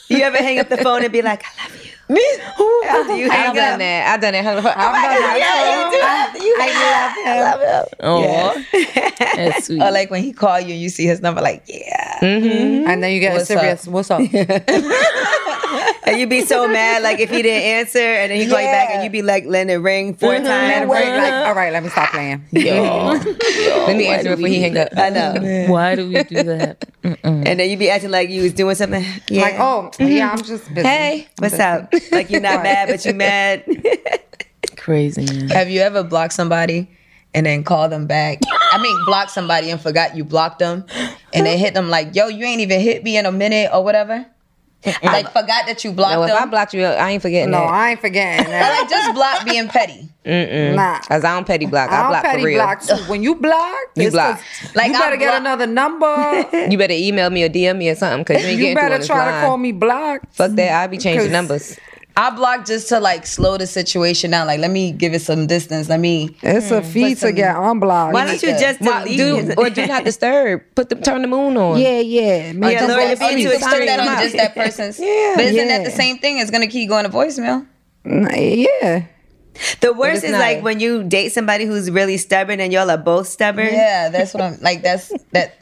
You 0.09 0.17
ever 0.23 0.37
hang 0.37 0.59
up 0.59 0.69
the 0.69 0.77
phone 0.77 1.03
and 1.03 1.11
be 1.13 1.21
like, 1.21 1.43
I 1.43 1.63
love 1.63 1.75
you? 1.75 1.80
After 2.11 3.11
ah, 3.11 3.15
you 3.15 3.29
hang 3.29 3.49
I've 3.49 3.55
done 3.55 3.73
up. 3.73 3.79
that. 3.79 4.13
I've 4.13 4.21
done 4.21 4.33
that. 4.33 4.45
I'm 4.45 4.63
done 7.43 7.59
that. 7.59 7.87
Oh, 8.01 8.63
that's 9.35 9.67
sweet. 9.67 9.81
Or 9.81 9.91
like 9.91 10.09
when 10.11 10.23
he 10.23 10.33
call 10.33 10.59
you 10.59 10.73
and 10.73 10.81
you 10.81 10.89
see 10.89 11.05
his 11.05 11.21
number, 11.21 11.41
like, 11.41 11.63
yeah. 11.67 12.19
Mm-hmm. 12.19 12.89
And 12.89 13.03
then 13.03 13.13
you 13.13 13.19
get 13.19 13.33
What's 13.33 13.47
serious. 13.47 13.87
What's 13.87 14.11
up? 14.11 14.21
And 16.03 16.19
you 16.19 16.27
be 16.27 16.41
so 16.45 16.67
mad, 16.71 17.03
like 17.03 17.19
if 17.19 17.29
he 17.29 17.41
didn't 17.41 17.63
answer, 17.63 17.99
and 17.99 18.31
then 18.31 18.39
he 18.39 18.47
call 18.47 18.59
you 18.59 18.67
back, 18.67 18.89
and 18.91 19.03
you 19.03 19.09
be 19.09 19.21
like 19.21 19.45
letting 19.45 19.73
it 19.73 19.77
ring 19.77 20.13
4 20.13 20.29
Let 20.29 20.43
times. 20.43 20.73
him 20.73 20.89
break, 20.89 21.05
like, 21.05 21.33
all 21.47 21.53
right, 21.53 21.71
let 21.71 21.83
me 21.83 21.89
stop 21.89 22.11
playing. 22.11 22.43
Let 22.51 23.97
me 23.97 24.07
answer 24.07 24.35
before 24.35 24.47
he 24.47 24.61
hang 24.61 24.77
up. 24.77 24.89
I 24.97 25.09
know. 25.09 25.65
Why 25.67 25.95
do 25.95 26.07
we 26.07 26.23
do 26.23 26.43
that? 26.43 26.85
And 27.03 27.59
then 27.59 27.69
you 27.69 27.77
be 27.77 27.89
acting 27.89 28.11
like 28.11 28.29
you 28.29 28.43
was 28.43 28.53
doing 28.53 28.75
something. 28.75 29.05
Yeah. 29.29 29.41
Like, 29.41 29.55
oh, 29.59 29.91
yeah, 29.99 30.07
mm-hmm. 30.07 30.37
I'm 30.37 30.43
just 30.43 30.73
busy. 30.73 30.87
hey, 30.87 31.27
what's 31.37 31.59
up? 31.59 31.93
Like 32.11 32.29
you're 32.29 32.41
not 32.41 32.63
mad, 32.63 32.87
but 32.89 33.03
you 33.05 33.13
mad. 33.13 33.63
Crazy 34.77 35.25
man. 35.25 35.49
Have 35.49 35.69
you 35.69 35.81
ever 35.81 36.03
blocked 36.03 36.33
somebody 36.33 36.89
and 37.33 37.45
then 37.45 37.63
called 37.63 37.91
them 37.91 38.07
back? 38.07 38.39
I 38.71 38.81
mean, 38.81 38.97
blocked 39.05 39.31
somebody 39.31 39.69
and 39.69 39.79
forgot 39.79 40.15
you 40.15 40.23
blocked 40.23 40.59
them, 40.59 40.85
and 41.33 41.45
then 41.45 41.57
hit 41.57 41.73
them 41.73 41.89
like, 41.89 42.15
"Yo, 42.15 42.27
you 42.27 42.45
ain't 42.45 42.61
even 42.61 42.79
hit 42.79 43.03
me 43.03 43.17
in 43.17 43.25
a 43.25 43.31
minute 43.31 43.69
or 43.73 43.83
whatever." 43.83 44.25
like 45.03 45.27
forgot 45.27 45.67
that 45.67 45.83
you 45.83 45.91
blocked 45.91 46.15
No, 46.15 46.23
if 46.23 46.29
them. 46.29 46.41
I 46.41 46.45
blocked 46.47 46.73
you, 46.73 46.83
I 46.83 47.11
ain't 47.11 47.21
forgetting 47.21 47.51
No, 47.51 47.59
that. 47.59 47.67
I 47.69 47.91
ain't 47.91 47.99
forgetting 48.01 48.47
Or, 48.47 48.49
that. 48.49 48.79
like 48.79 48.89
just 48.89 49.13
block 49.13 49.45
being 49.45 49.67
petty. 49.67 50.09
Nah. 50.75 50.97
Cause 51.01 51.23
I 51.23 51.35
don't 51.35 51.45
petty 51.45 51.67
block. 51.67 51.91
I, 51.91 51.97
I 51.97 52.01
don't 52.01 52.09
block 52.09 52.23
petty 52.23 52.41
for 52.41 52.45
real. 52.47 52.57
block 52.63 52.81
too. 52.81 52.95
When 53.07 53.21
you 53.21 53.35
block, 53.35 53.75
You 53.95 54.07
it's 54.07 54.15
block. 54.15 54.39
'cause 54.39 54.75
Like, 54.75 54.89
you 54.89 54.95
I 54.95 54.99
better 54.99 55.17
get 55.17 55.29
block- 55.29 55.41
another 55.41 55.67
number. 55.67 56.67
You 56.67 56.79
better 56.79 56.95
email 56.95 57.29
me 57.29 57.43
or 57.43 57.49
DM 57.49 57.77
me 57.77 57.89
or 57.91 57.95
something. 57.95 58.25
Cause 58.25 58.41
you 58.41 58.49
ain't 58.49 58.57
you 58.57 58.63
getting 58.65 58.75
better 58.75 58.87
through 58.87 58.93
on 58.95 58.99
this 59.01 59.07
try 59.07 59.25
to 59.25 59.31
line. 59.31 59.45
call 59.45 59.57
me 59.59 59.71
blocked. 59.71 60.33
Fuck 60.35 60.51
that. 60.53 60.71
I'll 60.81 60.87
be 60.87 60.97
changing 60.97 61.25
'Cause- 61.25 61.31
numbers. 61.31 61.79
I 62.17 62.29
block 62.31 62.65
just 62.65 62.89
to 62.89 62.99
like 62.99 63.25
slow 63.25 63.57
the 63.57 63.67
situation 63.67 64.31
down. 64.31 64.47
Like, 64.47 64.59
let 64.59 64.71
me 64.71 64.91
give 64.91 65.13
it 65.13 65.21
some 65.21 65.47
distance. 65.47 65.89
Let 65.89 65.99
me. 65.99 66.35
It's 66.41 66.71
a 66.71 66.81
hmm. 66.81 66.87
fee 66.87 67.15
to 67.15 67.31
get 67.31 67.55
unblocked. 67.55 68.13
Why 68.13 68.25
don't 68.25 68.41
you 68.41 68.49
just 68.59 68.81
Why- 68.81 69.03
delete 69.03 69.17
do 69.17 69.53
or 69.57 69.69
do 69.69 69.85
not 69.87 70.03
disturb. 70.03 70.63
Put 70.75 70.89
the 70.89 70.95
turn 70.95 71.21
the 71.21 71.27
moon 71.27 71.57
on. 71.57 71.79
Yeah, 71.79 71.99
yeah. 71.99 72.53
Make 72.53 72.73
Yeah, 72.73 72.79
them 72.81 72.89
Lord, 72.89 73.01
go 73.01 73.07
you're 73.07 73.17
being 73.17 73.47
sleep. 73.47 73.59
too 73.59 73.65
Put 73.65 73.85
that 73.85 73.99
on 73.99 74.23
just 74.23 74.35
that 74.35 74.55
person's. 74.61 74.99
Yeah. 74.99 75.33
But 75.35 75.45
isn't 75.45 75.67
that 75.67 75.83
the 75.83 75.91
same 75.91 76.17
thing? 76.17 76.39
It's 76.39 76.51
gonna 76.51 76.67
keep 76.67 76.89
going 76.89 77.05
to 77.05 77.09
voicemail. 77.09 77.65
Yeah. 78.05 79.05
The 79.81 79.93
worst 79.93 80.23
is 80.23 80.31
not. 80.31 80.39
like 80.39 80.63
when 80.63 80.79
you 80.79 81.03
date 81.03 81.29
somebody 81.29 81.65
who's 81.65 81.91
really 81.91 82.17
stubborn 82.17 82.59
and 82.59 82.71
y'all 82.71 82.89
are 82.89 82.97
both 82.97 83.27
stubborn. 83.27 83.67
Yeah, 83.67 84.09
that's 84.09 84.33
what 84.33 84.43
I'm 84.43 84.59
like. 84.61 84.81
That's 84.81 85.11
that. 85.31 85.55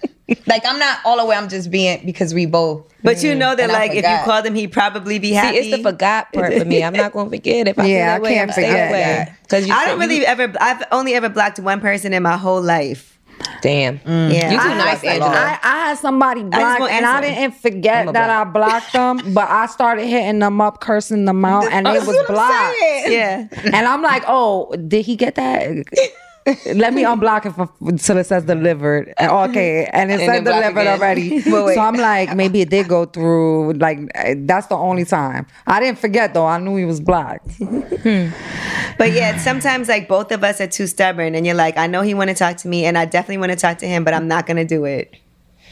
Like 0.48 0.64
I'm 0.66 0.80
not 0.80 1.00
all 1.06 1.18
the 1.18 1.26
way. 1.26 1.36
I'm 1.36 1.50
just 1.50 1.70
being 1.72 2.06
because 2.06 2.34
we 2.34 2.46
both. 2.46 2.86
But 3.04 3.24
you 3.24 3.34
mm, 3.34 3.38
know 3.38 3.56
that 3.56 3.70
like 3.70 3.92
if 3.92 3.98
you 3.98 4.02
call 4.04 4.26
called 4.26 4.46
him, 4.46 4.56
he'd 4.56 4.72
probably 4.72 5.20
be 5.20 5.30
See, 5.30 5.34
happy. 5.36 5.58
it's 5.58 5.78
the 5.78 5.82
forgot 5.84 6.32
part 6.34 6.54
for 6.54 6.66
me. 6.66 6.84
I'm 6.84 6.94
not 6.94 7.14
gonna 7.14 7.30
forget 7.30 7.68
if 7.68 7.80
I 7.80 7.84
feel 7.84 7.92
Yeah, 7.92 8.06
that 8.08 8.16
I 8.18 8.24
way. 8.24 8.34
can't 8.34 8.50
I'm 8.50 8.54
staying 8.54 8.72
forget 8.72 8.90
away. 8.90 9.02
that. 9.02 9.48
Cause 9.50 9.64
I 9.64 9.68
said 9.68 9.86
don't 9.92 10.00
really 10.00 10.18
you- 10.18 10.26
ever. 10.26 10.54
I've 10.60 10.84
only 10.92 11.14
ever 11.16 11.30
blocked 11.30 11.60
one 11.60 11.80
person 11.82 12.14
in 12.14 12.24
my 12.24 12.38
whole 12.38 12.62
life. 12.62 13.16
Damn. 13.62 14.00
Mm. 14.00 14.34
Yeah, 14.34 14.52
You 14.52 14.58
too 14.58 14.64
I- 14.68 14.78
nice, 14.78 15.04
Angela. 15.04 15.30
I, 15.32 15.60
I 15.64 15.78
had 15.88 15.98
somebody 15.98 16.44
blocked 16.44 16.82
won't 16.82 16.92
and 16.92 17.06
I 17.06 17.22
didn't 17.22 17.56
forget 17.56 18.02
I'm 18.04 18.10
a 18.10 18.12
that 18.12 18.30
I 18.30 18.44
blocked 18.44 18.92
them, 18.92 19.34
but 19.34 19.50
I 19.50 19.66
started 19.68 20.08
hitting 20.08 20.40
them 20.40 20.60
up, 20.60 20.82
cursing 20.82 21.24
them 21.24 21.46
out, 21.46 21.72
and 21.72 21.88
it 21.88 22.06
was 22.06 22.18
blocked. 22.28 22.76
Yeah, 23.08 23.48
And 23.64 23.88
I'm 23.88 24.02
like, 24.02 24.24
oh, 24.28 24.76
did 24.76 25.06
he 25.06 25.16
get 25.16 25.36
that? 25.36 25.70
Let 26.74 26.94
me 26.94 27.04
unblock 27.04 27.46
it 27.46 27.52
for, 27.52 27.70
until 27.82 28.18
it 28.18 28.26
says 28.26 28.44
delivered. 28.46 29.14
Okay, 29.22 29.86
and 29.94 30.12
it 30.12 30.22
And 30.22 30.30
said 30.30 30.44
delivered 30.44 30.82
again. 30.82 30.88
already. 31.00 31.42
So 31.76 31.80
I'm 31.80 31.96
like, 31.96 32.36
maybe 32.36 32.62
it 32.62 32.70
did 32.70 32.88
go 32.88 33.06
through. 33.06 33.74
Like 33.74 34.00
that's 34.48 34.68
the 34.68 34.76
only 34.76 35.06
time 35.06 35.46
I 35.68 35.80
didn't 35.80 36.00
forget 36.00 36.34
though. 36.34 36.48
I 36.48 36.58
knew 36.60 36.76
he 36.76 36.86
was 36.86 37.00
blocked. 37.00 37.48
but 37.60 39.12
yeah, 39.12 39.38
sometimes 39.38 39.88
like 39.88 40.08
both 40.08 40.32
of 40.32 40.44
us 40.44 40.60
are 40.62 40.68
too 40.68 40.88
stubborn, 40.88 41.36
and 41.36 41.46
you're 41.46 41.56
like, 41.56 41.78
I 41.78 41.88
know 41.88 42.02
he 42.02 42.14
want 42.14 42.30
to 42.30 42.36
talk 42.36 42.58
to 42.58 42.68
me, 42.68 42.86
and 42.86 42.98
I 42.98 43.06
definitely 43.06 43.38
want 43.38 43.52
to 43.52 43.58
talk 43.58 43.78
to 43.80 43.88
him, 43.88 44.04
but 44.04 44.14
I'm 44.14 44.28
not 44.28 44.48
gonna 44.48 44.66
do 44.66 44.86
it. 44.86 45.16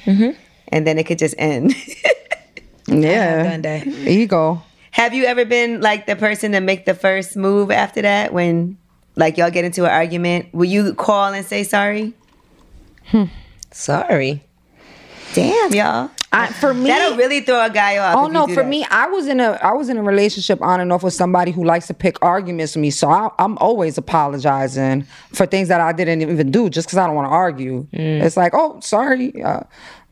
Mm-hmm. 0.06 0.40
And 0.70 0.86
then 0.86 0.98
it 1.00 1.06
could 1.06 1.20
just 1.20 1.36
end. 1.38 1.74
Yeah, 2.88 3.58
ego. 4.06 4.62
Have 4.92 5.14
you 5.14 5.26
ever 5.26 5.46
been 5.46 5.82
like 5.82 6.06
the 6.06 6.16
person 6.16 6.54
to 6.54 6.60
make 6.62 6.86
the 6.86 6.94
first 6.94 7.36
move 7.36 7.70
after 7.72 8.02
that 8.02 8.34
when 8.34 8.78
like 9.18 9.38
y'all 9.38 9.52
get 9.52 9.66
into 9.66 9.84
an 9.84 9.92
argument? 9.92 10.54
Will 10.54 10.66
you 10.66 10.94
call 10.94 11.34
and 11.34 11.46
say 11.46 11.64
sorry? 11.64 12.14
Sorry. 13.72 14.44
Damn, 15.34 15.74
y'all. 15.74 16.12
I, 16.32 16.48
for 16.48 16.74
me, 16.74 16.88
That'll 16.88 17.18
really 17.18 17.40
throw 17.42 17.64
a 17.64 17.70
guy 17.70 17.98
off. 17.98 18.16
Oh 18.18 18.28
no! 18.28 18.48
For 18.48 18.56
that. 18.56 18.68
me, 18.68 18.86
I 18.92 19.08
was 19.08 19.28
in 19.28 19.40
a 19.40 19.52
I 19.64 19.72
was 19.72 19.88
in 19.88 19.98
a 19.98 20.04
relationship 20.04 20.62
on 20.62 20.82
and 20.82 20.92
off 20.92 21.02
with 21.02 21.14
somebody 21.14 21.52
who 21.52 21.64
likes 21.64 21.88
to 21.88 21.94
pick 21.94 22.22
arguments 22.22 22.76
with 22.76 22.82
me. 22.82 22.92
So 22.92 23.10
I, 23.10 23.30
I'm 23.40 23.58
always 23.60 23.98
apologizing 23.98 25.04
for 25.32 25.46
things 25.46 25.70
that 25.70 25.80
I 25.80 25.94
didn't 25.94 26.22
even 26.22 26.52
do 26.52 26.70
just 26.70 26.88
because 26.88 26.98
I 26.98 27.08
don't 27.08 27.16
want 27.16 27.28
to 27.28 27.32
argue. 27.32 27.88
It's 27.94 28.36
like, 28.36 28.54
oh, 28.54 28.80
sorry, 28.82 29.42
uh, 29.42 29.62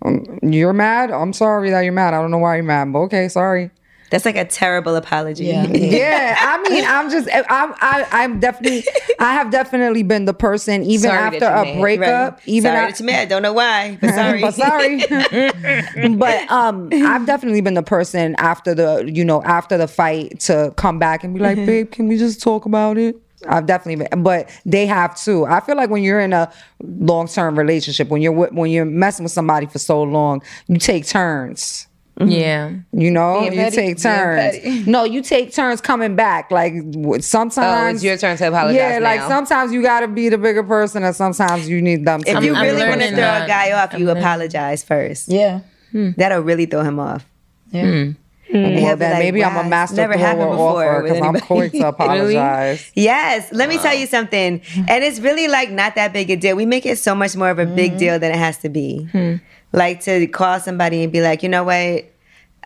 um, 0.04 0.40
you're 0.42 0.74
mad. 0.74 1.12
I'm 1.12 1.34
sorry 1.34 1.70
that 1.70 1.82
you're 1.82 1.94
mad. 1.94 2.14
I 2.14 2.22
don't 2.22 2.32
know 2.32 2.38
why 2.38 2.56
you're 2.56 2.64
mad, 2.64 2.94
but 2.94 3.00
okay, 3.00 3.28
sorry. 3.28 3.72
That's 4.12 4.26
like 4.26 4.36
a 4.38 4.46
terrible 4.46 4.96
apology. 4.96 5.46
Yeah. 5.46 5.66
yeah, 5.68 6.36
I 6.40 6.70
mean, 6.70 6.86
I'm 6.86 7.10
just, 7.10 7.28
I'm, 7.34 7.74
I, 7.82 8.06
I'm 8.12 8.40
definitely, 8.40 8.84
I 9.20 9.34
have 9.34 9.50
definitely 9.52 10.04
been 10.04 10.26
the 10.26 10.34
person, 10.34 10.84
even 10.84 11.10
Sorry 11.10 11.18
after 11.18 11.46
a 11.46 11.80
breakup, 11.80 12.34
Right. 12.36 12.48
even 12.48 12.72
sorry 12.72 12.84
af- 12.86 12.92
that 12.92 13.00
you're 13.00 13.06
mad. 13.08 13.30
Don't 13.30 13.42
know 13.42 13.54
why, 13.54 13.98
but 14.00 14.14
sorry. 14.14 14.42
but 14.42 14.54
sorry. 14.54 14.98
but 16.18 16.52
um, 16.52 16.90
I've 16.94 17.26
definitely 17.26 17.62
been 17.62 17.74
the 17.74 17.84
person 17.84 18.36
after 18.38 18.76
the, 18.76 19.10
you 19.12 19.26
know, 19.26 19.42
after 19.44 19.78
the 19.78 19.88
fight 19.88 20.40
to 20.42 20.74
come 20.78 21.00
back 21.00 21.24
and 21.24 21.34
be 21.34 21.40
like, 21.40 21.58
babe, 21.58 21.92
can 21.92 22.08
we 22.08 22.18
just 22.18 22.42
talk 22.42 22.66
about 22.66 22.98
it? 22.98 23.16
I've 23.48 23.66
definitely 23.66 24.06
been, 24.08 24.24
but 24.24 24.50
they 24.66 24.86
have 24.88 25.16
too. 25.16 25.46
I 25.46 25.60
feel 25.60 25.76
like 25.76 25.90
when 25.90 26.02
you're 26.04 26.20
in 26.22 26.34
a 26.34 26.52
long 26.82 27.28
term 27.28 27.58
relationship, 27.60 28.08
when 28.10 28.22
you're 28.22 28.32
when 28.32 28.72
you're 28.72 28.86
messing 28.86 29.24
with 29.24 29.34
somebody 29.34 29.66
for 29.68 29.78
so 29.78 30.02
long, 30.02 30.42
you 30.68 30.78
take 30.78 31.06
turns. 31.06 31.88
Mm-hmm. 32.20 32.32
Yeah. 32.32 32.72
You 32.94 33.12
know, 33.12 33.42
Being 33.42 33.54
you 33.54 33.60
petty? 33.60 33.76
take 33.76 34.02
turns. 34.02 34.88
No, 34.88 35.04
you 35.04 35.22
take 35.22 35.54
turns 35.54 35.82
coming 35.82 36.16
back. 36.16 36.50
Like 36.50 36.74
sometimes 37.20 37.58
Oh, 37.58 37.88
it's 37.96 38.04
your 38.04 38.18
turn 38.18 38.38
to 38.38 38.48
apologize 38.48 38.76
Yeah, 38.76 39.00
like 39.00 39.22
sometimes 39.22 39.74
you 39.74 39.82
got 39.82 40.00
to 40.00 40.08
be 40.08 40.30
the 40.30 40.38
bigger 40.38 40.64
person, 40.64 41.04
and 41.04 41.14
sometimes 41.16 41.68
you 41.68 41.82
need 41.82 42.06
them. 42.06 42.24
To 42.24 42.32
If 42.32 42.40
be 42.40 42.46
you 42.46 42.54
the 42.54 42.60
I'm 42.60 42.66
really 42.66 42.88
want 42.88 43.02
to 43.02 43.08
throw 43.10 43.18
that. 43.18 43.46
a 43.46 43.48
guy 43.48 43.72
off, 43.74 43.92
you 43.94 44.00
I'm 44.00 44.06
learning. 44.06 44.24
apologize 44.24 44.84
first. 44.84 45.28
Yeah. 45.28 45.62
Hmm. 45.92 46.12
That'll 46.16 46.40
really 46.42 46.66
throw 46.66 46.84
him 46.84 47.00
off. 47.00 47.26
Yeah. 47.72 47.82
person. 47.82 48.16
And 48.54 48.76
Well, 48.76 48.96
then 48.96 49.12
like, 49.12 49.20
maybe 49.20 49.44
I'm 49.44 49.58
a 49.66 49.68
master 49.68 49.98
never 49.98 50.14
thrower 50.14 50.26
happened 50.26 50.52
before 50.52 50.86
offer 50.86 51.04
because 51.04 51.22
I'm 51.22 51.40
quick 51.42 51.72
to 51.74 51.88
apologize. 51.88 52.92
Yes. 52.94 53.52
Let 53.52 53.68
me 53.70 53.78
tell 53.78 53.96
you 53.96 54.06
something. 54.08 54.62
And 54.88 55.04
it's 55.04 55.20
really 55.20 55.48
like 55.48 55.72
not 55.72 55.96
that 55.96 56.14
big 56.14 56.30
a 56.30 56.36
deal. 56.36 56.56
We 56.56 56.66
make 56.66 56.86
it 56.86 56.98
so 56.98 57.16
much 57.16 57.36
more 57.36 57.50
of 57.50 57.60
a 57.60 57.66
big 57.66 57.92
mm-hmm. 57.92 58.00
deal 58.00 58.20
than 58.20 58.32
it 58.32 58.38
has 58.38 58.58
to 58.60 58.70
be. 58.70 59.06
Hmm. 59.12 59.36
Like 59.76 60.02
to 60.02 60.28
call 60.28 60.60
somebody 60.60 61.04
and 61.04 61.12
be 61.12 61.22
like, 61.22 61.44
you 61.44 61.50
know 61.50 61.64
what? 61.64 62.06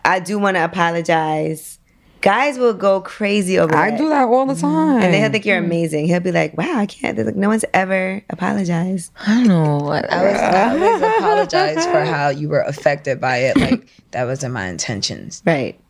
I 0.04 0.20
do 0.20 0.38
want 0.38 0.56
to 0.56 0.64
apologize. 0.64 1.78
Guys 2.20 2.58
will 2.58 2.74
go 2.74 3.00
crazy 3.00 3.58
over 3.58 3.72
that. 3.72 3.78
I 3.78 3.90
that. 3.90 3.98
do 3.98 4.08
that 4.10 4.24
all 4.28 4.46
the 4.46 4.52
mm-hmm. 4.52 4.60
time. 4.60 5.02
And 5.02 5.14
then 5.14 5.22
he'll 5.22 5.30
think 5.30 5.46
you're 5.46 5.58
amazing. 5.58 6.06
He'll 6.06 6.20
be 6.20 6.32
like, 6.32 6.56
wow, 6.56 6.76
I 6.76 6.86
can't. 6.86 7.18
Like, 7.18 7.34
no 7.34 7.48
one's 7.48 7.64
ever 7.72 8.22
apologized. 8.28 9.10
I 9.26 9.34
don't 9.34 9.48
know. 9.48 9.78
what- 9.78 10.10
I 10.12 10.22
was 10.24 10.40
I 10.40 10.70
always 10.70 11.02
apologize 11.18 11.86
for 11.86 12.04
how 12.04 12.28
you 12.28 12.48
were 12.48 12.60
affected 12.60 13.20
by 13.20 13.38
it. 13.38 13.56
Like 13.56 13.88
that 14.10 14.26
wasn't 14.26 14.52
my 14.52 14.66
intentions. 14.66 15.42
Right. 15.46 15.80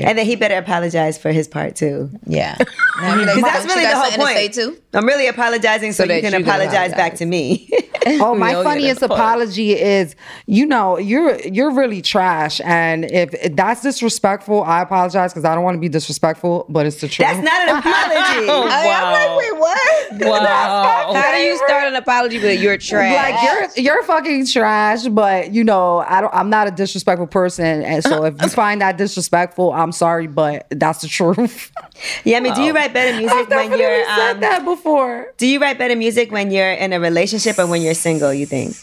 And 0.00 0.18
then 0.18 0.26
he 0.26 0.36
better 0.36 0.56
apologize 0.56 1.18
for 1.18 1.32
his 1.32 1.48
part 1.48 1.76
too. 1.76 2.10
Yeah. 2.26 2.56
Because 2.94 3.42
that's 3.42 3.66
really 3.66 3.84
the 3.84 3.96
whole 3.96 4.24
point. 4.24 4.54
too? 4.54 4.78
I'm 4.92 5.04
really 5.04 5.26
apologizing 5.26 5.92
so, 5.92 6.04
So 6.04 6.12
you 6.12 6.20
can 6.20 6.32
you 6.32 6.38
can 6.38 6.48
apologize 6.48 6.92
back 6.92 7.16
to 7.16 7.26
me. 7.26 7.68
Oh, 8.06 8.34
my 8.34 8.52
funniest 8.62 9.02
apology 9.02 9.72
is, 9.72 10.14
you 10.46 10.66
know, 10.66 10.98
you're 10.98 11.40
you're 11.40 11.72
really 11.72 12.02
trash, 12.02 12.60
and 12.62 13.04
if 13.06 13.54
that's 13.54 13.80
disrespectful, 13.80 14.62
I 14.62 14.82
apologize 14.82 15.32
because 15.32 15.44
I 15.44 15.54
don't 15.54 15.64
want 15.64 15.76
to 15.76 15.80
be 15.80 15.88
disrespectful, 15.88 16.66
but 16.68 16.84
it's 16.86 17.00
the 17.00 17.08
truth. 17.08 17.28
That's 17.28 17.42
not 17.42 17.68
an 17.68 17.76
apology. 17.78 18.48
Oh, 18.50 18.68
I, 18.70 18.84
am 18.84 19.12
like, 19.12 19.38
wait, 19.38 19.58
what? 19.58 20.42
Wow. 20.42 21.14
How 21.14 21.32
do 21.32 21.38
you 21.38 21.56
start 21.56 21.84
an 21.84 21.94
apology 21.94 22.40
but 22.40 22.58
you're 22.58 22.76
trash? 22.76 23.32
like 23.32 23.74
you're 23.76 23.84
you're 23.84 24.02
fucking 24.04 24.46
trash, 24.46 25.06
but 25.08 25.54
you 25.54 25.64
know 25.64 26.04
I 26.06 26.20
don't. 26.20 26.34
I'm 26.34 26.50
not 26.50 26.68
a 26.68 26.72
disrespectful 26.72 27.26
person, 27.26 27.82
and 27.82 28.04
so 28.04 28.24
if 28.24 28.40
you 28.42 28.48
find 28.48 28.80
that 28.82 28.98
disrespectful, 28.98 29.72
I'm 29.74 29.92
sorry, 29.92 30.26
but 30.26 30.66
that's 30.70 31.02
the 31.02 31.08
truth. 31.08 31.70
Yeah, 32.24 32.38
I 32.38 32.40
mean, 32.40 32.54
do 32.54 32.62
you 32.62 32.72
write 32.72 32.92
better 32.92 33.16
music 33.18 33.50
I've 33.52 33.70
when 33.70 33.78
you're 33.78 34.04
said 34.04 34.34
um, 34.34 34.40
that 34.40 34.64
before. 34.64 35.32
Do 35.36 35.46
you 35.46 35.60
write 35.60 35.78
better 35.78 35.94
music 35.94 36.32
when 36.32 36.50
you're 36.50 36.72
in 36.72 36.92
a 36.92 36.98
relationship 36.98 37.56
or 37.58 37.66
when 37.66 37.82
you're 37.82 37.94
single, 37.94 38.34
you 38.34 38.46
think? 38.46 38.74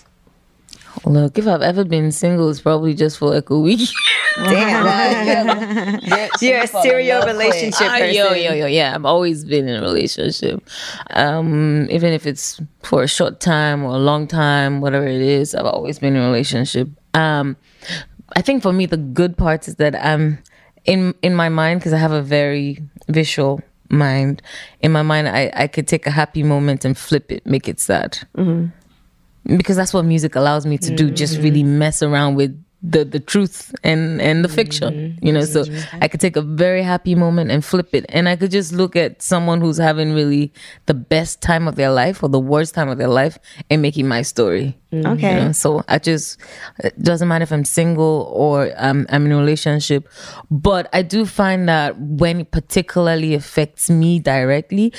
Look, 1.06 1.38
if 1.38 1.48
I've 1.48 1.62
ever 1.62 1.84
been 1.84 2.12
single, 2.12 2.50
it's 2.50 2.62
probably 2.62 2.94
just 2.94 3.18
for 3.18 3.30
like 3.30 3.50
a 3.50 3.60
week. 3.60 3.90
Damn. 4.36 6.00
you're 6.42 6.62
a 6.62 6.68
serial 6.68 7.26
relationship 7.26 7.88
person. 7.88 8.14
yo, 8.14 8.34
yo, 8.34 8.54
yo, 8.54 8.66
yeah. 8.66 8.94
I've 8.96 9.06
always 9.06 9.44
been 9.44 9.68
in 9.68 9.76
a 9.76 9.82
relationship. 9.82 10.64
Um, 11.10 11.88
even 11.90 12.14
if 12.14 12.26
it's 12.26 12.62
for 12.84 13.04
a 13.04 13.08
short 13.08 13.40
time 13.40 13.84
or 13.84 13.96
a 13.96 14.00
long 14.00 14.28
time, 14.28 14.80
whatever 14.80 15.08
it 15.08 15.22
is, 15.22 15.54
I've 15.56 15.66
always 15.66 16.00
been 16.00 16.16
in 16.16 16.22
a 16.22 16.26
relationship. 16.26 16.90
Um, 17.14 17.58
I 18.36 18.42
think 18.42 18.64
for 18.64 18.72
me, 18.72 18.86
the 18.86 18.98
good 18.98 19.38
part 19.38 19.68
is 19.68 19.76
that 19.76 19.96
I'm 19.96 20.40
in 20.86 21.14
in 21.22 21.36
my 21.36 21.50
mind 21.50 21.80
because 21.80 21.94
I 21.94 21.98
have 21.98 22.12
a 22.12 22.22
very 22.22 22.80
visual 23.08 23.62
mind. 23.90 24.42
In 24.82 24.92
my 24.92 25.02
mind, 25.02 25.28
I 25.28 25.52
I 25.54 25.68
could 25.68 25.88
take 25.88 26.08
a 26.08 26.12
happy 26.12 26.44
moment 26.44 26.86
and 26.86 26.98
flip 26.98 27.32
it, 27.32 27.46
make 27.46 27.68
it 27.68 27.80
sad. 27.80 28.20
Mm-hmm. 28.38 29.58
Because 29.58 29.76
that's 29.76 29.94
what 29.94 30.06
music 30.06 30.36
allows 30.36 30.66
me 30.66 30.78
to 30.78 30.96
do 30.96 31.10
just 31.10 31.36
mm-hmm. 31.36 31.44
really 31.44 31.64
mess 31.64 32.04
around 32.04 32.36
with 32.36 32.64
the 32.84 33.06
the 33.06 33.20
truth 33.20 33.74
and 33.84 34.20
and 34.22 34.44
the 34.44 34.50
fiction 34.50 34.94
mm-hmm. 34.94 35.26
you 35.26 35.32
know? 35.32 35.42
So 35.42 35.66
i 36.02 36.08
could 36.08 36.20
take 36.20 36.36
a 36.36 36.42
very 36.42 36.82
happy 36.82 37.14
moment 37.14 37.52
and 37.52 37.64
flip 37.64 37.94
it. 37.94 38.06
And 38.10 38.28
i 38.28 38.36
could 38.36 38.52
just 38.52 38.72
look 38.74 38.96
at 38.96 39.22
someone 39.22 39.62
who's 39.62 39.78
having 39.78 40.14
really 40.14 40.52
the 40.88 40.96
best 40.96 41.42
time 41.42 41.68
of 41.68 41.76
their 41.76 41.92
life 41.92 42.24
or 42.24 42.30
the 42.30 42.40
worst 42.40 42.74
time 42.74 42.90
of 42.90 42.98
their 42.98 43.08
life 43.08 43.38
and 43.70 43.82
making 43.82 44.08
my 44.08 44.24
story 44.24 44.78
Okay. 44.94 45.36
you 45.36 45.46
know? 45.46 45.52
so 45.54 45.84
i 45.88 45.98
just 45.98 46.38
it 46.80 47.02
doesn't 47.02 47.28
matter 47.28 47.44
if 47.44 47.52
i'm 47.52 47.64
single 47.64 48.32
or 48.34 48.72
um, 48.78 49.06
i'm 49.10 49.26
in 49.26 49.32
a 49.32 49.38
relationship 49.38 50.08
but 50.50 50.90
i 50.94 51.02
do 51.02 51.26
find 51.26 51.70
that 51.70 51.98
when 52.00 52.42
it 52.42 52.52
particularly 52.52 53.34
affects 53.34 53.90
me 53.90 54.20
directly 54.20 54.92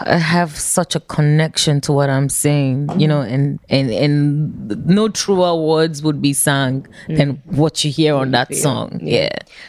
i 0.00 0.16
have 0.16 0.56
such 0.58 0.96
a 0.96 1.00
connection 1.00 1.80
to 1.80 1.92
what 1.92 2.10
i'm 2.10 2.28
saying 2.28 2.88
you 2.98 3.06
know 3.06 3.20
and 3.20 3.60
and 3.68 3.90
and 3.90 4.86
no 4.86 5.08
truer 5.08 5.54
words 5.54 6.02
would 6.02 6.20
be 6.20 6.32
sung 6.32 6.86
than 7.08 7.40
what 7.46 7.84
you 7.84 7.90
hear 7.92 8.14
on 8.14 8.32
that 8.32 8.52
song 8.54 8.98
yeah 9.02 9.28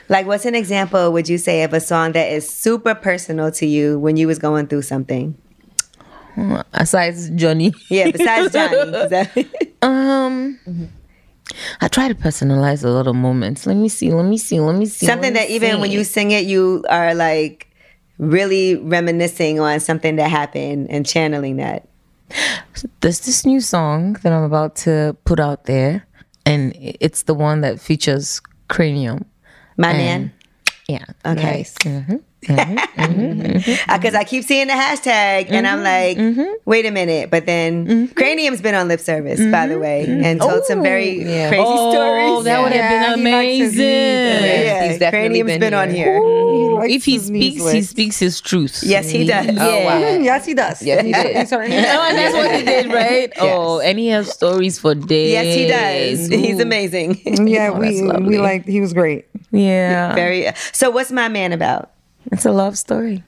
Like, 0.09 0.25
what's 0.25 0.45
an 0.45 0.55
example, 0.55 1.11
would 1.13 1.29
you 1.29 1.37
say, 1.37 1.63
of 1.63 1.73
a 1.73 1.79
song 1.79 2.13
that 2.13 2.31
is 2.31 2.49
super 2.49 2.95
personal 2.95 3.51
to 3.51 3.65
you 3.65 3.99
when 3.99 4.17
you 4.17 4.25
was 4.27 4.39
going 4.39 4.67
through 4.67 4.81
something? 4.81 5.37
Mm, 6.39 6.63
aside 6.73 7.15
johnny 7.35 7.73
Yeah, 7.89 8.11
besides 8.11 8.53
Johnny. 8.53 8.91
That- 9.09 9.37
um 9.81 10.59
mm-hmm. 10.67 10.85
I 11.81 11.87
try 11.87 12.07
to 12.07 12.15
personalize 12.15 12.83
a 12.83 12.89
lot 12.89 13.07
of 13.07 13.15
moments. 13.15 13.65
Let 13.65 13.75
me 13.75 13.89
see. 13.89 14.11
Let 14.13 14.25
me 14.25 14.37
see. 14.37 14.59
Let 14.59 14.75
me 14.75 14.85
see. 14.85 15.07
something 15.07 15.33
that 15.33 15.49
even 15.49 15.81
when 15.81 15.89
you 15.89 16.03
sing 16.03 16.29
it, 16.29 16.45
you 16.45 16.85
are 16.89 17.15
like 17.15 17.67
really 18.19 18.75
reminiscing 18.75 19.59
on 19.59 19.79
something 19.79 20.15
that 20.17 20.29
happened 20.29 20.91
and 20.91 21.05
channeling 21.07 21.57
that. 21.57 21.87
there's 23.01 23.21
this 23.21 23.45
new 23.47 23.59
song 23.61 24.13
that 24.21 24.31
I'm 24.31 24.43
about 24.43 24.75
to 24.85 25.17
put 25.25 25.39
out 25.39 25.65
there, 25.65 26.05
and 26.45 26.71
it's 26.77 27.23
the 27.23 27.33
one 27.33 27.61
that 27.61 27.81
features 27.81 28.41
Kranium. 28.69 29.25
My 29.75 29.89
And- 29.89 29.97
man. 29.97 30.33
Yeah. 30.87 31.05
Okay. 31.25 31.41
Nice. 31.43 31.73
Mm-hmm. 31.79 32.17
Mm-hmm, 32.41 32.77
mm-hmm, 33.01 33.93
because 33.93 34.15
I 34.15 34.23
keep 34.23 34.43
seeing 34.45 34.67
the 34.67 34.73
hashtag 34.73 35.51
and 35.51 35.67
I'm 35.67 35.79
mm-hmm, 35.83 36.39
like, 36.39 36.57
wait 36.65 36.85
a 36.85 36.91
minute. 36.91 37.29
But 37.29 37.45
then 37.45 38.07
Kranium's 38.09 38.61
been 38.61 38.75
on 38.75 38.87
lip 38.87 38.99
service, 39.01 39.39
by 39.51 39.67
the 39.67 39.77
way, 39.77 40.05
and 40.07 40.39
told 40.39 40.63
some 40.65 40.81
very 40.81 41.19
oh, 41.21 41.49
crazy 41.49 41.63
Oh, 41.65 41.91
stories. 41.91 42.43
that 42.45 42.63
would 42.63 42.73
Yeah, 42.73 42.87
have 42.89 43.15
been 43.17 43.25
he 43.25 43.31
likes 43.31 43.57
his 43.57 43.73
amazing. 43.73 43.85
music. 43.85 44.65
yeah, 44.65 44.87
He's 44.87 44.99
definitely 44.99 45.39
Kranium's 45.39 45.47
been 45.47 45.59
been, 45.59 45.73
on 45.73 45.89
here. 45.89 46.13
here. 46.13 46.75
likes 46.79 46.93
If 46.93 47.05
he 47.05 47.13
his 47.13 47.25
speaks, 47.27 47.71
he 47.71 47.81
speaks 47.81 48.19
his 48.19 48.41
truth. 48.41 48.83
Yes, 48.83 49.09
he 49.09 49.25
does. 49.25 49.47
Oh 49.59 49.83
wow. 49.85 49.99
yes, 49.99 50.45
he 50.45 50.53
does. 50.53 50.81
Yes, 50.81 51.05
he 51.05 51.11
did. 51.19 51.35
He's 51.35 51.49
certainly- 51.49 51.77
Oh, 51.89 52.07
and 52.07 52.17
that's 52.17 52.33
what 52.35 52.55
he 52.55 52.63
did, 52.63 52.87
right? 52.93 53.33
Oh, 53.39 53.79
and 53.81 53.99
he 53.99 54.07
has 54.07 54.31
stories 54.31 54.79
for 54.79 54.95
days. 54.95 55.31
Yes, 55.31 55.55
he 55.55 55.67
does. 55.67 56.27
He's 56.29 56.59
amazing. 56.59 57.19
Yeah, 57.47 57.71
Oh, 57.73 57.79
we 57.79 58.01
we 58.01 58.37
like. 58.37 58.65
He 58.65 58.79
was 58.81 58.93
great. 58.93 59.25
Yeah. 59.51 60.15
Very. 60.15 60.47
So, 60.71 60.89
what's 60.89 61.11
my 61.11 61.27
man 61.27 61.51
about? 61.53 61.91
It's 62.31 62.45
a 62.45 62.51
love 62.51 62.77
story. 62.77 63.23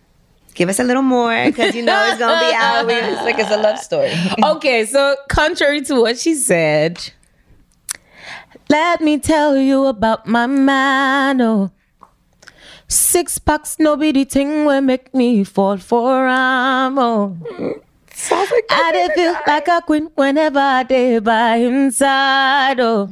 Give 0.54 0.68
us 0.70 0.80
a 0.80 0.84
little 0.84 1.02
more, 1.02 1.46
because 1.46 1.76
you 1.76 1.82
know 1.82 2.08
it's 2.10 2.20
gonna 2.20 2.46
be 2.46 2.54
out. 2.54 2.86
It's 2.90 3.22
like 3.22 3.40
it's 3.40 3.52
a 3.52 3.58
love 3.58 3.80
story. 3.80 4.12
Okay, 4.44 4.86
so 4.86 5.16
contrary 5.30 5.82
to 5.82 6.02
what 6.02 6.18
she 6.20 6.36
said, 6.36 7.12
let 8.70 9.02
me 9.02 9.18
tell 9.18 9.58
you 9.58 9.86
about 9.86 10.28
my 10.28 10.48
man. 10.48 11.42
Oh. 11.42 11.72
Six 12.88 13.40
packs, 13.40 13.78
no 13.80 13.96
be 13.96 14.12
the 14.12 14.26
thing 14.26 14.66
will 14.66 14.82
make 14.82 15.14
me 15.14 15.46
fall 15.46 15.78
for 15.78 16.28
him. 16.28 17.00
Oh. 17.00 17.38
I 18.70 18.92
did 18.92 19.12
feel 19.14 19.36
like 19.48 19.68
a 19.68 19.82
queen 19.82 20.10
whenever 20.16 20.60
I 20.60 20.84
did 20.84 21.24
by 21.24 21.60
his 21.60 21.98
side. 21.98 22.80
Oh. 22.82 23.10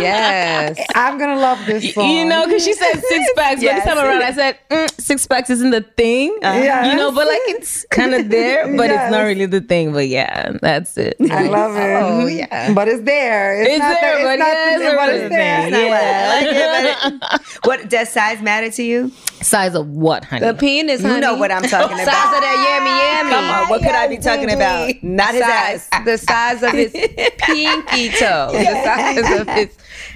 Yes. 0.00 0.78
I'm 0.94 1.18
gonna 1.18 1.36
love 1.40 1.64
this 1.66 1.94
song. 1.94 2.10
You 2.10 2.24
know, 2.24 2.44
because 2.46 2.64
she 2.64 2.72
said 2.74 3.00
six 3.02 3.30
packs, 3.36 3.62
but 3.62 3.74
this 3.74 3.84
time 3.84 3.98
around 3.98 4.22
I 4.22 4.32
said 4.32 4.58
mm, 4.70 4.90
six 5.00 5.26
packs 5.26 5.50
isn't 5.50 5.70
the 5.70 5.82
thing. 5.82 6.36
Yes. 6.42 6.92
You 6.92 6.96
know, 6.96 7.12
but 7.12 7.26
like 7.26 7.40
it's 7.46 7.86
kind 7.90 8.14
of 8.14 8.28
there, 8.28 8.76
but 8.76 8.90
it's 8.90 9.10
not 9.10 9.22
really 9.22 9.46
the 9.46 9.60
thing. 9.60 9.92
But 9.92 10.08
yeah, 10.08 10.52
that's 10.60 10.96
it. 10.98 11.16
I 11.30 11.46
love 11.48 11.76
it. 11.76 12.02
Oh, 12.02 12.26
yeah. 12.26 12.72
but 12.74 12.88
it's 12.88 13.02
there. 13.04 13.60
It's, 13.62 13.70
It's 13.70 13.78
not 13.78 13.96
there, 14.00 14.18
the, 14.18 14.24
but 14.24 14.32
it's 14.32 14.40
not 14.40 14.48
yeah, 14.48 14.90
the, 14.90 14.96
but 14.96 15.08
it's 15.14 15.28
there. 15.30 15.70
there. 15.70 15.92
I 15.94 16.28
like 16.42 17.12
it, 17.12 17.40
it- 17.40 17.56
what 17.66 17.88
does 17.88 18.08
size 18.10 18.42
matter 18.42 18.70
to 18.70 18.82
you? 18.82 19.10
Size 19.42 19.74
of 19.74 19.88
what, 19.88 20.24
honey? 20.24 20.46
The 20.46 20.54
penis, 20.54 21.02
honey. 21.02 21.14
You 21.16 21.20
know 21.20 21.34
what 21.36 21.50
I'm 21.52 21.62
talking 21.62 21.94
about. 21.98 22.06
Size 22.06 22.08
about. 22.08 22.34
of 22.36 22.40
that 22.40 23.22
yammy 23.22 23.28
yammy. 23.28 23.30
Come 23.34 23.50
on, 23.50 23.68
what 23.68 23.82
could 23.82 23.94
I 23.94 24.08
be 24.08 24.16
talking 24.16 24.50
about? 24.50 24.94
Not 25.02 25.34
his 25.34 25.42
size, 25.44 25.88
the 26.04 26.16
size 26.18 26.62
of 26.62 26.72
his 26.72 26.92
pinky 27.66 28.08
toe, 28.18 28.48
the 28.52 28.64
size 28.84 29.40
of 29.40 29.48
his 29.48 29.68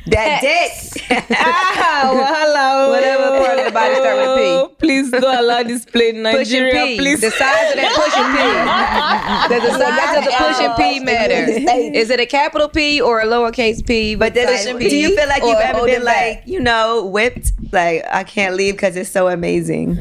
That 0.07 0.41
dick. 0.41 0.71
Ah, 1.33 2.11
well, 2.13 2.35
hello. 2.35 2.91
Whatever 2.91 3.45
part 3.45 3.59
of 3.59 3.65
the 3.67 3.73
body 3.73 3.95
start 3.97 4.17
with 4.17 4.39
P. 4.39 4.77
Please 4.79 5.11
don't 5.11 5.39
allow 5.39 5.63
this 5.63 5.85
play 5.85 6.11
in 6.11 6.23
pushing 6.23 6.63
Nigeria, 6.63 6.73
P. 6.87 6.99
please. 6.99 7.21
The 7.21 7.31
size 7.31 7.71
of 7.71 7.77
that 7.77 7.93
pushing 7.99 8.29
P. 8.35 8.39
Does 9.55 9.63
the 9.63 9.79
size 9.79 10.19
of 10.19 10.25
the 10.25 10.35
pushing 10.39 10.73
P 10.77 11.01
matter? 11.05 11.97
Is 11.97 12.11
it 12.11 12.21
a 12.21 12.27
capital 12.27 12.69
P 12.69 13.01
or 13.01 13.21
a 13.21 13.25
lowercase 13.27 13.85
P? 13.87 14.15
But 14.15 14.35
does 14.35 14.47
Pushing 14.65 14.81
it, 14.81 14.91
do 14.91 14.97
you 14.97 15.17
feel 15.17 15.29
like 15.29 15.43
you've 15.43 15.57
ever 15.59 15.85
been 15.85 16.05
like, 16.05 16.43
you 16.47 16.61
know, 16.61 17.05
whipped? 17.07 17.53
Like, 17.73 18.05
I 18.11 18.25
can't 18.25 18.55
leave 18.57 18.75
because 18.75 18.97
it's 18.97 19.11
so 19.11 19.29
amazing. 19.29 19.97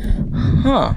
Huh. 0.64 0.94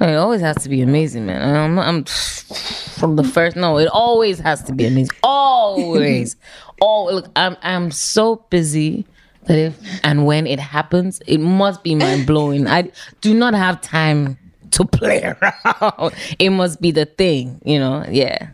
I 0.00 0.06
mean, 0.06 0.14
it 0.14 0.18
always 0.18 0.40
has 0.40 0.56
to 0.62 0.68
be 0.68 0.80
amazing, 0.82 1.26
man. 1.26 1.42
I'm, 1.42 1.78
I'm 1.78 2.04
from 2.04 3.16
the 3.16 3.24
first. 3.24 3.56
No, 3.56 3.78
it 3.78 3.88
always 3.88 4.38
has 4.40 4.62
to 4.64 4.72
be 4.72 4.86
amazing. 4.86 5.16
Always, 5.22 6.36
Oh, 6.80 7.04
look, 7.12 7.26
I'm 7.36 7.56
I'm 7.62 7.90
so 7.90 8.36
busy 8.50 9.06
that 9.44 9.56
if 9.58 9.78
and 10.02 10.26
when 10.26 10.46
it 10.46 10.58
happens, 10.58 11.20
it 11.26 11.38
must 11.38 11.82
be 11.84 11.94
mind 11.94 12.26
blowing. 12.26 12.66
I 12.66 12.90
do 13.20 13.32
not 13.34 13.54
have 13.54 13.80
time 13.80 14.36
to 14.72 14.84
play 14.84 15.22
around. 15.42 16.12
It 16.38 16.50
must 16.50 16.80
be 16.80 16.90
the 16.90 17.06
thing, 17.06 17.60
you 17.64 17.78
know. 17.78 18.04
Yeah. 18.10 18.48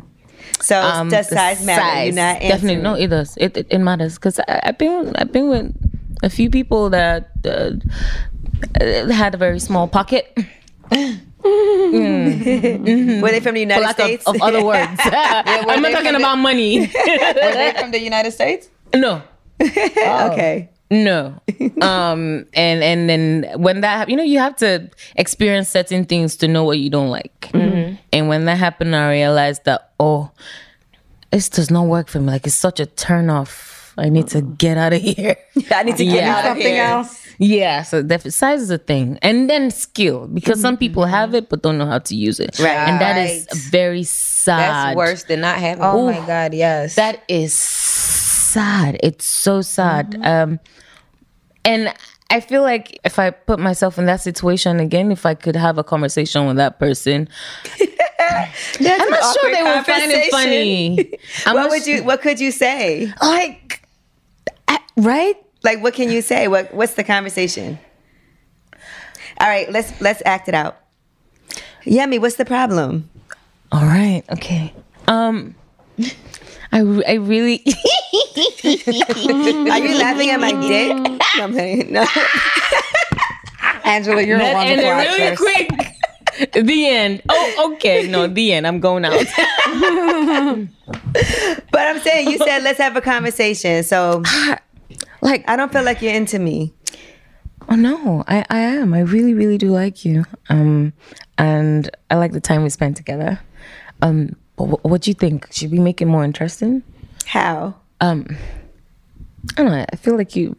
So 0.60 0.78
Um, 0.80 1.08
does 1.08 1.28
size 1.28 1.64
matter? 1.64 2.04
You're 2.04 2.14
not 2.14 2.40
definitely 2.40 2.82
no. 2.82 2.94
It 2.94 3.06
does. 3.08 3.36
It 3.38 3.56
it, 3.56 3.66
it 3.70 3.78
matters 3.78 4.16
because 4.16 4.38
I've 4.46 4.76
been 4.78 5.12
I've 5.16 5.32
been 5.32 5.48
with 5.48 5.74
a 6.22 6.28
few 6.28 6.50
people 6.50 6.90
that 6.90 7.30
uh, 7.46 9.10
had 9.12 9.34
a 9.34 9.38
very 9.38 9.58
small 9.58 9.88
pocket. 9.88 10.36
Were 10.90 11.16
they 13.30 13.40
from 13.40 13.54
the 13.54 13.64
For 13.64 13.68
United 13.70 13.84
lack 13.84 13.98
of, 13.98 14.04
States? 14.06 14.26
of 14.26 14.40
other 14.42 14.64
words, 14.64 15.00
I'm 15.04 15.82
not 15.82 15.92
talking 15.92 16.06
from 16.06 16.14
the- 16.14 16.18
about 16.18 16.36
money. 16.36 16.80
Were 16.80 16.86
they 16.86 17.74
from 17.78 17.90
the 17.92 18.00
United 18.00 18.32
States? 18.32 18.68
no, 18.94 19.22
okay. 19.60 20.68
No. 20.92 21.40
um 21.82 22.46
and 22.52 22.82
and 22.82 23.08
then 23.08 23.46
when 23.62 23.80
that 23.82 24.08
you 24.08 24.16
know 24.16 24.24
you 24.24 24.40
have 24.40 24.56
to 24.56 24.90
experience 25.14 25.68
certain 25.68 26.04
things 26.04 26.34
to 26.38 26.48
know 26.48 26.64
what 26.64 26.80
you 26.80 26.90
don't 26.90 27.10
like. 27.10 27.48
And 27.54 28.28
when 28.28 28.46
that 28.46 28.58
happened 28.58 28.96
I 28.96 29.08
realized 29.10 29.64
that 29.66 29.92
oh 30.00 30.32
this 31.30 31.48
does 31.48 31.70
not 31.70 31.86
work 31.86 32.08
for 32.08 32.18
me. 32.18 32.32
Like 32.32 32.44
it's 32.44 32.56
such 32.56 32.80
a 32.80 32.86
turn 32.86 33.30
off. 33.30 33.68
I 33.98 34.08
need 34.08 34.28
to 34.28 34.40
get 34.42 34.76
out 34.78 34.92
of 34.92 35.00
here. 35.02 35.36
I 35.72 35.82
need 35.82 35.96
to 35.96 36.04
get 36.04 36.14
Yeah. 36.16 36.32
out 36.32 36.38
of 36.38 36.44
Something 36.50 36.66
here. 36.74 36.84
else. 36.84 37.26
yeah, 37.38 37.82
so 37.82 38.02
def- 38.02 38.30
size 38.32 38.62
is 38.62 38.70
a 38.70 38.78
thing. 38.78 39.18
And 39.22 39.48
then 39.50 39.70
skill 39.70 40.26
because 40.28 40.60
some 40.60 40.76
people 40.76 41.04
have 41.06 41.34
it 41.34 41.48
but 41.48 41.62
don't 41.62 41.78
know 41.78 41.86
how 41.86 41.98
to 41.98 42.14
use 42.14 42.38
it. 42.40 42.58
Right. 42.58 42.70
And 42.88 43.00
that 43.00 43.16
is 43.18 43.46
very 43.70 44.02
sad. 44.04 44.60
That's 44.90 44.96
worse 44.96 45.24
than 45.24 45.40
not 45.40 45.58
having. 45.58 45.82
Oh 45.84 46.06
my 46.06 46.24
God, 46.26 46.54
yes. 46.54 46.94
That 46.96 47.22
is 47.28 47.52
sad. 47.54 48.98
It's 49.02 49.24
so 49.26 49.60
sad. 49.62 50.18
Um, 50.24 50.60
and 51.64 51.92
I 52.30 52.40
feel 52.40 52.62
like 52.62 52.98
if 53.04 53.18
I 53.18 53.30
put 53.30 53.58
myself 53.58 53.98
in 53.98 54.06
that 54.06 54.20
situation 54.20 54.78
again, 54.80 55.10
if 55.10 55.26
I 55.26 55.34
could 55.34 55.56
have 55.56 55.78
a 55.78 55.84
conversation 55.84 56.46
with 56.46 56.56
that 56.56 56.78
person, 56.78 57.28
I'm 58.20 58.48
not 59.10 59.34
sure 59.34 59.52
they 59.52 59.62
would 59.62 59.84
find 59.86 60.10
it 60.12 60.30
funny. 60.30 61.12
I'm 61.46 61.54
What 61.54 61.62
not 61.62 61.70
would 61.70 61.86
you? 61.86 62.04
What 62.04 62.22
could 62.22 62.38
you 62.40 62.50
say? 62.52 63.12
like? 63.20 63.79
I- 65.00 65.06
right? 65.06 65.36
Like, 65.62 65.82
what 65.82 65.94
can 65.94 66.10
you 66.10 66.22
say? 66.22 66.48
What 66.48 66.72
What's 66.74 66.94
the 66.94 67.04
conversation? 67.04 67.78
All 69.40 69.48
right, 69.48 69.70
let's 69.70 69.98
let's 70.00 70.22
act 70.24 70.48
it 70.48 70.54
out. 70.54 70.76
Yummy, 71.84 72.18
what's 72.18 72.36
the 72.36 72.44
problem? 72.44 73.08
All 73.72 73.82
right. 73.84 74.22
Okay. 74.30 74.72
Um, 75.06 75.54
I 76.72 76.80
I 77.06 77.14
really. 77.14 77.62
Are 78.64 79.78
you 79.78 79.98
laughing 79.98 80.30
at 80.30 80.40
my 80.40 80.52
dick? 80.66 80.96
No, 80.96 81.18
I'm 81.44 81.52
kidding. 81.54 81.92
No. 81.92 82.06
Angela, 83.84 84.22
you're 84.22 84.36
a 84.36 84.40
that 84.40 84.54
wonderful 84.54 84.90
ended 84.90 85.08
really 85.10 85.22
actress. 85.22 85.38
quick. 86.48 86.64
the 86.66 86.86
end. 86.86 87.22
Oh, 87.28 87.72
okay. 87.74 88.06
No, 88.08 88.26
the 88.26 88.52
end. 88.52 88.66
I'm 88.66 88.80
going 88.80 89.04
out. 89.04 89.12
But 91.72 91.80
I'm 91.86 92.00
saying 92.00 92.28
you 92.30 92.38
said 92.38 92.62
let's 92.62 92.78
have 92.78 92.96
a 92.96 93.00
conversation. 93.00 93.82
So 93.84 94.22
like 95.20 95.44
I 95.48 95.56
don't 95.56 95.72
feel 95.72 95.82
like 95.84 96.02
you're 96.02 96.14
into 96.14 96.38
me. 96.38 96.72
Oh 97.68 97.76
no, 97.76 98.24
I, 98.26 98.44
I 98.50 98.60
am. 98.60 98.92
I 98.94 99.00
really, 99.00 99.32
really 99.34 99.58
do 99.58 99.70
like 99.70 100.04
you. 100.04 100.24
Um, 100.48 100.92
and 101.38 101.88
I 102.10 102.16
like 102.16 102.32
the 102.32 102.40
time 102.40 102.62
we 102.64 102.70
spent 102.70 102.96
together. 102.96 103.38
Um, 104.02 104.34
but 104.56 104.64
wh- 104.66 104.84
what 104.84 105.02
do 105.02 105.10
you 105.10 105.14
think? 105.14 105.52
Should 105.52 105.70
we 105.70 105.78
make 105.78 106.00
it 106.00 106.06
more 106.06 106.24
interesting? 106.24 106.82
How? 107.26 107.76
Um, 108.00 108.26
I 109.56 109.62
don't 109.62 109.70
know. 109.72 109.86
I 109.92 109.96
feel 109.96 110.16
like 110.16 110.34
you. 110.34 110.56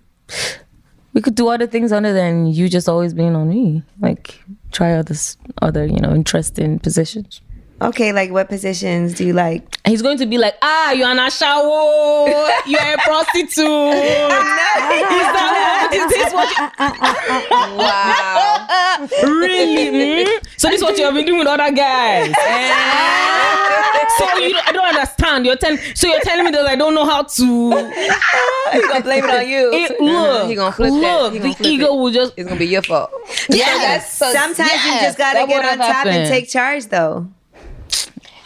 We 1.14 1.20
could 1.20 1.36
do 1.36 1.50
other 1.50 1.68
things 1.68 1.92
other 1.92 2.14
than 2.14 2.46
you 2.48 2.70
just 2.70 2.88
always 2.88 3.14
being 3.14 3.36
on 3.36 3.50
me. 3.50 3.84
Like 4.00 4.42
try 4.72 4.94
other 4.94 5.16
other 5.62 5.86
you 5.86 6.00
know 6.00 6.14
interesting 6.16 6.80
positions. 6.80 7.42
Okay, 7.82 8.14
like 8.14 8.30
what 8.32 8.48
positions 8.48 9.14
do 9.16 9.26
you 9.26 9.34
like? 9.34 9.64
He's 9.88 10.04
going 10.04 10.20
to 10.20 10.28
be 10.28 10.38
like, 10.38 10.54
ah, 10.62 10.92
you're 10.92 11.08
an 11.08 11.18
ashawo, 11.18 12.28
you're 12.68 12.80
a 12.80 12.98
prostitute. 13.00 13.58
Is 13.58 15.28
that 15.34 15.90
what, 15.90 15.94
is 15.96 16.10
this 16.12 16.34
what 16.34 16.48
you, 16.56 17.78
Wow. 17.78 19.08
really? 19.24 20.26
mm? 20.26 20.46
So 20.58 20.68
this 20.70 20.78
is 20.78 20.84
what 20.84 20.96
you 20.98 21.06
have 21.06 21.16
been 21.16 21.26
doing 21.26 21.40
with 21.40 21.48
other 21.48 21.72
guys. 21.72 22.32
Eh? 22.38 24.08
so 24.20 24.38
you, 24.38 24.54
don't- 24.54 24.68
I 24.68 24.72
don't 24.72 24.86
understand. 24.88 25.46
You're 25.48 25.56
telling, 25.56 25.80
so 25.96 26.08
you're 26.08 26.20
telling 26.22 26.46
me 26.46 26.52
that 26.52 26.68
I 26.68 26.76
don't 26.76 26.94
know 26.94 27.06
how 27.06 27.24
to. 27.24 27.72
He's 28.74 28.88
gonna 28.88 29.02
blame 29.02 29.24
it 29.26 29.30
on 29.32 29.48
you. 29.50 29.72
It, 29.74 30.00
look, 30.00 30.48
He 30.50 30.56
gonna 30.56 30.72
flip 30.72 30.92
that. 30.92 31.22
look, 31.22 31.34
He 31.34 31.40
gonna 31.40 31.50
the 31.50 31.56
flip 31.56 31.68
ego 31.72 31.86
it. 31.88 31.98
will 31.98 32.12
just. 32.12 32.34
It's 32.38 32.48
gonna 32.48 32.60
be 32.60 32.68
your 32.68 32.84
fault. 32.84 33.10
Yes. 33.50 34.18
Sometimes 34.18 34.60
you 34.60 34.66
yes, 34.66 35.04
just 35.04 35.18
gotta 35.18 35.48
get 35.48 35.66
on 35.66 35.80
have 35.80 35.96
top 35.96 36.06
and 36.06 36.28
take 36.30 36.48
charge, 36.48 36.86
though. 36.88 37.28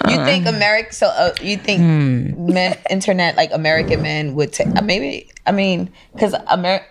You 0.09 0.17
think 0.25 0.45
America? 0.45 0.93
So 0.93 1.07
uh, 1.07 1.33
you 1.41 1.57
think 1.57 1.81
Hmm. 1.81 2.53
men, 2.53 2.77
internet, 2.89 3.35
like 3.37 3.51
American 3.53 4.01
men, 4.01 4.35
would 4.35 4.53
take? 4.53 4.67
Uh, 4.75 4.81
maybe 4.81 5.29
I 5.45 5.51
mean, 5.51 5.91
because 6.15 6.35
America. 6.47 6.85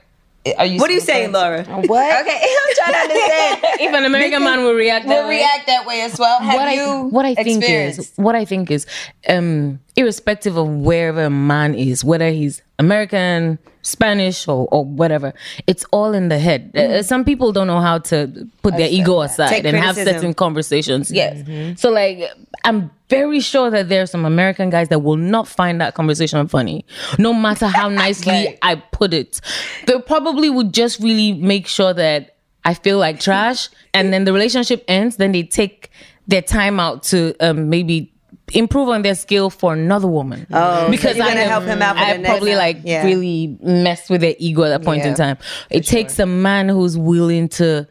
Are 0.59 0.67
you? 0.67 0.79
What 0.79 0.91
are 0.91 0.93
you 0.93 1.01
saying, 1.01 1.33
Laura? 1.33 1.65
What? 1.65 1.87
Okay, 2.21 2.37
I'm 2.69 2.75
trying 2.75 2.93
to 2.93 2.99
understand. 3.01 3.61
If 3.81 3.95
an 3.95 4.05
American 4.05 4.45
man 4.45 4.59
will 4.63 4.75
react, 4.75 5.07
that 5.07 5.23
Will 5.23 5.29
way. 5.29 5.39
react 5.39 5.67
that 5.69 5.87
way 5.87 6.03
as 6.03 6.19
well. 6.19 6.39
Have 6.39 6.55
what 6.55 6.75
you? 6.75 6.83
I 6.83 7.03
what 7.09 7.25
I 7.25 7.35
think 7.35 7.65
is 7.65 8.13
what 8.17 8.35
I 8.35 8.45
think 8.45 8.71
is 8.71 8.85
um 9.29 9.81
irrespective 9.97 10.59
of 10.59 10.69
wherever 10.69 11.25
a 11.25 11.31
man 11.31 11.75
is, 11.75 12.05
whether 12.05 12.29
he's 12.31 12.61
American, 12.79 13.59
Spanish, 13.83 14.49
or, 14.49 14.67
or 14.73 14.85
whatever, 14.85 15.33
it's 15.67 15.85
all 15.93 16.13
in 16.13 16.29
the 16.29 16.39
head. 16.39 16.77
Uh, 16.77 17.03
some 17.03 17.25
people 17.25 17.53
don't 17.53 17.67
know 17.67 17.81
how 17.81 17.99
to 17.99 18.49
put 18.63 18.77
their 18.77 18.89
ego 18.89 19.21
aside 19.21 19.49
Take 19.49 19.65
and 19.65 19.77
have 19.77 19.95
certain 19.95 20.35
conversations. 20.35 21.11
Yes. 21.11 21.81
So 21.81 21.91
like 21.91 22.31
I'm 22.65 22.91
very 23.11 23.41
sure 23.41 23.71
that 23.71 23.89
there 23.89 24.03
are 24.03 24.07
some 24.07 24.25
American 24.25 24.71
guys 24.71 24.89
that 24.89 25.01
will 25.01 25.17
not 25.17 25.47
find 25.47 25.81
that 25.81 25.95
conversation 25.95 26.49
funny, 26.49 26.85
no 27.19 27.33
matter 27.33 27.67
how 27.67 27.89
nicely 28.05 28.59
I 28.63 28.77
put 28.77 29.15
it. 29.15 29.41
They 29.87 30.01
probably 30.01 30.51
would 30.51 30.73
just 30.73 31.01
really 31.01 31.35
make 31.35 31.67
sure 31.67 31.93
that 31.95 32.37
I 32.65 32.75
feel 32.75 32.99
like 32.99 33.21
trash, 33.21 33.69
and 33.93 34.13
then 34.13 34.25
the 34.25 34.33
relationship 34.33 34.85
ends. 34.89 35.17
Then 35.17 35.33
they 35.33 35.43
take 35.43 35.91
their 36.27 36.43
time 36.43 36.81
out 36.81 37.03
to 37.05 37.35
um, 37.41 37.69
maybe 37.69 38.14
improve 38.53 38.89
on 38.91 39.03
their 39.03 39.15
skill 39.15 39.49
for 39.51 39.73
another 39.73 40.07
woman. 40.07 40.47
Oh, 40.53 40.91
because 40.91 41.17
you're 41.17 41.25
I 41.25 41.29
gonna 41.31 41.41
have- 41.41 41.51
help 41.51 41.65
him 41.65 41.81
out 41.83 41.97
I 41.97 42.19
probably 42.23 42.55
like 42.57 42.81
Yeah. 42.85 43.05
really 43.05 43.57
messed 43.63 44.11
with 44.11 44.21
their 44.21 44.35
ego 44.39 44.65
at 44.65 44.69
that 44.69 44.83
point 44.85 45.05
in 45.05 45.15
time. 45.15 45.39
It 45.71 45.87
takes 45.87 46.19
a 46.19 46.27
man 46.27 46.69
who's 46.69 46.97
willing 46.99 47.49
to 47.51 47.87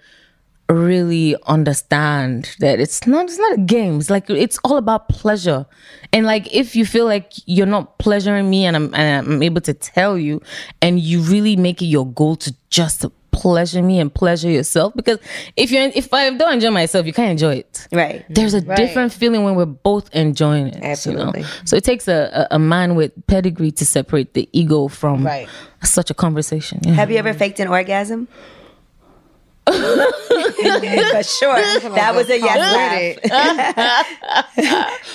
really 0.70 1.36
understand 1.46 2.50
that 2.60 2.80
it's 2.80 3.06
not 3.06 3.26
it's 3.26 3.38
not 3.38 3.54
a 3.54 3.62
game 3.62 4.00
it's 4.00 4.10
like 4.10 4.28
it's 4.30 4.58
all 4.64 4.78
about 4.78 5.08
pleasure 5.10 5.66
and 6.14 6.26
like 6.26 6.52
if 6.56 6.76
you 6.76 6.86
feel 6.86 7.06
like 7.06 7.34
you're 7.46 7.68
not 7.68 8.00
pleasuring 8.00 8.50
me 8.50 8.66
and 8.66 8.76
I'm, 8.78 8.96
and 8.96 9.28
I'm 9.28 9.44
able 9.44 9.62
to 9.62 9.74
tell 9.74 10.18
you 10.18 10.42
and 10.82 11.00
you 11.00 11.20
really 11.22 11.56
make 11.58 11.82
it 11.82 11.86
your 11.88 12.08
goal 12.08 12.38
to 12.38 12.56
just 12.70 13.06
pleasure 13.34 13.82
me 13.82 14.00
and 14.00 14.14
pleasure 14.14 14.50
yourself 14.50 14.94
because 14.96 15.20
if 15.58 15.72
you 15.72 15.80
if 15.96 16.14
I 16.14 16.30
don't 16.30 16.54
enjoy 16.54 16.72
myself 16.72 17.06
you 17.06 17.12
can't 17.14 17.32
enjoy 17.32 17.56
it 17.56 17.88
Right. 17.92 18.24
there's 18.30 18.54
a 18.54 18.62
different 18.62 19.12
feeling 19.12 19.44
when 19.44 19.56
we're 19.56 19.66
both 19.66 20.10
enjoying 20.16 20.68
it 20.68 20.82
Absolutely. 20.84 21.42
you 21.42 21.46
know? 21.46 21.52
so 21.66 21.76
it 21.76 21.84
takes 21.84 22.08
a, 22.08 22.48
a, 22.52 22.56
a 22.56 22.60
man 22.60 22.96
with 22.96 23.12
pedigree 23.28 23.72
to 23.72 23.86
separate 23.86 24.34
the 24.34 24.48
ego 24.54 24.88
from 24.88 25.26
Right. 25.26 25.50
such 25.84 26.10
a 26.10 26.14
conversation 26.14 26.80
yeah. 26.84 26.94
Have 26.94 27.12
you 27.12 27.18
ever 27.18 27.34
faked 27.34 27.60
an 27.60 27.68
orgasm? 27.68 28.28
For 29.68 31.24
sure. 31.24 31.56
That 31.96 32.14
was 32.16 32.30
a 32.30 32.38
yes 32.40 33.24
laugh. 33.26 34.06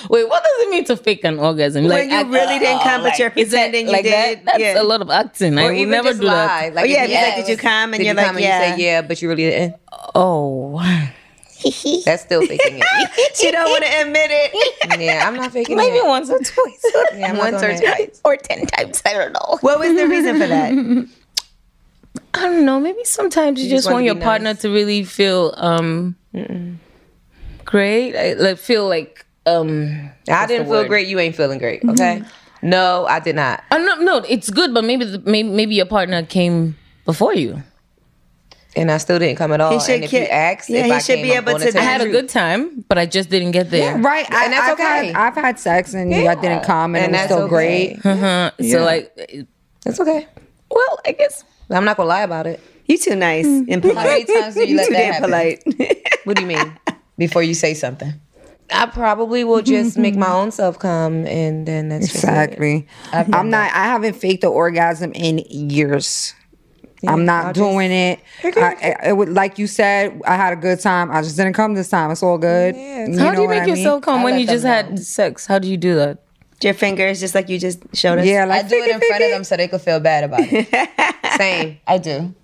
Wait, 0.10 0.28
what 0.28 0.42
does 0.42 0.52
it 0.66 0.70
mean 0.70 0.84
to 0.86 0.96
fake 0.96 1.22
an 1.24 1.38
orgasm? 1.38 1.84
When 1.84 2.08
you 2.10 2.24
really 2.32 2.58
didn't 2.58 2.82
come, 2.82 3.02
but 3.02 3.18
you're 3.18 3.28
that 3.28 3.34
pretending 3.34 3.86
you 3.86 3.92
like 3.92 4.04
did. 4.04 4.12
that? 4.38 4.44
That's 4.46 4.58
Yeah. 4.58 4.80
a 4.80 4.84
lot 4.84 5.02
of 5.02 5.10
acting. 5.10 5.58
I 5.58 5.64
Or 5.64 5.68
will 5.72 5.78
even 5.78 5.90
never 5.90 6.14
do 6.14 6.22
lie. 6.22 6.70
that. 6.70 6.82
Oh, 6.82 6.86
yeah, 6.86 7.04
if 7.04 7.10
like, 7.36 7.36
did 7.46 7.48
you 7.50 7.56
come? 7.58 7.92
And 7.92 7.98
did 8.00 8.06
you're 8.06 8.14
you 8.14 8.16
like, 8.16 8.26
come 8.26 8.36
and 8.36 8.44
yeah. 8.44 8.70
you 8.70 8.76
say 8.76 8.82
yeah, 8.84 9.02
but 9.02 9.20
you 9.20 9.28
really 9.28 9.44
didn't. 9.44 9.76
Oh, 10.14 10.80
That's 12.04 12.22
still 12.22 12.46
faking 12.46 12.80
it. 12.82 13.36
She 13.36 13.50
don't 13.50 13.68
want 13.68 13.84
to 13.84 14.00
admit 14.00 14.30
it. 14.32 15.00
yeah, 15.00 15.26
I'm 15.28 15.34
not 15.34 15.52
faking 15.52 15.76
maybe 15.76 15.88
it. 15.98 16.02
Maybe 16.02 16.06
once 16.08 16.30
or 16.30 16.38
twice, 16.38 16.84
Yeah, 17.16 17.36
Once 17.36 17.60
or 17.62 17.76
twice. 17.76 18.20
or 18.24 18.36
ten 18.36 18.64
times. 18.66 19.02
I 19.04 19.12
don't 19.12 19.32
know. 19.32 19.58
What 19.60 19.80
was 19.80 19.94
the 19.96 20.06
reason 20.08 20.38
for 20.40 20.46
that? 20.46 21.08
I 22.34 22.42
don't 22.42 22.64
know. 22.64 22.78
Maybe 22.78 23.04
sometimes 23.04 23.62
you, 23.62 23.68
just, 23.70 23.86
want 23.86 23.94
want 23.96 24.04
your 24.06 24.14
be 24.14 24.20
partner 24.22 24.52
nice. 24.52 24.62
to 24.62 24.70
really 24.70 25.02
feel 25.04 25.54
um 25.56 26.16
great. 27.64 28.16
I, 28.16 28.34
like 28.34 28.58
feel 28.58 28.86
like 28.88 29.26
um. 29.46 30.10
I 30.30 30.46
didn't 30.46 30.66
feel 30.66 30.86
great. 30.86 31.08
You 31.08 31.18
ain't 31.18 31.34
feeling 31.36 31.58
great. 31.58 31.82
Okay. 31.84 32.22
No, 32.60 33.06
I 33.06 33.20
did 33.20 33.36
not. 33.36 33.62
Uh, 33.70 33.78
no, 33.78 33.94
no, 33.96 34.16
it's 34.28 34.50
good, 34.50 34.74
but 34.74 34.84
maybe 34.84 35.04
the, 35.04 35.18
maybe 35.20 35.48
maybe 35.48 35.74
your 35.76 35.86
partner 35.86 36.22
came 36.24 36.76
before 37.04 37.32
you. 37.34 37.62
and 38.76 38.90
I 38.90 38.98
still 38.98 39.18
didn't 39.18 39.36
come 39.36 39.52
at 39.52 39.60
all. 39.60 39.72
He 39.72 39.80
should 39.80 39.94
and 39.96 40.04
if 40.04 40.12
you 40.12 40.20
ki- 40.20 40.26
asked, 40.30 40.68
yeah, 40.68 40.80
if 40.80 40.84
he 40.86 40.92
I 40.92 40.98
should 40.98 41.14
came, 41.16 41.22
be 41.22 41.32
I'm 41.32 41.48
able 41.48 41.58
going 41.58 41.72
to 41.72 41.78
I 41.78 41.82
had 41.82 42.00
a 42.00 42.08
good 42.10 42.28
time, 42.28 42.84
but 42.88 42.98
I 42.98 43.06
just 43.06 43.30
didn't 43.30 43.52
get 43.52 43.70
there. 43.70 43.96
Right, 43.98 44.26
I, 44.30 44.44
And 44.44 44.52
that's 44.52 44.66
I've 44.68 44.72
okay. 44.74 45.06
Had, 45.06 45.14
I've 45.14 45.34
had 45.34 45.58
sex 45.60 45.94
and 45.94 46.12
I 46.14 46.34
didn't 46.34 46.64
come, 46.64 46.94
and, 46.96 47.04
And 47.06 47.14
it 47.14 47.18
was 47.18 47.20
that's 47.20 47.32
still 47.32 47.44
okay. 47.44 47.96
great. 48.02 48.06
Uh-huh. 48.06 48.50
So 48.68 48.84
like, 48.84 49.46
that's 49.84 50.00
okay. 50.00 50.26
Well, 50.78 51.00
I 51.04 51.12
guess 51.12 51.44
I'm 51.70 51.84
not 51.84 51.96
gonna 51.96 52.08
lie 52.08 52.22
about 52.22 52.46
it. 52.46 52.60
You 52.86 52.96
too 52.98 53.16
nice 53.16 53.46
mm. 53.46 53.66
and 53.68 53.82
How 53.84 53.90
polite. 53.90 54.06
many 54.28 54.40
times 54.40 54.54
do 54.54 54.60
you 54.60 54.66
You 54.68 54.76
let 54.76 54.86
too 54.86 54.92
that 54.94 54.98
damn 54.98 55.12
happen 55.14 55.30
polite. 55.30 56.06
What 56.24 56.36
do 56.36 56.42
you 56.42 56.48
mean? 56.48 56.78
before 57.18 57.42
you 57.42 57.54
say 57.54 57.74
something? 57.74 58.12
I 58.70 58.86
probably 58.86 59.44
will 59.44 59.62
just 59.62 59.96
make 59.98 60.14
my 60.14 60.30
own 60.30 60.50
self 60.50 60.78
come, 60.78 61.26
and 61.26 61.66
then 61.66 61.88
that's. 61.88 62.14
Exactly. 62.14 62.86
I'm 63.12 63.50
not. 63.50 63.72
I 63.74 63.84
haven't 63.84 64.14
faked 64.14 64.42
the 64.42 64.48
orgasm 64.48 65.12
in 65.14 65.38
years. 65.48 66.34
I'm 67.06 67.24
not 67.24 67.46
I'll 67.46 67.52
just- 67.52 67.70
doing 67.70 67.90
it. 67.92 68.20
I, 68.44 68.96
I- 69.02 69.08
it 69.08 69.16
would, 69.16 69.28
like 69.30 69.58
you 69.58 69.66
said, 69.66 70.20
I 70.26 70.36
had 70.36 70.52
a 70.52 70.56
good 70.56 70.80
time. 70.80 71.10
I 71.10 71.22
just 71.22 71.36
didn't 71.36 71.54
come 71.54 71.74
this 71.74 71.88
time. 71.88 72.10
It's 72.10 72.22
all 72.22 72.38
good. 72.38 72.74
how 72.74 73.32
do 73.34 73.42
you 73.42 73.48
what 73.48 73.50
make 73.50 73.62
I 73.62 73.66
mean? 73.66 73.76
yourself 73.76 74.02
come 74.02 74.22
when 74.22 74.38
you 74.38 74.46
them 74.46 74.54
just 74.54 74.64
had 74.64 74.98
sex? 74.98 75.46
How 75.46 75.58
do 75.58 75.68
you 75.68 75.76
do 75.76 75.94
that? 75.94 76.18
Your 76.62 76.74
fingers, 76.74 77.20
just 77.20 77.34
like 77.34 77.48
you 77.48 77.58
just 77.58 77.80
showed 77.94 78.18
us. 78.18 78.26
Yeah, 78.26 78.42
I 78.42 78.46
like 78.46 78.68
do 78.68 78.74
it 78.76 78.90
in 78.90 79.00
front 79.00 79.22
of 79.24 79.30
them 79.30 79.44
so 79.44 79.56
they 79.56 79.68
could 79.68 79.80
feel 79.80 80.00
bad 80.00 80.24
about 80.24 80.40
it. 80.42 80.66
Same. 81.38 81.78
I 81.86 81.98
do. 81.98 82.34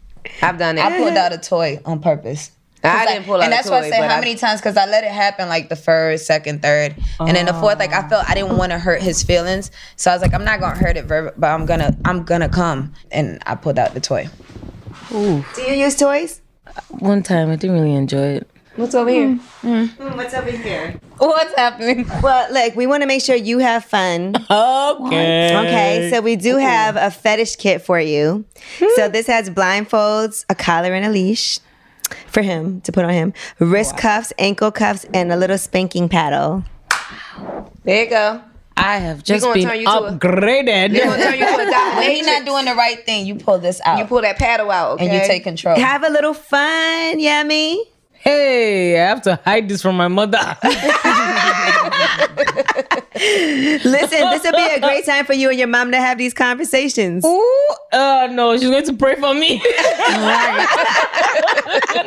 I've 0.40 0.56
done 0.58 0.78
it. 0.78 0.84
I 0.84 0.96
pulled 0.96 1.16
out 1.16 1.32
a 1.32 1.38
toy 1.38 1.80
on 1.84 2.00
purpose. 2.00 2.52
I 2.82 2.88
'Cause 2.88 3.08
didn't 3.08 3.24
pull 3.24 3.34
out 3.36 3.44
and 3.44 3.52
that's 3.52 3.70
why 3.70 3.78
I 3.78 3.90
say 3.90 3.96
how 3.96 4.16
I- 4.16 4.20
many 4.20 4.34
times 4.36 4.60
because 4.60 4.76
I 4.76 4.84
let 4.86 5.04
it 5.04 5.10
happen 5.10 5.48
like 5.48 5.68
the 5.70 5.76
first, 5.76 6.26
second, 6.26 6.60
third, 6.62 6.94
and 7.18 7.34
then 7.34 7.46
the 7.46 7.54
fourth. 7.54 7.78
Like 7.78 7.92
I 7.94 8.02
ah. 8.04 8.08
felt 8.08 8.28
I 8.30 8.34
didn't 8.34 8.56
want 8.58 8.72
to 8.72 8.78
hurt 8.78 9.02
his 9.02 9.22
feelings, 9.22 9.70
so 9.96 10.10
I 10.10 10.14
was 10.14 10.20
like, 10.22 10.34
I'm 10.34 10.44
not 10.44 10.60
gonna 10.60 10.76
hurt 10.78 10.96
it, 10.98 11.06
verb- 11.06 11.32
but 11.38 11.46
I'm 11.48 11.64
gonna 11.66 11.96
I'm 12.04 12.24
gonna 12.24 12.48
come, 12.50 12.92
and 13.10 13.42
I 13.46 13.54
pulled 13.54 13.78
out 13.78 13.94
the 13.94 14.00
toy. 14.00 14.28
Do 15.10 15.42
you 15.66 15.74
use 15.74 15.96
toys? 15.96 16.40
One 16.90 17.22
time, 17.22 17.50
I 17.50 17.56
didn't 17.56 17.76
really 17.80 17.94
enjoy 17.94 18.36
it. 18.38 18.48
What's 18.76 18.94
over 18.94 19.08
here? 19.10 19.28
Mm, 19.28 19.40
mm. 19.62 19.88
Mm, 19.88 20.16
what's 20.16 20.34
over 20.34 20.50
here? 20.50 20.98
What's 21.18 21.54
happening? 21.54 22.06
Well, 22.22 22.52
look, 22.52 22.74
we 22.74 22.86
want 22.88 23.02
to 23.02 23.06
make 23.06 23.22
sure 23.22 23.36
you 23.36 23.58
have 23.60 23.84
fun. 23.84 24.34
Okay. 24.50 25.56
Okay, 25.56 26.10
so 26.12 26.20
we 26.20 26.34
do 26.36 26.56
have 26.56 26.96
a 26.96 27.10
fetish 27.10 27.56
kit 27.56 27.82
for 27.82 28.00
you. 28.00 28.44
Hmm. 28.80 28.86
So 28.96 29.08
this 29.08 29.26
has 29.28 29.48
blindfolds, 29.48 30.44
a 30.48 30.54
collar, 30.56 30.92
and 30.92 31.04
a 31.06 31.10
leash 31.10 31.60
for 32.26 32.42
him 32.42 32.80
to 32.82 32.92
put 32.92 33.04
on 33.04 33.10
him, 33.12 33.32
wrist 33.60 33.96
cuffs, 33.96 34.32
ankle 34.38 34.72
cuffs, 34.72 35.06
and 35.14 35.30
a 35.32 35.36
little 35.36 35.58
spanking 35.58 36.08
paddle. 36.08 36.64
There 37.84 38.04
you 38.04 38.10
go. 38.10 38.42
I 38.76 38.96
have 38.98 39.22
just 39.22 39.44
gonna 39.44 39.54
been 39.54 39.68
turn 39.68 39.80
you 39.80 39.86
upgraded. 39.86 40.92
We're 40.92 41.04
gonna 41.04 41.22
turn 41.22 41.38
you 41.38 41.46
to 41.46 41.68
a 41.68 41.70
guy. 41.70 41.96
When 41.98 42.16
you're 42.16 42.26
not 42.26 42.44
doing 42.44 42.64
the 42.64 42.74
right 42.74 43.04
thing, 43.06 43.24
you 43.24 43.36
pull 43.36 43.58
this 43.58 43.80
out 43.84 43.98
You 43.98 44.04
pull 44.04 44.22
that 44.22 44.36
paddle 44.36 44.70
out, 44.70 44.92
okay? 44.94 45.06
and 45.06 45.14
you 45.14 45.20
take 45.26 45.44
control. 45.44 45.76
Have 45.76 46.02
a 46.02 46.08
little 46.10 46.34
fun, 46.34 47.20
yummy. 47.20 47.84
Hey, 48.24 48.98
I 48.98 49.06
have 49.08 49.20
to 49.22 49.38
hide 49.44 49.68
this 49.68 49.82
from 49.82 49.96
my 49.98 50.08
mother. 50.08 50.38
Listen, 53.14 54.30
this 54.30 54.42
would 54.44 54.54
be 54.56 54.66
a 54.74 54.80
great 54.80 55.04
time 55.04 55.26
for 55.26 55.34
you 55.34 55.50
and 55.50 55.58
your 55.58 55.68
mom 55.68 55.90
to 55.90 55.98
have 55.98 56.16
these 56.18 56.32
conversations. 56.32 57.22
Ooh, 57.24 57.74
uh, 57.92 58.28
no, 58.32 58.56
she's 58.56 58.70
going 58.70 58.84
to 58.84 58.92
pray 58.94 59.16
for 59.16 59.34
me. 59.34 59.58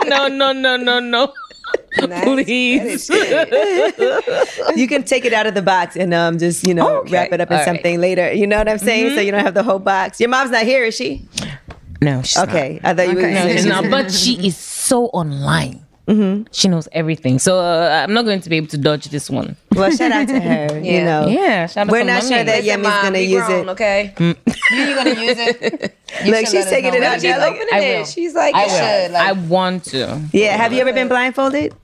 no, 0.08 0.28
no, 0.28 0.52
no, 0.54 0.76
no, 0.78 1.00
no. 1.00 1.34
Please. 2.24 3.10
You 4.76 4.88
can 4.88 5.04
take 5.04 5.24
it 5.26 5.34
out 5.34 5.46
of 5.48 5.54
the 5.56 5.62
box 5.64 5.96
and 5.96 6.14
um 6.14 6.38
just 6.38 6.66
you 6.68 6.74
know 6.74 6.98
Okay. 7.02 7.12
wrap 7.12 7.32
it 7.32 7.42
up 7.42 7.50
in 7.50 7.54
All 7.54 7.60
right. 7.60 7.66
something 7.66 8.00
later. 8.02 8.32
You 8.32 8.46
know 8.48 8.58
what 8.58 8.68
I'm 8.70 8.78
saying? 8.78 9.16
So 9.16 9.22
you 9.22 9.32
don't 9.32 9.44
have 9.44 9.54
the 9.56 9.64
whole 9.64 9.80
box. 9.80 10.20
Your 10.20 10.30
mom's 10.30 10.52
not 10.52 10.64
here, 10.64 10.84
is 10.86 10.96
she? 10.96 11.28
No, 12.02 12.22
she's 12.22 12.38
Okay, 12.38 12.80
I 12.84 12.94
thought 12.94 13.10
you 13.10 13.16
were. 13.16 13.22
No, 13.32 13.48
she's 13.50 13.66
not. 13.74 13.90
But 13.90 14.12
she 14.12 14.48
is 14.48 14.56
so 14.58 15.06
online. 15.08 15.84
Mm-hmm. 16.08 16.44
She 16.52 16.70
knows 16.70 16.88
everything. 16.94 17.38
So 17.38 17.60
uh, 17.60 18.04
I'm 18.04 18.14
not 18.14 18.24
going 18.24 18.40
to 18.40 18.50
be 18.50 18.56
able 18.56 18.68
to 18.68 18.78
dodge 18.78 19.06
this 19.06 19.30
one. 19.30 19.58
Well, 19.76 19.92
shout 19.92 20.12
out 20.12 20.28
to 20.30 20.40
her. 20.40 20.80
You 20.80 21.04
know, 21.10 21.28
Yeah, 21.28 21.68
shout 21.68 21.88
we're 21.90 22.00
to 22.00 22.06
not 22.06 22.24
mommy. 22.24 22.36
sure 22.36 22.44
that 22.46 22.64
Listen, 22.64 22.82
Yemi's 22.82 22.88
Mom, 22.88 23.04
gonna 23.04 23.20
use 23.20 23.46
grown, 23.46 23.68
it. 23.68 23.72
Okay. 23.72 24.14
Mm. 24.16 24.38
you're 24.72 24.96
gonna 24.96 25.22
use 25.22 25.38
it? 25.38 25.98
You 26.24 26.32
Look, 26.32 26.48
she's 26.48 26.66
taking 26.66 26.94
it 26.94 27.04
out. 27.04 27.16
She's 27.16 27.24
do 27.34 27.40
like, 27.40 27.56
it. 27.56 27.74
I 27.74 27.80
it. 27.80 28.08
She's 28.08 28.34
like, 28.34 28.56
I 28.56 28.66
yeah. 28.66 29.04
should. 29.04 29.12
Like, 29.12 29.28
I 29.28 29.32
want 29.34 29.84
to. 29.86 30.22
Yeah, 30.32 30.56
have 30.56 30.72
you 30.72 30.80
ever 30.80 30.94
been 30.94 31.10
blindfolded? 31.10 31.76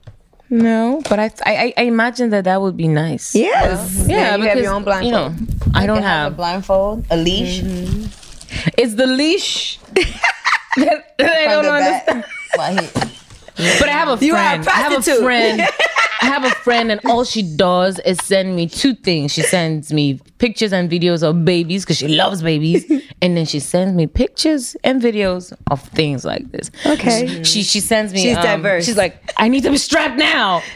No, 0.50 1.02
but 1.08 1.18
I, 1.18 1.30
I 1.44 1.74
I 1.76 1.82
imagine 1.82 2.30
that 2.30 2.44
that 2.44 2.60
would 2.60 2.76
be 2.76 2.86
nice. 2.86 3.34
Yes. 3.34 4.06
Yeah, 4.06 4.16
you 4.16 4.20
have 4.22 4.40
because, 4.40 4.62
your 4.62 4.72
own 4.72 4.84
blindfold. 4.84 5.38
You 5.38 5.46
know, 5.46 5.54
I 5.74 5.86
don't 5.86 6.02
have 6.02 6.32
a 6.32 6.36
blindfold, 6.36 7.04
a 7.10 7.16
leash 7.16 7.60
mm-hmm. 7.60 8.70
It's 8.78 8.94
the 8.94 9.06
leash. 9.06 9.78
that 10.76 11.14
I 11.18 11.46
don't 11.46 11.64
the 11.64 11.72
understand. 11.72 12.24
back. 12.56 13.23
But 13.56 13.88
I 13.88 13.92
have 13.92 14.20
a 14.20 14.24
You 14.24 14.34
are 14.34 14.38
a 14.38 14.62
friend. 14.62 14.68
I 14.68 14.72
have 14.72 14.92
a 14.98 15.02
friend. 15.02 15.60
I 16.22 16.26
have 16.28 16.44
a 16.44 16.50
friend, 16.50 16.90
and 16.90 17.00
all 17.04 17.22
she 17.24 17.42
does 17.42 17.98
is 17.98 18.16
send 18.24 18.56
me 18.56 18.66
two 18.66 18.94
things. 18.94 19.30
She 19.32 19.42
sends 19.42 19.92
me 19.92 20.20
pictures 20.38 20.72
and 20.72 20.90
videos 20.90 21.22
of 21.22 21.44
babies 21.44 21.84
because 21.84 21.98
she 21.98 22.08
loves 22.08 22.40
babies, 22.42 22.90
and 23.22 23.36
then 23.36 23.44
she 23.44 23.60
sends 23.60 23.94
me 23.94 24.06
pictures 24.06 24.74
and 24.84 25.02
videos 25.02 25.52
of 25.70 25.82
things 25.82 26.24
like 26.24 26.50
this. 26.50 26.70
Okay. 26.86 27.42
She 27.42 27.62
she 27.62 27.80
sends 27.80 28.14
me. 28.14 28.22
She's 28.22 28.36
um, 28.38 28.42
diverse. 28.42 28.86
She's 28.86 28.96
like, 28.96 29.16
I 29.36 29.48
need 29.48 29.64
to 29.64 29.70
be 29.70 29.76
strapped 29.76 30.16
now. 30.16 30.62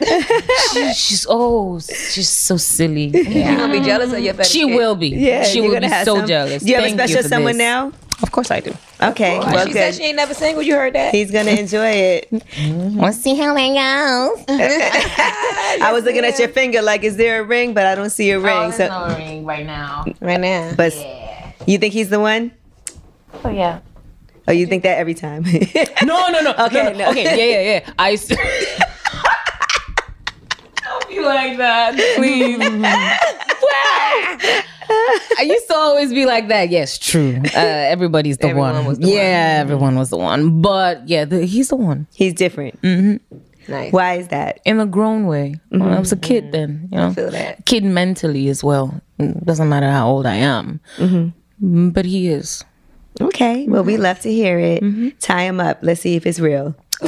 She- 0.73 0.93
she's 0.95 1.27
oh, 1.29 1.81
she's 1.81 2.29
so 2.29 2.57
silly. 2.59 3.07
You 3.07 3.23
Yeah. 3.23 3.57
gonna 3.57 3.73
be 3.73 3.81
jealous 3.81 4.13
of 4.13 4.19
your 4.21 4.35
She 4.45 4.67
kid? 4.67 4.75
will 4.77 4.97
be. 4.97 5.09
Yeah, 5.09 5.45
she 5.45 5.61
will 5.63 5.81
be 5.81 5.89
so 5.89 6.17
some. 6.17 6.27
jealous. 6.27 6.63
Do 6.63 6.69
you 6.69 6.75
have 6.75 6.85
Thank 6.85 7.01
a 7.01 7.09
special 7.09 7.29
someone 7.29 7.57
this. 7.57 7.59
now? 7.59 7.93
Of 8.23 8.33
course 8.33 8.51
I 8.51 8.61
do. 8.61 8.75
Okay, 9.01 9.39
well, 9.39 9.67
She 9.67 9.73
said 9.73 9.95
she 9.95 10.03
ain't 10.05 10.17
never 10.17 10.35
single. 10.35 10.63
You 10.63 10.75
heard 10.75 10.95
that? 10.95 11.15
He's 11.15 11.31
gonna 11.31 11.53
enjoy 11.53 11.89
it. 11.89 12.31
Mm-hmm. 12.31 12.99
Let's 12.99 13.19
see 13.19 13.35
how 13.37 13.55
it 13.57 13.69
goes. 13.69 14.45
I 14.49 15.91
was 15.93 16.03
looking 16.05 16.25
at 16.25 16.39
your 16.39 16.49
finger, 16.49 16.83
like, 16.83 17.05
is 17.05 17.17
there 17.17 17.41
a 17.41 17.45
ring? 17.45 17.75
But 17.75 17.87
I 17.87 17.95
don't 17.95 18.11
see 18.11 18.31
a 18.33 18.39
oh, 18.39 18.43
ring. 18.43 18.73
so, 18.73 18.89
no 18.89 19.15
ring 19.17 19.45
right 19.45 19.65
now. 19.65 20.05
Right 20.21 20.41
now. 20.41 20.73
but 20.77 20.93
you 21.67 21.79
think 21.79 21.95
he's 21.95 22.11
the 22.11 22.19
one? 22.19 22.51
Oh 23.45 23.51
yeah. 23.51 23.81
Oh, 24.49 24.53
you 24.53 24.67
think 24.67 24.83
that 24.85 24.99
every 24.99 25.15
time? 25.15 25.45
No, 26.05 26.29
no, 26.29 26.41
no. 26.41 26.55
Okay, 26.67 26.83
no, 26.85 26.93
no. 26.93 26.99
no. 26.99 27.11
okay, 27.11 27.25
yeah, 27.25 27.61
yeah, 27.61 27.81
yeah. 27.87 27.93
I. 27.99 28.13
s- 28.13 28.29
Don't 30.85 31.09
be 31.09 31.21
like 31.21 31.59
that, 31.59 31.95
please. 32.17 32.59
I 34.91 35.43
used 35.47 35.67
to 35.69 35.75
always 35.75 36.13
be 36.13 36.25
like 36.27 36.49
that. 36.49 36.71
Yes, 36.71 36.99
true. 36.99 37.41
Uh, 37.45 37.51
everybody's 37.59 38.39
the 38.39 38.49
Everyone 38.49 38.75
one. 38.75 38.87
was 38.87 38.99
the 38.99 39.09
yeah, 39.09 39.59
everyone 39.61 39.97
was 39.97 40.11
the 40.11 40.17
one. 40.17 40.61
But 40.63 41.09
yeah, 41.09 41.25
the, 41.25 41.45
he's 41.45 41.69
the 41.69 41.77
one 41.77 42.07
he's 42.15 42.35
different. 42.35 42.83
nice. 42.83 43.93
Why 43.93 44.15
is 44.15 44.29
that? 44.29 44.61
in 44.65 44.81
a 44.81 44.87
grown 44.87 45.27
way. 45.27 45.57
Well, 45.71 45.89
I 45.91 45.99
was 45.99 46.13
a 46.13 46.17
kid 46.17 46.53
then, 46.53 46.89
you 46.93 46.99
know. 46.99 47.13
feel 47.13 47.31
that. 47.31 47.65
Kid 47.67 47.85
mentally 47.85 48.49
as 48.49 48.63
well. 48.65 49.01
Doesn't 49.45 49.69
matter 49.69 49.91
how 49.91 50.09
old 50.09 50.27
I 50.27 50.37
am. 50.37 50.81
Mm, 50.99 51.93
But 51.93 52.05
he 52.05 52.29
is. 52.29 52.65
Okay, 53.21 53.67
well, 53.67 53.83
we 53.83 53.97
love 53.97 54.21
to 54.21 54.33
hear 54.33 54.59
it. 54.61 55.21
Tie 55.21 55.43
him 55.43 55.59
up. 55.61 55.79
Let's 55.83 56.01
see 56.03 56.15
if 56.17 56.25
it's 56.27 56.39
real. 56.39 56.77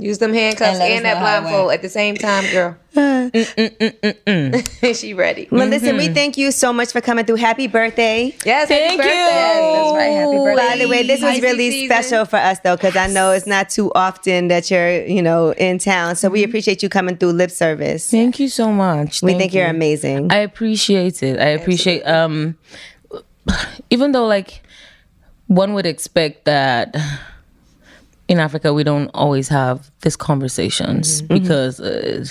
Use 0.00 0.18
them 0.18 0.32
handcuffs 0.32 0.78
And 0.78 0.82
and, 0.82 1.04
that 1.04 1.20
know 1.20 1.26
how 1.26 1.38
it 1.38 1.40
blindfold 1.40 1.72
at 1.72 1.82
the 1.82 1.88
same 1.88 2.16
time, 2.16 2.44
girl. 2.52 2.76
she 4.94 5.14
ready. 5.14 5.48
Well, 5.50 5.68
listen, 5.68 5.96
we 5.96 6.08
thank 6.08 6.36
you 6.36 6.50
so 6.50 6.72
much 6.72 6.92
for 6.92 7.00
coming 7.00 7.24
through. 7.24 7.36
Happy 7.36 7.66
birthday. 7.66 8.34
Yes, 8.44 8.68
happy 8.68 8.80
Thank 8.80 8.98
birthday. 8.98 9.12
you. 9.12 9.16
Yes, 9.16 9.74
that's 9.74 9.94
right. 9.94 10.06
Happy 10.06 10.36
birthday. 10.36 10.68
By 10.68 10.76
the 10.78 10.88
way, 10.88 11.06
this 11.06 11.22
was 11.22 11.40
really 11.40 11.70
season. 11.70 11.88
special 11.88 12.24
for 12.24 12.36
us 12.36 12.58
though, 12.60 12.76
because 12.76 12.96
I 12.96 13.06
know 13.06 13.32
it's 13.32 13.46
not 13.46 13.70
too 13.70 13.92
often 13.94 14.48
that 14.48 14.70
you're, 14.70 15.06
you 15.06 15.22
know, 15.22 15.52
in 15.52 15.78
town. 15.78 16.16
So 16.16 16.28
we 16.28 16.42
appreciate 16.42 16.82
you 16.82 16.88
coming 16.88 17.16
through 17.16 17.32
lip 17.32 17.50
service. 17.50 18.10
Thank 18.10 18.40
you 18.40 18.48
so 18.48 18.72
much. 18.72 19.22
We 19.22 19.32
Thank 19.32 19.40
think 19.40 19.54
you're 19.54 19.68
amazing. 19.68 20.32
I 20.32 20.38
appreciate 20.38 21.22
it. 21.22 21.38
I 21.38 21.48
appreciate 21.48 22.02
um 22.02 22.56
even 23.90 24.12
though 24.12 24.26
like 24.26 24.62
one 25.46 25.74
would 25.74 25.86
expect 25.86 26.44
that 26.44 26.94
in 28.28 28.38
Africa 28.38 28.72
we 28.72 28.84
don't 28.84 29.08
always 29.14 29.48
have 29.48 29.90
these 30.02 30.16
conversations 30.16 31.22
mm-hmm. 31.22 31.32
Mm-hmm. 31.32 31.42
because 31.42 31.80
uh, 31.80 32.24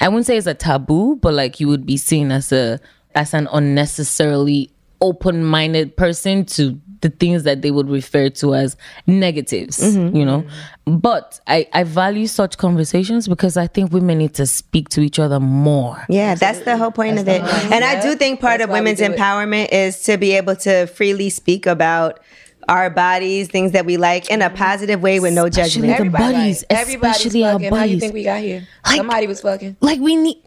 I 0.00 0.08
wouldn't 0.08 0.26
say 0.26 0.36
it's 0.36 0.46
a 0.46 0.54
taboo, 0.54 1.16
but 1.16 1.34
like 1.34 1.60
you 1.60 1.68
would 1.68 1.86
be 1.86 1.96
seen 1.96 2.32
as 2.32 2.50
a 2.50 2.80
as 3.14 3.34
an 3.34 3.48
unnecessarily 3.52 4.70
open-minded 5.00 5.96
person 5.96 6.44
to 6.46 6.80
the 7.02 7.10
things 7.10 7.42
that 7.42 7.62
they 7.62 7.70
would 7.70 7.90
refer 7.90 8.30
to 8.30 8.54
as 8.54 8.76
negatives, 9.06 9.78
mm-hmm. 9.78 10.16
you 10.16 10.24
know. 10.24 10.44
But 10.86 11.40
I, 11.46 11.68
I 11.72 11.84
value 11.84 12.26
such 12.28 12.56
conversations 12.56 13.28
because 13.28 13.56
I 13.56 13.66
think 13.66 13.92
women 13.92 14.18
need 14.18 14.34
to 14.34 14.46
speak 14.46 14.88
to 14.90 15.00
each 15.00 15.18
other 15.18 15.40
more. 15.40 16.04
Yeah, 16.08 16.36
that's 16.36 16.60
the 16.60 16.76
whole 16.76 16.92
point 16.92 17.18
of 17.18 17.28
it. 17.28 17.42
And 17.42 17.84
I 17.84 18.00
do 18.00 18.14
think 18.14 18.40
part 18.40 18.60
of 18.60 18.70
women's 18.70 19.00
empowerment 19.00 19.68
is 19.72 20.02
to 20.04 20.16
be 20.16 20.32
able 20.32 20.56
to 20.56 20.86
freely 20.86 21.28
speak 21.28 21.66
about 21.66 22.20
our 22.68 22.90
bodies, 22.90 23.48
things 23.48 23.72
that 23.72 23.84
we 23.86 23.96
like 23.96 24.30
in 24.30 24.42
a 24.42 24.50
positive 24.50 25.02
way 25.02 25.20
with 25.20 25.34
no 25.34 25.46
Especially 25.46 25.88
judgment. 25.88 26.12
the 26.12 26.18
buddies, 26.18 26.64
Everybody's 26.70 27.16
especially 27.16 27.44
our 27.44 27.52
fucking. 27.54 27.74
How 27.74 27.84
you 27.84 28.00
think 28.00 28.14
we 28.14 28.24
got 28.24 28.40
here? 28.40 28.66
Like- 28.86 28.96
Somebody 28.96 29.26
was 29.26 29.40
fucking. 29.40 29.76
like 29.80 30.00
we 30.00 30.16
need 30.16 30.38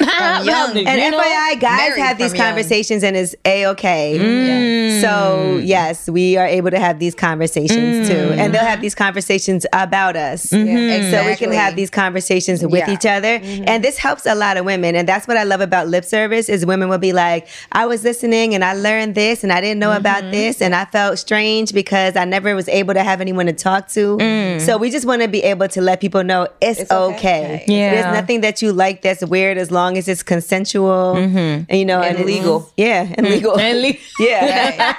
Um, 0.00 0.08
um, 0.08 0.36
from 0.36 0.46
young. 0.46 0.86
And 0.86 1.14
You 1.14 1.20
FYI, 1.20 1.60
guys 1.60 1.96
have 1.96 2.18
these 2.18 2.30
from 2.30 2.38
young. 2.38 2.46
conversations 2.46 3.02
and 3.02 3.16
is 3.16 3.36
a 3.44 3.66
okay. 3.68 4.18
Mm. 4.18 5.00
So 5.00 5.60
yes, 5.62 6.08
we 6.08 6.36
are 6.36 6.46
able 6.46 6.70
to 6.70 6.78
have 6.78 6.98
these 6.98 7.14
conversations 7.14 8.06
mm. 8.06 8.08
too, 8.08 8.34
and 8.34 8.54
they'll 8.54 8.64
have 8.64 8.80
these 8.80 8.94
conversations 8.94 9.66
about 9.72 10.16
us. 10.16 10.46
Mm-hmm. 10.46 11.10
So 11.10 11.24
we 11.26 11.36
can 11.36 11.52
have 11.52 11.76
these 11.76 11.90
conversations 11.90 12.62
with 12.62 12.86
Yeah. 12.86 12.92
each 12.92 13.06
other, 13.06 13.38
mm-hmm. 13.38 13.64
and 13.66 13.82
this 13.82 13.98
helps 13.98 14.26
a 14.26 14.34
lot 14.34 14.56
of 14.56 14.64
women. 14.64 14.94
And 14.94 15.08
that's 15.08 15.26
what 15.26 15.36
I 15.36 15.44
love 15.44 15.60
about 15.60 15.88
lip 15.88 16.04
service 16.04 16.48
is 16.48 16.66
women 16.66 16.88
will 16.88 16.98
be 16.98 17.12
like, 17.12 17.48
"I 17.72 17.86
was 17.86 18.04
listening 18.04 18.54
and 18.54 18.64
I 18.64 18.74
learned 18.74 19.14
this, 19.14 19.42
and 19.42 19.52
I 19.52 19.60
didn't 19.60 19.80
know 19.80 19.92
about 19.92 20.22
mm-hmm. 20.22 20.32
this, 20.32 20.60
and 20.60 20.74
I 20.74 20.84
felt 20.84 21.18
strange 21.18 21.72
because 21.72 22.16
I 22.16 22.24
never 22.24 22.54
was 22.54 22.68
able 22.68 22.94
to 22.94 23.02
have 23.02 23.20
anyone 23.20 23.46
to 23.46 23.52
talk 23.52 23.88
to." 23.88 24.18
Mm. 24.18 24.60
So 24.60 24.76
we 24.76 24.90
just 24.90 25.06
want 25.06 25.22
to 25.22 25.28
be 25.28 25.42
able 25.42 25.68
to 25.68 25.80
let 25.80 26.00
people 26.00 26.24
know 26.24 26.48
it's, 26.60 26.90
okay. 26.90 27.64
Yeah. 27.66 27.90
There's 27.90 28.14
nothing 28.14 28.40
that 28.42 28.60
you 28.62 28.72
like 28.72 29.02
that's 29.02 29.24
weird 29.24 29.56
as 29.58 29.70
long 29.70 29.77
as 29.78 30.08
it's 30.08 30.22
consensual, 30.22 31.16
and, 31.16 31.66
you 31.70 31.84
know, 31.84 32.00
And 32.02 32.18
it- 32.18 32.26
legal. 32.26 32.70
Yeah, 32.76 33.02
and 33.02 33.26
mm-hmm. 33.26 33.34
legal. 33.34 33.58
And 33.58 33.82
le- 33.82 33.94
yeah. 34.20 34.96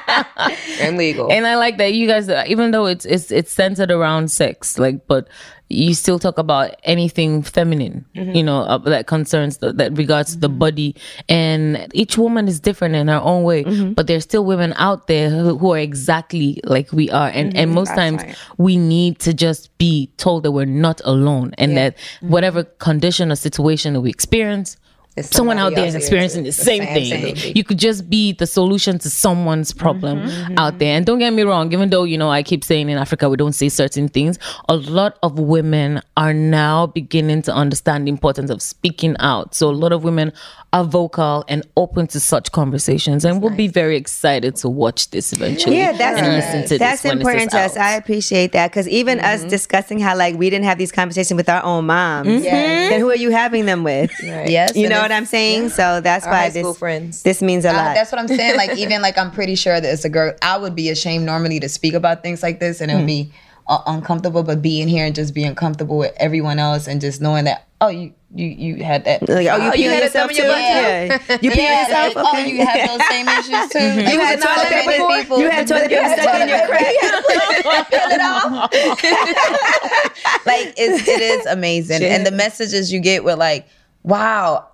and 0.81 0.97
legal. 0.97 1.31
and 1.31 1.45
I 1.45 1.55
like 1.55 1.77
that 1.77 1.93
you 1.93 2.07
guys, 2.07 2.29
even 2.47 2.71
though 2.71 2.85
it's 2.85 3.05
it's 3.05 3.31
it's 3.31 3.51
centered 3.51 3.91
around 3.91 4.31
sex, 4.31 4.79
like, 4.79 5.05
but 5.07 5.27
you 5.69 5.93
still 5.93 6.17
talk 6.17 6.37
about 6.37 6.75
anything 6.83 7.43
feminine, 7.43 8.05
mm-hmm. 8.15 8.35
you 8.35 8.43
know, 8.43 8.61
uh, 8.61 8.77
that 8.79 9.05
concerns 9.05 9.57
the, 9.57 9.71
that 9.73 9.95
regards 9.95 10.33
to 10.33 10.39
the 10.39 10.49
mm-hmm. 10.49 10.57
body, 10.57 10.95
and 11.29 11.87
each 11.93 12.17
woman 12.17 12.47
is 12.47 12.59
different 12.59 12.95
in 12.95 13.07
her 13.07 13.21
own 13.21 13.43
way. 13.43 13.63
Mm-hmm. 13.63 13.93
But 13.93 14.07
there's 14.07 14.23
still 14.23 14.43
women 14.43 14.73
out 14.77 15.07
there 15.07 15.29
who, 15.29 15.57
who 15.57 15.73
are 15.73 15.79
exactly 15.79 16.59
like 16.63 16.91
we 16.91 17.09
are, 17.11 17.29
and 17.29 17.55
and 17.55 17.71
most 17.71 17.89
times 17.89 18.23
we 18.57 18.77
need 18.77 19.19
to 19.19 19.33
just 19.33 19.75
be 19.77 20.11
told 20.17 20.43
that 20.43 20.51
we're 20.51 20.65
not 20.65 21.01
alone, 21.05 21.53
and 21.57 21.77
that 21.77 21.97
whatever 22.21 22.63
condition 22.63 23.31
or 23.31 23.35
situation 23.35 23.93
that 23.93 24.01
we 24.01 24.09
experience. 24.09 24.77
It's 25.19 25.35
Someone 25.35 25.57
out 25.57 25.67
somebody 25.67 25.81
there 25.81 25.87
is 25.87 25.95
experiencing 25.95 26.43
the 26.43 26.51
same, 26.51 26.83
thing. 26.83 27.35
You 27.55 27.63
could 27.63 27.79
just 27.79 28.09
be 28.09 28.33
the 28.33 28.47
solution 28.47 28.99
to 28.99 29.09
someone's 29.09 29.73
problem 29.73 30.19
mm-hmm, 30.19 30.29
mm-hmm. 30.29 30.59
out 30.59 30.79
there. 30.79 30.95
And 30.95 31.05
don't 31.05 31.19
get 31.19 31.31
me 31.33 31.43
wrong, 31.43 31.71
even 31.73 31.89
though, 31.89 32.03
you 32.03 32.17
know, 32.17 32.29
I 32.29 32.43
keep 32.43 32.63
saying 32.63 32.89
in 32.89 32.97
Africa 32.97 33.29
we 33.29 33.37
don't 33.37 33.53
say 33.53 33.69
certain 33.69 34.07
things, 34.07 34.39
a 34.67 34.75
lot 34.75 35.17
of 35.21 35.37
women 35.39 36.01
are 36.17 36.33
now 36.33 36.87
beginning 36.87 37.41
to 37.43 37.53
understand 37.53 38.07
the 38.07 38.11
importance 38.11 38.49
of 38.49 38.61
speaking 38.61 39.15
out. 39.19 39.55
So 39.55 39.69
a 39.69 39.71
lot 39.71 39.91
of 39.91 40.03
women 40.03 40.33
are 40.71 40.83
vocal 40.83 41.43
and 41.47 41.65
open 41.77 42.07
to 42.07 42.19
such 42.19 42.51
conversations. 42.51 43.25
And 43.25 43.41
we'll 43.41 43.55
be 43.55 43.67
very 43.67 43.97
excited 43.97 44.55
to 44.57 44.69
watch 44.69 45.09
this 45.09 45.33
eventually. 45.33 45.77
Yeah, 45.77 45.93
that's 45.93 46.21
and 46.21 46.33
listen 46.33 46.67
to 46.67 46.77
that's 46.77 47.01
this 47.01 47.11
important 47.11 47.51
this 47.51 47.53
to 47.53 47.59
us. 47.59 47.77
out. 47.77 47.83
I 47.83 47.95
appreciate 47.95 48.51
that 48.51 48.69
because 48.69 48.87
even 48.87 49.19
us 49.19 49.39
mm-hmm. 49.39 49.49
discussing 49.49 49.99
how 49.99 50.15
like 50.15 50.35
we 50.35 50.49
didn't 50.49 50.65
have 50.65 50.77
these 50.77 50.91
conversations 50.91 51.35
with 51.35 51.49
our 51.49 51.63
own 51.63 51.87
moms, 51.87 52.43
then 52.43 52.99
who 52.99 53.09
are 53.09 53.15
you 53.15 53.31
having 53.31 53.65
them 53.65 53.83
with? 53.83 54.11
Yes, 54.21 54.75
You 54.75 54.89
know 54.89 55.05
it's- 55.05 55.08
what 55.09 55.17
I'm 55.17 55.25
saying? 55.25 55.69
So 55.69 55.99
that's 56.01 56.25
Our 56.25 56.31
why 56.31 56.49
this 56.49 56.77
friends. 56.77 57.23
this 57.23 57.41
means 57.41 57.65
a 57.65 57.69
Uh, 57.71 57.73
lot. 57.73 57.93
that's 57.95 58.11
what 58.11 58.19
I'm 58.19 58.27
saying. 58.27 58.55
Like 58.57 58.77
even 58.77 59.01
like 59.01 59.17
I'm 59.17 59.31
pretty 59.31 59.55
sure 59.55 59.79
that 59.81 59.89
as 59.89 60.05
a 60.05 60.09
girl, 60.09 60.33
I 60.41 60.57
would 60.57 60.75
be 60.75 60.89
ashamed 60.89 61.25
normally 61.25 61.59
to 61.59 61.69
speak 61.69 61.93
about 61.93 62.23
things 62.23 62.41
like 62.43 62.59
this, 62.59 62.79
and 62.81 62.89
it 62.91 62.95
would 62.95 63.05
be 63.07 63.31
uh, 63.67 63.79
uncomfortable. 63.87 64.43
But 64.43 64.61
being 64.61 64.87
here 64.87 65.05
and 65.05 65.13
just 65.15 65.33
being 65.33 65.53
comfortable 65.55 65.97
with 65.97 66.13
everyone 66.17 66.59
else, 66.59 66.87
and 66.87 67.01
just 67.01 67.21
knowing 67.21 67.45
that 67.45 67.67
oh 67.81 67.87
you 67.89 68.13
you 68.35 68.47
you 68.47 68.83
had 68.83 69.05
that. 69.05 69.27
like, 69.27 69.47
oh, 69.47 69.55
you 69.57 69.71
Oh, 69.71 69.73
you 69.73 69.89
had 69.89 70.01
a 70.01 70.05
yourself 70.05 70.29
thumb 70.29 70.37
in 70.37 70.45
your 70.45 70.53
butt, 70.53 70.61
Yeah. 70.61 71.37
You 71.41 71.49
pee 71.51 71.61
on 71.61 71.65
Yeah, 71.65 71.81
yourself? 71.87 72.15
like, 72.15 72.25
oh, 72.33 72.37
you 72.45 72.65
have 72.65 72.87
those 72.89 73.07
same 73.07 73.27
issues 73.27 73.69
too. 73.71 74.11
You 74.11 74.19
had 74.19 74.39
toilet 74.41 74.67
paper. 74.69 75.07
people- 75.15 75.39
You 75.39 75.49
had 75.49 75.67
toilet 75.67 75.89
paper 75.89 76.21
stuck 76.21 76.41
in 76.41 76.49
your 76.49 76.67
crack. 76.67 76.93
like 80.45 80.73
it's, 80.77 81.07
it 81.07 81.21
is 81.21 81.45
amazing 81.47 82.03
and 82.03 82.25
the 82.25 82.31
messages 82.31 82.91
you 82.93 82.99
get 82.99 83.23
with 83.23 83.37
like 83.39 83.67
wow 84.03 84.67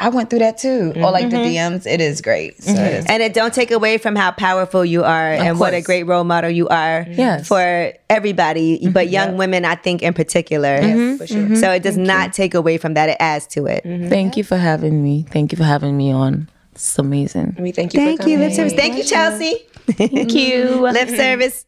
i 0.00 0.08
went 0.08 0.30
through 0.30 0.40
that 0.40 0.58
too 0.58 0.92
or 0.96 1.10
like 1.10 1.30
the 1.30 1.36
mm-hmm. 1.36 1.74
dms 1.74 1.86
it 1.86 2.00
is 2.00 2.20
great 2.20 2.60
so 2.62 2.72
mm-hmm. 2.72 2.84
it 2.84 2.94
is 2.94 3.06
And 3.06 3.22
it 3.22 3.34
don't 3.34 3.54
take 3.54 3.70
away 3.70 3.98
from 3.98 4.16
how 4.16 4.32
powerful 4.32 4.84
you 4.84 5.04
are 5.04 5.32
and 5.32 5.60
what 5.60 5.74
a 5.74 5.80
great 5.80 6.04
role 6.04 6.24
model 6.24 6.50
you 6.50 6.68
are 6.68 7.06
Yes. 7.08 7.46
for 7.46 7.92
everybody, 8.08 8.78
mm-hmm. 8.78 8.92
but 8.92 9.08
young 9.08 9.36
women, 9.36 9.64
I 9.64 9.74
think 9.74 10.02
in 10.02 10.14
particular. 10.14 10.80
for 11.18 11.26
sure. 11.26 11.56
So 11.56 11.70
it 11.72 11.82
does 11.82 11.96
not 11.96 12.32
take 12.32 12.54
away 12.54 12.78
from 12.78 12.94
that; 12.94 13.08
it 13.08 13.16
adds 13.20 13.46
to 13.48 13.66
it. 13.66 13.82
Thank 13.84 14.36
you 14.36 14.44
for 14.44 14.56
having 14.56 15.02
me. 15.02 15.26
Thank 15.30 15.52
you 15.52 15.58
for 15.58 15.64
having 15.64 15.96
me 15.96 16.12
on. 16.12 16.48
It's 16.72 16.98
amazing. 16.98 17.56
We 17.58 17.72
thank 17.72 17.94
you 17.94 18.00
Thank 18.00 18.22
for 18.22 18.28
you, 18.28 18.36
coming. 18.36 18.48
lip 18.48 18.56
service. 18.56 18.72
Thank 18.72 18.96
you, 18.96 19.04
Chelsea. 19.04 19.66
Thank 19.86 20.32
you. 20.34 20.80
lip 20.92 21.08
service. 21.08 21.64